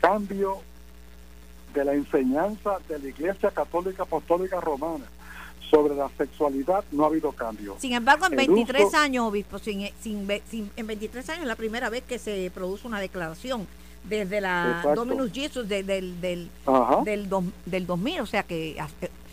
cambio 0.00 0.62
de 1.74 1.84
la 1.84 1.94
enseñanza 1.94 2.78
de 2.88 2.98
la 2.98 3.08
Iglesia 3.08 3.50
Católica 3.50 4.02
Apostólica 4.02 4.60
Romana 4.60 5.04
sobre 5.70 5.94
la 5.94 6.10
sexualidad 6.18 6.84
no 6.90 7.04
ha 7.04 7.06
habido 7.06 7.32
cambio. 7.32 7.76
Sin 7.78 7.92
embargo, 7.92 8.26
en 8.26 8.36
23 8.36 8.92
años, 8.94 9.26
obispo, 9.26 9.58
sin, 9.58 9.88
sin, 10.00 10.26
en 10.76 10.86
23 10.86 11.30
años 11.30 11.42
es 11.42 11.48
la 11.48 11.56
primera 11.56 11.88
vez 11.88 12.02
que 12.02 12.18
se 12.18 12.50
produce 12.52 12.86
una 12.86 13.00
declaración 13.00 13.66
desde 14.04 14.40
la 14.40 14.82
Dominus 14.94 15.30
Jesus 15.32 15.68
del, 15.68 15.86
del, 15.86 16.20
del, 16.20 16.50
del, 17.04 17.86
2000, 17.86 18.20
o 18.20 18.26
sea 18.26 18.42
que 18.42 18.76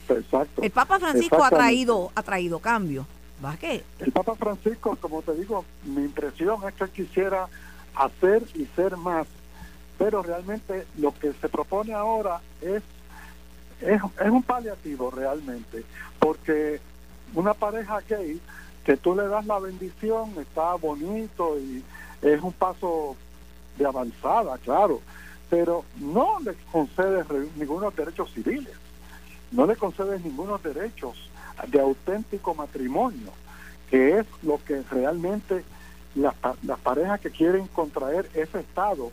Exacto. 0.09 0.61
el 0.61 0.71
Papa 0.71 0.99
Francisco 0.99 1.43
ha 1.43 1.49
traído 1.49 2.11
ha 2.15 2.23
traído 2.23 2.59
cambio. 2.59 3.05
¿Va 3.43 3.55
qué? 3.55 3.83
El 3.99 4.11
Papa 4.11 4.35
Francisco, 4.35 4.97
como 4.99 5.21
te 5.21 5.33
digo, 5.35 5.63
mi 5.85 6.03
impresión 6.03 6.59
es 6.67 6.73
que 6.73 6.89
quisiera 6.89 7.47
hacer 7.95 8.43
y 8.55 8.65
ser 8.75 8.97
más 8.97 9.27
pero 9.97 10.21
realmente 10.21 10.85
lo 10.97 11.13
que 11.13 11.33
se 11.33 11.49
propone 11.49 11.93
ahora 11.93 12.39
es, 12.61 12.83
es, 13.81 14.01
un 14.29 14.43
paliativo 14.43 15.09
realmente, 15.09 15.83
porque 16.19 16.79
una 17.33 17.53
pareja 17.53 17.99
gay, 18.07 18.39
que 18.83 18.97
tú 18.97 19.15
le 19.15 19.27
das 19.27 19.45
la 19.45 19.59
bendición, 19.59 20.33
está 20.39 20.75
bonito 20.75 21.59
y 21.59 21.83
es 22.21 22.41
un 22.41 22.53
paso 22.53 23.15
de 23.77 23.85
avanzada, 23.85 24.57
claro, 24.59 25.01
pero 25.49 25.83
no 25.97 26.39
le 26.39 26.53
concedes 26.71 27.25
ningunos 27.55 27.95
derechos 27.95 28.31
civiles, 28.33 28.73
no 29.51 29.65
le 29.65 29.75
concedes 29.75 30.23
ningunos 30.23 30.61
derechos 30.61 31.29
de 31.67 31.79
auténtico 31.79 32.53
matrimonio, 32.53 33.31
que 33.89 34.19
es 34.19 34.25
lo 34.43 34.59
que 34.63 34.83
realmente 34.91 35.63
las, 36.15 36.35
las 36.63 36.79
parejas 36.79 37.19
que 37.19 37.31
quieren 37.31 37.67
contraer 37.67 38.29
ese 38.33 38.59
estado 38.59 39.11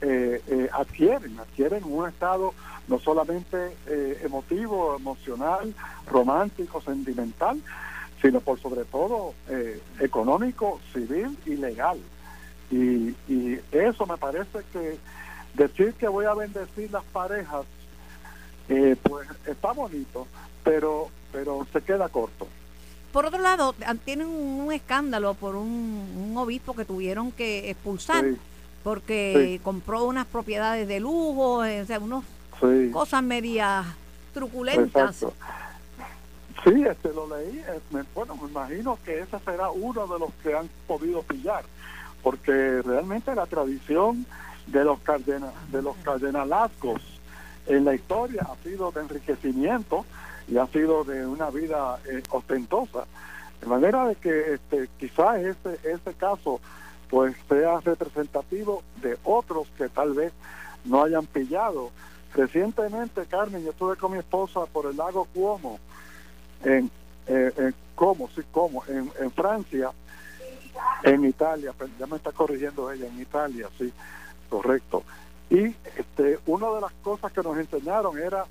eh, 0.00 0.40
eh, 0.46 0.68
adquieren, 0.72 1.38
adquieren 1.40 1.82
un 1.84 2.08
estado 2.08 2.54
no 2.86 3.00
solamente 3.00 3.76
eh, 3.86 4.20
emotivo, 4.22 4.96
emocional, 4.96 5.74
romántico, 6.06 6.80
sentimental, 6.80 7.60
sino 8.22 8.40
por 8.40 8.60
sobre 8.60 8.84
todo 8.84 9.34
eh, 9.48 9.80
económico, 10.00 10.80
civil 10.92 11.36
y 11.46 11.56
legal. 11.56 11.98
Y, 12.70 13.08
y 13.28 13.60
eso 13.72 14.06
me 14.06 14.16
parece 14.16 14.60
que 14.72 14.98
decir 15.54 15.94
que 15.94 16.06
voy 16.06 16.26
a 16.26 16.34
bendecir 16.34 16.90
las 16.92 17.04
parejas, 17.04 17.64
pues 19.02 19.26
está 19.46 19.72
bonito, 19.72 20.26
pero, 20.62 21.08
pero 21.32 21.66
se 21.72 21.80
queda 21.80 22.08
corto. 22.10 22.46
Por 23.12 23.24
otro 23.24 23.40
lado, 23.40 23.74
tienen 24.04 24.26
un 24.26 24.70
escándalo 24.70 25.32
por 25.34 25.56
un, 25.56 26.34
obispo 26.36 26.74
que 26.74 26.84
tuvieron 26.84 27.32
que 27.32 27.70
expulsar 27.70 28.24
porque 28.82 29.60
compró 29.62 30.04
unas 30.04 30.26
propiedades 30.26 30.88
de 30.88 31.00
lujo, 31.00 31.64
eh, 31.64 31.82
o 31.82 31.86
sea, 31.86 31.98
unas 31.98 32.24
cosas 32.92 33.22
medias 33.22 33.86
truculentas. 34.32 35.24
Sí, 36.64 36.84
este 36.84 37.12
lo 37.12 37.28
leí, 37.28 37.58
eh, 37.58 38.04
bueno, 38.14 38.36
me 38.36 38.48
imagino 38.48 38.98
que 39.04 39.20
ese 39.20 39.38
será 39.44 39.70
uno 39.70 40.06
de 40.06 40.18
los 40.18 40.32
que 40.42 40.54
han 40.54 40.68
podido 40.86 41.22
pillar, 41.22 41.64
porque 42.22 42.82
realmente 42.82 43.34
la 43.34 43.46
tradición 43.46 44.26
de 44.66 44.84
los 44.84 44.98
cardena, 45.00 45.52
de 45.70 45.82
los 45.82 45.96
cardenalazgos 45.98 47.00
en 47.66 47.84
la 47.84 47.94
historia 47.94 48.46
ha 48.50 48.62
sido 48.62 48.90
de 48.90 49.00
enriquecimiento 49.00 50.04
y 50.48 50.56
ha 50.56 50.66
sido 50.66 51.04
de 51.04 51.26
una 51.26 51.50
vida 51.50 51.98
eh, 52.10 52.22
ostentosa. 52.30 53.04
De 53.60 53.66
manera 53.66 54.06
de 54.06 54.14
que 54.16 54.54
este, 54.54 54.88
quizás 54.98 55.38
este, 55.38 55.78
este 55.84 56.14
caso 56.14 56.60
pues 57.08 57.36
sea 57.48 57.80
representativo 57.80 58.82
de 59.02 59.18
otros 59.24 59.66
que 59.76 59.88
tal 59.88 60.12
vez 60.12 60.32
no 60.84 61.02
hayan 61.02 61.26
pillado. 61.26 61.90
Recientemente, 62.34 63.24
Carmen, 63.26 63.64
yo 63.64 63.70
estuve 63.70 63.96
con 63.96 64.12
mi 64.12 64.18
esposa 64.18 64.66
por 64.66 64.86
el 64.86 64.96
lago 64.96 65.26
Cuomo, 65.32 65.78
en, 66.64 66.90
eh, 67.26 67.52
en 67.56 67.74
Como, 67.94 68.28
sí, 68.28 68.42
Como, 68.52 68.84
en, 68.86 69.10
en 69.20 69.30
Francia, 69.32 69.90
en 71.02 71.24
Italia, 71.24 71.72
ya 71.98 72.06
me 72.06 72.16
está 72.16 72.32
corrigiendo 72.32 72.92
ella, 72.92 73.06
en 73.06 73.20
Italia, 73.20 73.68
sí, 73.78 73.92
correcto. 74.48 75.02
Y 75.50 75.74
este, 75.96 76.38
una 76.46 76.70
de 76.70 76.80
las 76.82 76.92
cosas 77.02 77.32
que 77.32 77.42
nos 77.42 77.56
enseñaron 77.56 78.18
era 78.18 78.44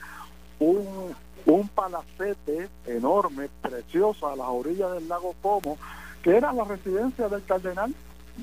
un, 0.60 1.16
un 1.46 1.68
palacete 1.70 2.70
enorme, 2.88 3.50
precioso, 3.62 4.28
a 4.28 4.36
las 4.36 4.48
orillas 4.48 4.94
del 4.94 5.08
lago 5.08 5.36
Como, 5.42 5.78
que 6.24 6.36
era 6.36 6.52
la 6.52 6.64
residencia 6.64 7.30
del 7.30 7.44
cardenal 7.46 7.94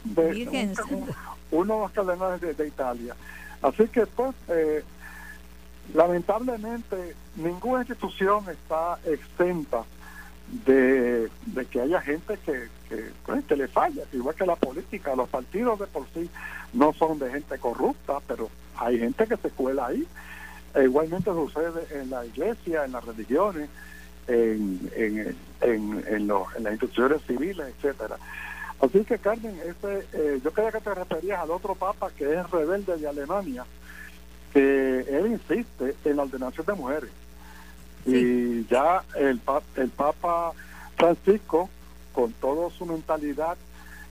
de 0.02 0.74
uno 1.50 1.74
de 1.74 1.80
los 1.80 1.90
cardenales 1.92 2.56
de, 2.56 2.66
Italia. 2.66 3.14
Así 3.62 3.86
que 3.88 4.06
pues 4.06 4.34
eh, 4.48 4.82
lamentablemente 5.92 7.14
ninguna 7.36 7.80
institución 7.80 8.44
está 8.48 8.98
exenta 9.04 9.84
de, 10.66 11.30
que 11.70 11.80
haya 11.80 12.00
gente 12.00 12.38
que, 12.44 12.68
que, 12.88 13.10
pues, 13.24 13.50
le 13.50 13.68
falla, 13.68 14.02
igual 14.12 14.34
que 14.34 14.46
la 14.46 14.56
política, 14.56 15.14
los 15.16 15.28
partidos 15.28 15.78
de 15.80 15.86
por 15.86 16.06
sí 16.14 16.28
no 16.72 16.92
son 16.92 17.18
de 17.18 17.30
gente 17.30 17.58
corrupta, 17.58 18.18
pero 18.26 18.50
hay 18.76 18.98
gente 18.98 19.26
que 19.26 19.36
se 19.36 19.50
cuela 19.50 19.86
ahí. 19.86 20.06
E 20.74 20.84
igualmente 20.84 21.30
sucede 21.30 21.86
en 22.00 22.10
la 22.10 22.26
iglesia, 22.26 22.84
en 22.84 22.92
las 22.92 23.04
religiones, 23.04 23.68
en, 24.26 24.90
en, 24.96 25.36
en, 25.60 26.04
en, 26.08 26.28
en 26.56 26.64
las 26.64 26.72
instituciones 26.72 27.22
civiles, 27.26 27.66
etcétera. 27.76 28.16
Así 28.84 29.02
que 29.02 29.18
Carmen, 29.18 29.58
ese, 29.64 30.06
eh, 30.12 30.40
yo 30.44 30.52
creía 30.52 30.70
que 30.70 30.80
te 30.80 30.94
referías 30.94 31.40
al 31.40 31.50
otro 31.50 31.74
papa 31.74 32.10
que 32.10 32.34
es 32.34 32.50
rebelde 32.50 32.98
de 32.98 33.08
Alemania, 33.08 33.64
que 34.52 35.00
él 35.00 35.26
insiste 35.26 35.96
en 36.04 36.16
la 36.16 36.24
ordenación 36.24 36.66
de 36.66 36.72
mujeres. 36.74 37.10
Y 38.04 38.66
ya 38.66 39.02
el, 39.16 39.40
el 39.76 39.88
Papa 39.88 40.52
Francisco, 40.96 41.70
con 42.12 42.32
toda 42.34 42.68
su 42.70 42.84
mentalidad 42.84 43.56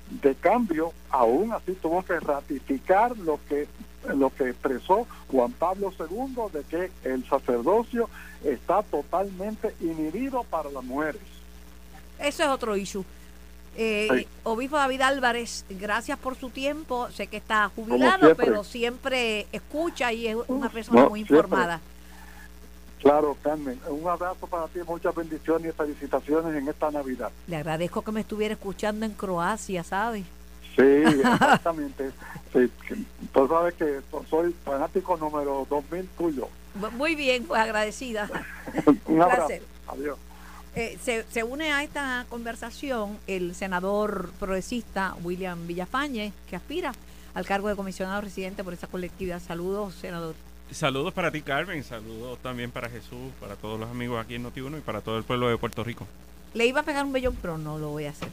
de 0.10 0.34
cambio, 0.34 0.92
aún 1.12 1.54
así 1.54 1.74
tuvo 1.74 2.04
que 2.04 2.20
ratificar 2.20 3.16
lo 3.20 3.40
que 3.48 3.68
lo 4.16 4.32
que 4.32 4.50
expresó 4.50 5.08
Juan 5.32 5.54
Pablo 5.54 5.94
II 5.98 6.36
de 6.52 6.64
que 6.64 6.92
el 7.10 7.26
sacerdocio 7.30 8.10
está 8.44 8.84
totalmente 8.84 9.74
inhibido 9.80 10.44
para 10.44 10.70
las 10.72 10.84
mujeres. 10.84 11.22
Eso 12.20 12.44
es 12.44 12.50
otro 12.50 12.76
issue. 12.76 13.06
Eh, 13.76 14.28
Obispo 14.44 14.78
David 14.78 15.02
Álvarez, 15.02 15.66
gracias 15.70 16.18
por 16.20 16.36
su 16.36 16.50
tiempo. 16.50 17.10
Sé 17.12 17.28
que 17.28 17.38
está 17.38 17.70
jubilado, 17.76 18.36
pero 18.36 18.64
siempre 18.64 19.48
escucha 19.52 20.14
y 20.14 20.28
es 20.28 20.38
una 20.48 20.70
persona 20.70 21.08
muy 21.10 21.22
informada. 21.22 21.80
Claro, 23.02 23.36
Carmen. 23.42 23.78
Un 23.90 24.08
abrazo 24.08 24.48
para 24.48 24.68
ti, 24.68 24.80
muchas 24.88 25.14
bendiciones 25.14 25.74
y 25.74 25.78
felicitaciones 25.78 26.56
en 26.56 26.70
esta 26.70 26.90
Navidad. 26.90 27.32
Le 27.48 27.58
agradezco 27.58 28.02
que 28.02 28.14
me 28.14 28.22
estuviera 28.22 28.54
escuchando 28.54 29.06
en 29.06 29.12
Croacia, 29.12 29.84
¿sabes? 29.84 30.24
Sí, 30.76 30.82
exactamente. 31.06 32.12
sí, 32.54 32.72
tú 33.34 33.48
sabes 33.48 33.74
que 33.74 34.00
soy 34.30 34.56
fanático 34.64 35.18
número 35.18 35.68
2000 35.70 36.08
tuyo. 36.18 36.48
Muy 36.98 37.16
bien, 37.16 37.44
pues 37.44 37.62
agradecida. 37.62 38.30
Un 39.06 39.22
abrazo. 39.22 39.54
Adiós. 39.88 40.18
Eh, 40.76 40.98
se, 41.04 41.24
se, 41.30 41.44
une 41.44 41.72
a 41.72 41.84
esta 41.84 42.26
conversación 42.30 43.20
el 43.28 43.54
senador 43.54 44.32
progresista 44.40 45.16
William 45.24 45.68
Villafañe, 45.68 46.34
que 46.50 46.56
aspira 46.56 46.94
al 47.36 47.46
cargo 47.46 47.68
de 47.70 47.76
comisionado 47.76 48.22
residente 48.22 48.64
por 48.64 48.74
esa 48.74 48.88
colectividad. 48.88 49.40
Saludos, 49.40 49.94
senador. 49.96 50.36
Saludos 50.72 51.14
para 51.14 51.32
ti, 51.32 51.42
Carmen. 51.42 51.84
Saludos 51.84 52.40
también 52.40 52.72
para 52.72 52.90
Jesús, 52.90 53.32
para 53.40 53.56
todos 53.56 53.80
los 53.80 53.90
amigos 53.90 54.24
aquí 54.24 54.36
en 54.36 54.44
Notiuno 54.44 54.78
y 54.78 54.82
para 54.82 55.02
todo 55.02 55.18
el 55.18 55.24
pueblo 55.24 55.48
de 55.48 55.58
Puerto 55.58 55.84
Rico. 55.84 56.08
Le 56.56 56.66
iba 56.66 56.82
a 56.82 56.84
pegar 56.84 57.06
un 57.06 57.14
bellón, 57.14 57.38
pero 57.42 57.58
no 57.58 57.78
lo 57.78 57.90
voy 57.90 58.06
a 58.06 58.10
hacer. 58.10 58.30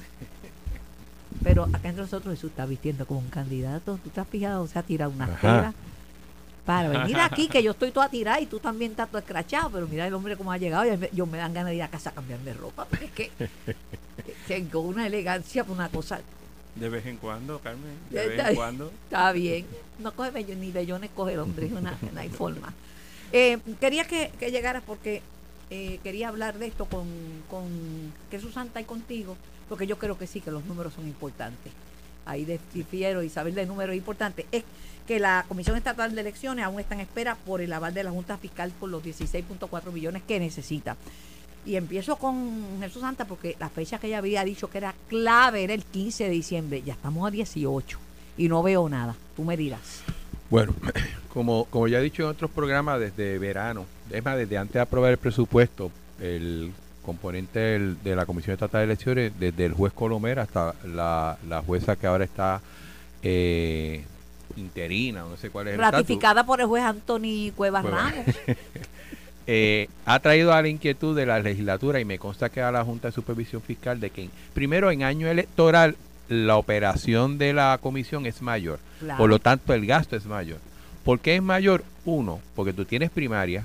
Pero 1.43 1.65
acá 1.65 1.89
entre 1.89 2.03
nosotros 2.03 2.35
Jesús 2.35 2.51
está 2.51 2.65
vistiendo 2.67 3.07
como 3.07 3.21
un 3.21 3.29
candidato. 3.29 3.99
¿Tú 4.03 4.11
te 4.11 4.21
has 4.21 4.29
fijado? 4.29 4.67
Se 4.67 4.79
ha 4.79 4.83
tirado 4.83 5.11
una 5.11 5.27
tela 5.37 5.75
para 6.65 6.89
venir 6.89 7.19
aquí, 7.19 7.49
que 7.49 7.63
yo 7.63 7.73
estoy 7.73 7.91
toda 7.91 8.09
tirada 8.09 8.41
y 8.41 8.47
tú 8.47 8.59
también 8.59 8.93
estás 8.93 9.09
todo 9.09 9.19
escrachado, 9.19 9.71
pero 9.71 9.89
mira 9.89 10.07
el 10.07 10.15
hombre 10.15 10.37
cómo 10.37 10.53
ha 10.53 10.59
llegado 10.59 10.85
y 10.87 11.17
yo 11.17 11.27
me 11.27 11.39
dan 11.39 11.55
ganas 11.55 11.71
de 11.71 11.77
ir 11.77 11.83
a 11.83 11.89
casa 11.89 12.11
a 12.11 12.13
cambiar 12.13 12.41
de 12.41 12.55
ropa, 12.55 12.85
porque 12.85 13.07
es 13.07 13.11
que 13.39 13.77
tengo 14.47 14.81
una 14.81 15.07
elegancia, 15.07 15.65
una 15.69 15.89
cosa 15.89 16.21
de 16.77 16.89
vez 16.89 17.05
en 17.07 17.17
cuando, 17.17 17.59
Carmen. 17.59 17.99
De 18.11 18.29
vez 18.29 18.49
en 18.49 18.55
cuando. 18.55 18.93
Está 19.05 19.33
bien. 19.33 19.67
No 19.99 20.13
coge 20.13 20.31
bello, 20.31 20.55
ni 20.55 20.71
bellones 20.71 21.11
coge 21.15 21.35
el 21.35 21.41
hombre. 21.41 21.67
Una, 21.67 21.99
no 22.13 22.21
hay 22.21 22.29
forma. 22.29 22.73
Eh, 23.33 23.59
quería 23.81 24.05
que, 24.05 24.31
que 24.39 24.51
llegaras 24.51 24.83
porque 24.87 25.23
eh, 25.71 26.01
quería 26.03 26.29
hablar 26.29 26.59
de 26.59 26.67
esto 26.67 26.87
con, 26.87 27.07
con 27.49 28.13
Jesús 28.31 28.55
Santa 28.55 28.81
y 28.81 28.85
contigo, 28.85 29.37
porque 29.69 29.87
yo 29.87 29.99
creo 29.99 30.19
que 30.19 30.27
sí, 30.27 30.41
que 30.41 30.51
los 30.51 30.65
números 30.65 30.95
son 30.95 31.07
importantes. 31.07 31.73
Ahí 32.27 32.47
difiero 32.75 33.23
y 33.23 33.29
saber 33.29 33.55
de 33.55 33.67
números 33.67 33.93
es 33.95 33.99
importante. 33.99 34.47
Es 34.53 34.65
que 35.07 35.19
la 35.19 35.45
Comisión 35.49 35.77
Estatal 35.77 36.15
de 36.15 36.21
Elecciones 36.21 36.65
aún 36.65 36.81
está 36.81 36.95
en 36.95 37.01
espera 37.01 37.35
por 37.35 37.61
el 37.61 37.73
aval 37.73 37.95
de 37.95 38.05
la 38.05 38.11
Junta 38.11 38.39
Fiscal 38.39 38.73
por 38.79 38.89
los 38.89 39.03
16.4 39.03 39.93
millones 39.93 40.23
que 40.27 40.39
necesita. 40.39 40.97
Y 41.67 41.77
empiezo 41.77 42.17
con 42.17 42.79
Jesús 42.81 43.03
Santa 43.03 43.25
porque 43.25 43.57
la 43.59 43.69
fecha 43.69 43.99
que 43.99 44.07
ella 44.07 44.19
había 44.19 44.45
dicho 44.45 44.71
que 44.71 44.79
era 44.79 44.95
clave 45.09 45.65
era 45.65 45.75
el 45.75 45.85
15 45.85 46.25
de 46.25 46.31
diciembre. 46.31 46.83
Ya 46.83 46.95
estamos 46.95 47.27
a 47.27 47.31
18 47.31 47.99
y 48.39 48.49
no 48.49 48.63
veo 48.63 48.89
nada. 48.89 49.15
Tú 49.37 49.45
me 49.45 49.57
dirás. 49.57 50.03
Bueno, 50.49 50.75
como, 51.33 51.65
como 51.67 51.89
ya 51.89 51.99
he 51.99 52.03
dicho 52.03 52.23
en 52.23 52.29
otros 52.29 52.51
programas 52.51 53.01
desde 53.01 53.39
verano, 53.39 53.87
es 54.11 54.25
más, 54.25 54.37
desde 54.37 54.59
antes 54.59 54.75
de 54.75 54.81
aprobar 54.81 55.13
el 55.13 55.19
presupuesto, 55.19 55.91
el 56.21 56.73
componente 57.05 57.79
de 57.79 58.17
la 58.17 58.27
Comisión 58.27 58.55
Estatal 58.55 58.81
de 58.81 58.85
Elecciones, 58.85 59.33
desde 59.39 59.67
el 59.67 59.73
juez 59.73 59.93
Colomera 59.93 60.43
hasta 60.43 60.75
la, 60.85 61.39
la 61.49 61.63
jueza 61.63 61.97
que 61.97 62.07
ahora 62.07 62.25
está 62.25 62.61
eh, 63.23 64.05
interina, 64.57 65.23
no 65.23 65.37
sé 65.37 65.51
cuál 65.51 65.69
es 65.69 65.79
Ratificada 65.79 66.45
por 66.45 66.61
el 66.61 66.67
juez 66.67 66.85
Anthony 66.85 67.53
Cuevas 67.57 67.85
Ramos. 67.85 68.27
Eh, 69.53 69.89
ha 70.05 70.21
traído 70.21 70.53
a 70.53 70.63
la 70.63 70.69
inquietud 70.69 71.17
de 71.17 71.27
la 71.27 71.41
legislatura 71.41 71.99
y 71.99 72.05
me 72.05 72.21
consta 72.21 72.51
que 72.51 72.61
a 72.61 72.71
la 72.71 72.85
Junta 72.85 73.09
de 73.09 73.13
Supervisión 73.13 73.61
Fiscal 73.61 73.99
de 73.99 74.11
que 74.11 74.29
primero 74.55 74.93
en 74.93 75.03
año 75.03 75.27
electoral 75.27 75.97
la 76.29 76.57
operación 76.57 77.37
de 77.37 77.53
la 77.53 77.77
comisión 77.83 78.27
es 78.27 78.43
mayor, 78.43 78.79
por 79.17 79.29
lo 79.29 79.41
tanto 79.41 79.75
el 79.75 79.87
gasto 79.87 80.15
es 80.15 80.27
mayor. 80.27 80.59
¿Por 81.05 81.19
qué 81.19 81.35
es 81.35 81.43
mayor? 81.43 81.83
Uno, 82.05 82.39
porque 82.55 82.73
tú 82.73 82.85
tienes 82.85 83.11
primarias. 83.11 83.65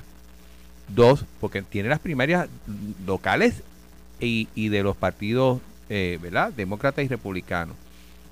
Dos, 0.88 1.26
porque 1.40 1.62
tienes 1.62 1.90
las 1.90 2.00
primarias 2.00 2.48
locales 3.06 3.64
y, 4.20 4.70
de 4.70 4.84
los 4.84 4.96
partidos, 4.96 5.62
eh, 5.90 6.20
¿verdad? 6.22 6.52
Demócratas 6.54 7.04
y 7.06 7.08
republicanos 7.08 7.76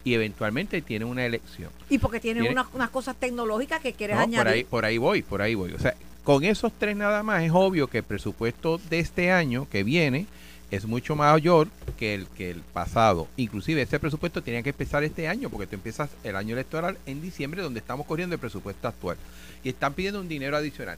y 0.05 0.13
eventualmente 0.13 0.81
tiene 0.81 1.05
una 1.05 1.25
elección. 1.25 1.69
Y 1.89 1.97
porque 1.97 2.19
tiene, 2.19 2.49
unas, 2.49 2.89
cosas 2.89 3.15
tecnológicas 3.15 3.81
que 3.81 3.93
quieres 3.93 4.17
añadir. 4.17 4.37
Por 4.37 4.47
ahí, 4.47 4.63
por 4.65 4.85
ahí 4.85 4.97
voy, 4.97 5.21
por 5.21 5.41
ahí 5.41 5.55
voy. 5.55 5.73
O 5.73 5.79
sea, 5.79 5.95
con 6.23 6.43
esos 6.43 6.71
tres 6.77 6.95
nada 6.95 7.23
más 7.23 7.43
es 7.43 7.51
obvio 7.53 7.87
que 7.87 7.99
el 7.99 8.03
presupuesto 8.03 8.79
de 8.89 8.99
este 8.99 9.31
año 9.31 9.67
que 9.69 9.83
viene 9.83 10.25
es 10.71 10.85
mucho 10.85 11.15
mayor 11.15 11.67
que 11.97 12.15
el 12.15 12.27
que 12.27 12.49
el 12.49 12.61
pasado. 12.61 13.27
Inclusive 13.37 13.81
ese 13.81 13.99
presupuesto 13.99 14.41
tenía 14.41 14.63
que 14.63 14.71
empezar 14.71 15.03
este 15.03 15.27
año 15.27 15.49
porque 15.49 15.67
tú 15.67 15.75
empiezas 15.75 16.09
el 16.23 16.35
año 16.35 16.53
electoral 16.53 16.97
en 17.05 17.21
diciembre 17.21 17.61
donde 17.61 17.79
estamos 17.79 18.07
corriendo 18.07 18.33
el 18.33 18.39
presupuesto 18.39 18.87
actual. 18.87 19.17
Y 19.63 19.69
están 19.69 19.93
pidiendo 19.93 20.19
un 20.19 20.27
dinero 20.27 20.57
adicional. 20.57 20.97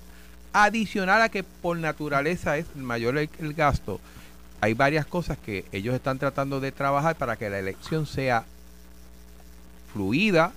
Adicional 0.57 1.21
a 1.21 1.29
que 1.29 1.43
por 1.43 1.77
naturaleza 1.77 2.57
es 2.57 2.75
mayor 2.75 3.17
el, 3.17 3.29
el 3.39 3.53
gasto, 3.53 3.99
hay 4.61 4.73
varias 4.73 5.05
cosas 5.05 5.37
que 5.37 5.65
ellos 5.71 5.93
están 5.93 6.17
tratando 6.17 6.59
de 6.59 6.71
trabajar 6.71 7.15
para 7.15 7.35
que 7.35 7.49
la 7.49 7.59
elección 7.59 8.05
sea 8.05 8.45
fluida, 9.93 10.53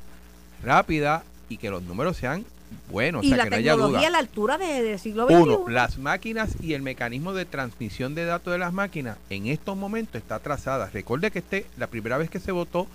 rápida 0.62 1.24
y 1.48 1.56
que 1.56 1.70
los 1.70 1.82
números 1.82 2.16
sean 2.16 2.44
bueno, 2.90 3.20
y 3.22 3.32
o 3.32 3.36
la 3.36 3.44
que 3.44 3.50
no 3.50 3.56
haya 3.56 3.74
duda. 3.74 4.06
a 4.06 4.10
la 4.10 4.18
altura 4.18 4.58
del 4.58 4.98
siglo 4.98 5.26
XXI. 5.26 5.34
Uno, 5.34 5.68
las 5.68 5.98
máquinas 5.98 6.50
y 6.60 6.74
el 6.74 6.82
mecanismo 6.82 7.32
de 7.32 7.44
transmisión 7.44 8.14
de 8.14 8.24
datos 8.24 8.52
de 8.52 8.58
las 8.58 8.72
máquinas 8.72 9.16
en 9.30 9.46
estos 9.46 9.76
momentos 9.76 10.16
está 10.16 10.36
atrasada. 10.36 10.90
Recuerde 10.92 11.30
que 11.30 11.38
este, 11.40 11.66
la 11.76 11.86
primera 11.86 12.18
vez 12.18 12.30
que 12.30 12.40
se 12.40 12.52
votó 12.52 12.86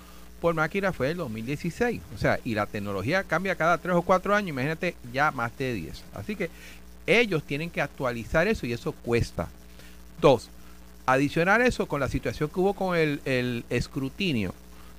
por 0.42 0.54
máquina 0.54 0.94
fue 0.94 1.12
el 1.12 1.18
2016. 1.18 2.02
O 2.16 2.18
sea, 2.18 2.40
y 2.44 2.54
la 2.54 2.66
tecnología 2.66 3.24
cambia 3.24 3.56
cada 3.56 3.78
tres 3.78 3.96
o 3.96 4.02
cuatro 4.02 4.36
años. 4.36 4.50
Imagínate 4.50 4.96
ya 5.12 5.32
más 5.32 5.56
de 5.58 5.74
10. 5.74 6.04
Así 6.14 6.36
que 6.36 6.50
ellos 7.08 7.44
tienen 7.44 7.70
que 7.70 7.82
actualizar 7.82 8.48
eso 8.48 8.66
y 8.66 8.74
eso 8.74 8.92
cuesta. 8.92 9.50
Dos, 10.22 10.50
adicionar 11.06 11.62
eso 11.62 11.88
con 11.88 12.00
la 12.00 12.08
situación 12.08 12.50
que 12.50 12.60
hubo 12.60 12.74
con 12.74 12.96
el, 12.96 13.22
el 13.26 13.66
escrutinio 13.70 14.54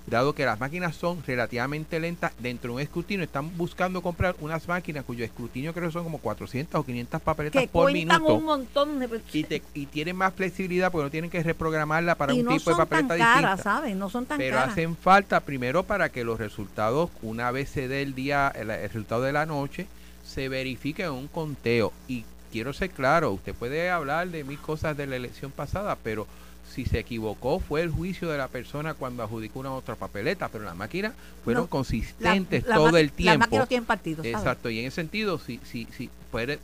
dado 0.06 0.34
que 0.34 0.44
las 0.44 0.60
máquinas 0.60 0.96
son 0.96 1.22
relativamente 1.26 1.98
lentas 1.98 2.32
dentro 2.38 2.68
de 2.68 2.74
un 2.74 2.80
escrutinio, 2.82 3.24
están 3.24 3.56
buscando 3.56 4.02
comprar 4.02 4.36
unas 4.40 4.68
máquinas 4.68 5.04
cuyo 5.04 5.24
escrutinio 5.24 5.72
creo 5.72 5.88
que 5.88 5.92
son 5.92 6.04
como 6.04 6.18
400 6.18 6.80
o 6.80 6.84
500 6.84 7.22
papeletas 7.22 7.66
por 7.68 7.92
minuto. 7.92 8.34
un 8.34 8.44
montón 8.44 8.98
de... 8.98 9.20
y, 9.32 9.86
tienen 9.86 10.16
más 10.16 10.34
flexibilidad 10.34 10.92
porque 10.92 11.04
no 11.04 11.10
tienen 11.10 11.30
que 11.30 11.42
reprogramarla 11.42 12.14
para 12.16 12.34
un 12.34 12.46
tipo 12.46 12.70
de 12.70 12.76
papeleta 12.76 13.16
tan 13.16 13.18
caras, 13.18 13.62
¿sabes? 13.62 13.96
No 13.96 14.10
son 14.10 14.26
tan 14.26 14.38
Pero 14.38 14.58
hacen 14.58 14.96
falta 14.96 15.40
primero 15.40 15.84
para 15.84 16.10
que 16.10 16.24
los 16.24 16.38
resultados, 16.38 17.10
una 17.22 17.50
vez 17.50 17.70
se 17.70 17.88
dé 17.88 18.02
el 18.02 18.14
día, 18.14 18.52
el, 18.54 18.68
resultado 18.68 19.22
de 19.22 19.32
la 19.32 19.46
noche, 19.46 19.86
se 20.34 20.48
verifique 20.48 21.08
un 21.08 21.28
conteo. 21.28 21.92
Y 22.08 22.24
quiero 22.50 22.72
ser 22.72 22.90
claro, 22.90 23.32
usted 23.32 23.54
puede 23.54 23.90
hablar 23.90 24.28
de 24.28 24.44
mil 24.44 24.58
cosas 24.58 24.96
de 24.96 25.06
la 25.06 25.16
elección 25.16 25.52
pasada, 25.52 25.96
pero 26.02 26.26
si 26.72 26.86
se 26.86 26.98
equivocó 26.98 27.60
fue 27.60 27.82
el 27.82 27.90
juicio 27.90 28.28
de 28.28 28.38
la 28.38 28.48
persona 28.48 28.94
cuando 28.94 29.22
adjudicó 29.22 29.60
una 29.60 29.72
otra 29.72 29.94
papeleta, 29.94 30.48
pero 30.48 30.64
las 30.64 30.74
máquinas 30.74 31.12
fueron 31.44 31.66
consistentes 31.68 32.64
todo 32.64 32.96
el 32.96 33.12
tiempo. 33.12 33.38
Las 33.38 33.38
máquinas 33.38 33.68
tienen 33.68 33.84
partidos. 33.84 34.26
Exacto, 34.26 34.70
y 34.70 34.80
en 34.80 34.86
ese 34.86 34.96
sentido, 34.96 35.38
si, 35.38 35.60
si, 35.64 35.86
si 35.96 36.10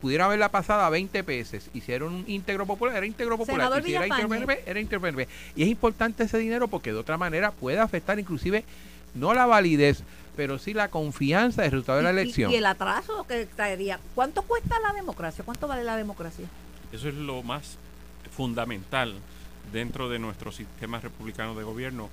pudiera 0.01 0.25
haberla 0.25 0.49
pasada 0.49 0.85
a 0.85 0.89
20 0.89 1.21
veces, 1.21 1.69
hicieron 1.73 2.13
un 2.13 2.23
íntegro 2.27 2.65
popular, 2.65 2.97
era 2.97 3.05
íntegro 3.05 3.37
popular, 3.37 3.71
y 3.79 3.83
si 3.83 3.95
era 3.95 4.07
íntegro 4.07 4.51
era 4.65 4.79
íntegro 4.79 5.21
Y 5.55 5.63
es 5.63 5.69
importante 5.69 6.23
ese 6.23 6.37
dinero 6.39 6.67
porque 6.67 6.91
de 6.91 6.97
otra 6.97 7.17
manera 7.17 7.51
puede 7.51 7.79
afectar 7.79 8.19
inclusive 8.19 8.65
no 9.13 9.33
la 9.33 9.45
validez, 9.45 10.03
pero 10.35 10.57
sí 10.57 10.73
la 10.73 10.89
confianza 10.89 11.61
del 11.61 11.71
resultado 11.71 11.97
de 11.97 12.03
la 12.03 12.09
elección. 12.11 12.51
Y, 12.51 12.55
el 12.55 12.65
atraso 12.65 13.25
que 13.27 13.45
traería. 13.45 13.99
¿Cuánto 14.15 14.43
cuesta 14.43 14.79
la 14.79 14.93
democracia? 14.93 15.43
¿Cuánto 15.43 15.67
vale 15.67 15.83
la 15.83 15.97
democracia? 15.97 16.45
Eso 16.91 17.09
es 17.09 17.15
lo 17.15 17.43
más 17.43 17.77
fundamental 18.35 19.15
dentro 19.71 20.09
de 20.09 20.19
nuestro 20.19 20.51
sistema 20.51 20.99
republicano 20.99 21.55
de 21.55 21.63
gobierno 21.63 22.09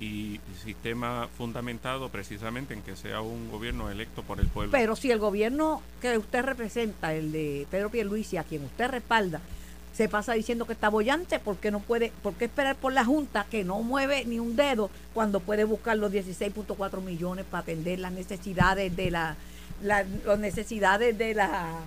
y 0.00 0.40
sistema 0.64 1.28
fundamentado 1.38 2.08
precisamente 2.08 2.74
en 2.74 2.82
que 2.82 2.96
sea 2.96 3.20
un 3.20 3.50
gobierno 3.50 3.88
electo 3.88 4.22
por 4.22 4.40
el 4.40 4.48
pueblo. 4.48 4.72
Pero 4.72 4.96
si 4.96 5.12
el 5.12 5.20
gobierno 5.20 5.80
que 6.00 6.18
usted 6.18 6.42
representa, 6.42 7.14
el 7.14 7.30
de 7.30 7.66
Pedro 7.70 7.90
Pierluisi, 7.90 8.36
a 8.36 8.44
quien 8.44 8.64
usted 8.64 8.90
respalda, 8.90 9.40
se 9.92 10.08
pasa 10.08 10.32
diciendo 10.32 10.66
que 10.66 10.72
está 10.72 10.88
bollante, 10.88 11.38
¿por 11.38 11.56
qué 11.56 11.70
no 11.70 11.80
puede, 11.80 12.12
por 12.22 12.34
qué 12.34 12.46
esperar 12.46 12.76
por 12.76 12.92
la 12.92 13.04
Junta 13.04 13.46
que 13.50 13.64
no 13.64 13.82
mueve 13.82 14.24
ni 14.24 14.38
un 14.38 14.56
dedo 14.56 14.90
cuando 15.12 15.40
puede 15.40 15.64
buscar 15.64 15.98
los 15.98 16.12
16.4 16.12 17.02
millones 17.02 17.44
para 17.44 17.62
atender 17.62 17.98
las 17.98 18.12
necesidades 18.12 18.94
de 18.96 19.10
la, 19.10 19.36
las 19.82 20.06
necesidades 20.38 21.16
de 21.18 21.34
la 21.34 21.80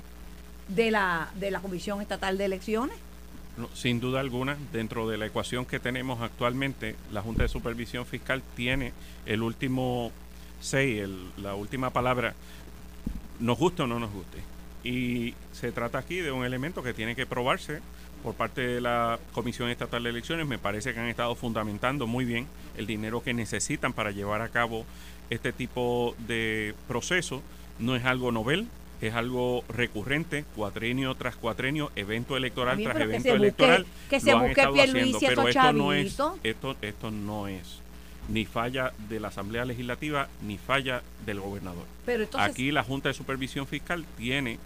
de 0.67 0.89
la 0.89 1.29
de 1.35 1.51
la 1.51 1.59
Comisión 1.59 2.01
Estatal 2.01 2.37
de 2.37 2.45
Elecciones? 2.45 2.97
sin 3.73 3.99
duda 3.99 4.19
alguna, 4.19 4.57
dentro 4.73 5.07
de 5.07 5.17
la 5.17 5.27
ecuación 5.27 5.65
que 5.65 5.79
tenemos 5.79 6.21
actualmente, 6.21 6.95
la 7.11 7.21
Junta 7.21 7.43
de 7.43 7.49
Supervisión 7.49 8.05
Fiscal 8.05 8.43
tiene 8.55 8.91
el 9.25 9.41
último 9.41 10.11
say, 10.59 11.01
la 11.37 11.55
última 11.55 11.91
palabra, 11.91 12.33
nos 13.39 13.57
guste 13.57 13.83
o 13.83 13.87
no 13.87 13.99
nos 13.99 14.11
guste. 14.11 14.54
Y 14.85 15.33
se 15.51 15.71
trata 15.71 15.97
aquí 15.97 16.17
de 16.17 16.31
un 16.31 16.45
elemento 16.45 16.83
que 16.83 16.93
tiene 16.93 17.15
que 17.15 17.25
probarse 17.25 17.81
por 18.23 18.35
parte 18.35 18.61
de 18.61 18.81
la 18.81 19.19
Comisión 19.33 19.69
Estatal 19.69 20.03
de 20.03 20.11
Elecciones. 20.11 20.45
Me 20.45 20.59
parece 20.59 20.93
que 20.93 20.99
han 20.99 21.07
estado 21.07 21.35
fundamentando 21.35 22.05
muy 22.05 22.23
bien 22.23 22.47
el 22.77 22.85
dinero 22.85 23.23
que 23.23 23.33
necesitan 23.33 23.93
para 23.93 24.11
llevar 24.11 24.41
a 24.41 24.49
cabo 24.49 24.85
este 25.31 25.51
tipo 25.51 26.15
de 26.27 26.75
proceso. 26.87 27.41
No 27.79 27.95
es 27.95 28.05
algo 28.05 28.31
novel, 28.31 28.67
es 29.01 29.15
algo 29.15 29.63
recurrente, 29.67 30.45
cuatrenio 30.55 31.15
tras 31.15 31.35
cuatrenio, 31.35 31.91
evento 31.95 32.37
electoral 32.37 32.81
tras 32.81 32.99
evento 32.99 33.33
electoral. 33.33 33.85
Que 34.09 34.19
se 34.19 34.35
busque 34.35 34.61
haciendo, 34.61 35.19
pero 35.19 35.47
esto 35.47 35.73
no 35.73 35.93
es 35.93 36.19
esto 36.43 36.77
esto 36.81 37.11
no 37.11 37.47
es 37.47 37.81
ni 38.29 38.45
falla 38.45 38.91
de 39.09 39.19
la 39.19 39.29
Asamblea 39.29 39.65
Legislativa 39.65 40.27
ni 40.41 40.57
falla 40.57 41.01
del 41.25 41.39
gobernador. 41.39 41.85
Pero 42.05 42.27
Aquí 42.37 42.71
la 42.71 42.83
Junta 42.83 43.09
de 43.09 43.13
Supervisión 43.13 43.67
Fiscal 43.67 44.05
tiene 44.17 44.57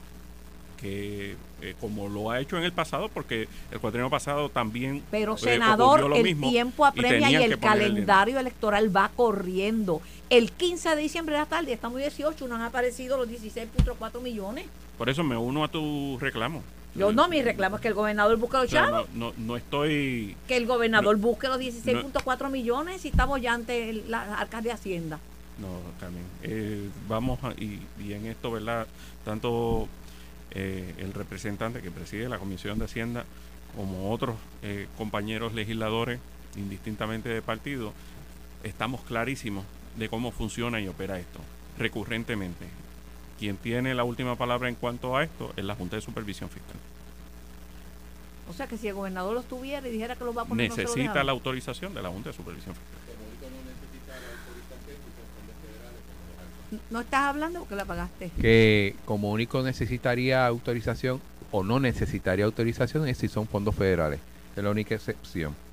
que 0.80 1.36
eh, 1.62 1.76
como 1.82 2.08
lo 2.08 2.32
ha 2.32 2.40
hecho 2.40 2.58
en 2.58 2.64
el 2.64 2.72
pasado, 2.72 3.10
porque 3.10 3.50
el 3.72 3.80
cuatrienio 3.80 4.10
pasado 4.10 4.50
también. 4.50 5.04
Pero, 5.12 5.36
eh, 5.36 5.38
senador, 5.38 6.10
el 6.16 6.40
tiempo 6.40 6.86
apremia 6.86 7.30
y, 7.30 7.36
el 7.36 7.60
calendario 7.60 8.40
electoral 8.40 8.96
va 8.96 9.12
corriendo. 9.14 10.02
El 10.30 10.52
15 10.52 10.96
de 10.96 11.02
diciembre 11.02 11.36
de 11.36 11.42
la 11.42 11.48
tarde, 11.48 11.74
estamos 11.74 12.00
18, 12.00 12.48
nos 12.48 12.60
han 12.60 12.66
aparecido 12.66 13.18
los 13.18 13.28
16.4 13.28 14.22
millones. 14.22 14.66
Por 14.98 15.10
eso 15.10 15.24
me 15.24 15.36
uno 15.36 15.64
a 15.64 15.68
tu 15.68 16.18
reclamo. 16.20 16.64
Yo 16.96 17.12
no, 17.12 17.28
mi 17.28 17.42
reclamo 17.42 17.76
es 17.76 17.82
que 17.82 17.88
el 17.90 17.94
gobernador 17.94 18.38
busque 18.38 18.58
los 18.58 18.70
chavos. 18.70 19.08
No, 19.14 19.34
no, 19.38 19.56
estoy. 19.56 20.36
Que 20.48 20.58
el 20.58 20.66
gobernador 20.66 21.16
busque 21.18 21.48
los 21.48 21.60
16.4 21.60 22.50
millones 22.50 23.06
y 23.06 23.10
estamos 23.10 23.42
ya 23.42 23.54
ante 23.54 23.94
las 24.08 24.28
arcas 24.28 24.64
de 24.64 24.72
Hacienda. 24.72 25.20
No, 25.60 25.68
Carmen. 26.00 26.24
Eh, 26.42 26.90
vamos 27.08 27.44
a, 27.44 27.52
y, 27.52 27.80
y 28.00 28.14
en 28.14 28.26
esto, 28.26 28.52
¿verdad? 28.52 28.88
Tanto 29.24 29.88
eh, 30.52 30.96
el 30.98 31.14
representante 31.14 31.82
que 31.82 31.92
preside 31.92 32.28
la 32.28 32.40
Comisión 32.40 32.80
de 32.80 32.86
Hacienda 32.86 33.26
como 33.76 34.12
otros 34.12 34.36
eh, 34.64 34.88
compañeros 34.98 35.54
legisladores, 35.54 36.20
indistintamente 36.56 37.30
de 37.30 37.42
partido, 37.42 37.94
estamos 38.64 39.02
clarísimos 39.02 39.64
de 39.98 40.10
cómo 40.10 40.32
funciona 40.32 40.80
y 40.80 40.88
opera 40.88 41.20
esto 41.20 41.40
recurrentemente. 41.78 42.66
Quien 43.40 43.56
tiene 43.56 43.96
la 43.96 44.04
última 44.04 44.36
palabra 44.36 44.68
en 44.68 44.76
cuanto 44.76 45.16
a 45.16 45.24
esto 45.24 45.54
es 45.56 45.64
la 45.64 45.74
Junta 45.74 45.96
de 45.96 46.02
Supervisión 46.02 46.50
Fiscal. 46.50 46.76
O 48.50 48.54
sea 48.54 48.68
que 48.68 48.78
si 48.78 48.90
el 48.90 48.96
gobernador 48.96 49.34
lo 49.34 49.44
tuviera 49.44 49.88
y 49.88 49.92
dijera 49.92 50.16
que 50.16 50.26
lo 50.26 50.34
va 50.34 50.42
a 50.42 50.46
poner, 50.46 50.70
Necesita 50.70 51.24
la 51.24 51.32
autorización 51.32 51.94
de 51.94 52.02
la 52.02 52.10
Junta 52.10 52.32
de 52.32 52.36
Supervisión 52.36 52.76
Fiscal. 52.76 53.00
No 56.92 57.00
estás 57.00 57.22
hablando 57.22 57.60
porque 57.60 57.76
la 57.76 57.86
pagaste. 57.86 58.30
Que 58.42 58.96
como 59.06 59.32
único 59.32 59.64
necesitaría 59.64 60.46
autorización 60.46 61.22
o 61.52 61.64
no 61.64 61.80
necesitaría 61.80 62.46
autorización 62.46 63.08
es 63.08 63.18
si 63.18 63.28
son 63.28 63.48
fondos 63.48 63.74
federales. 63.76 64.20
Es 64.56 64.64
la 64.64 64.70
única 64.70 64.96
excepción. 64.96 65.56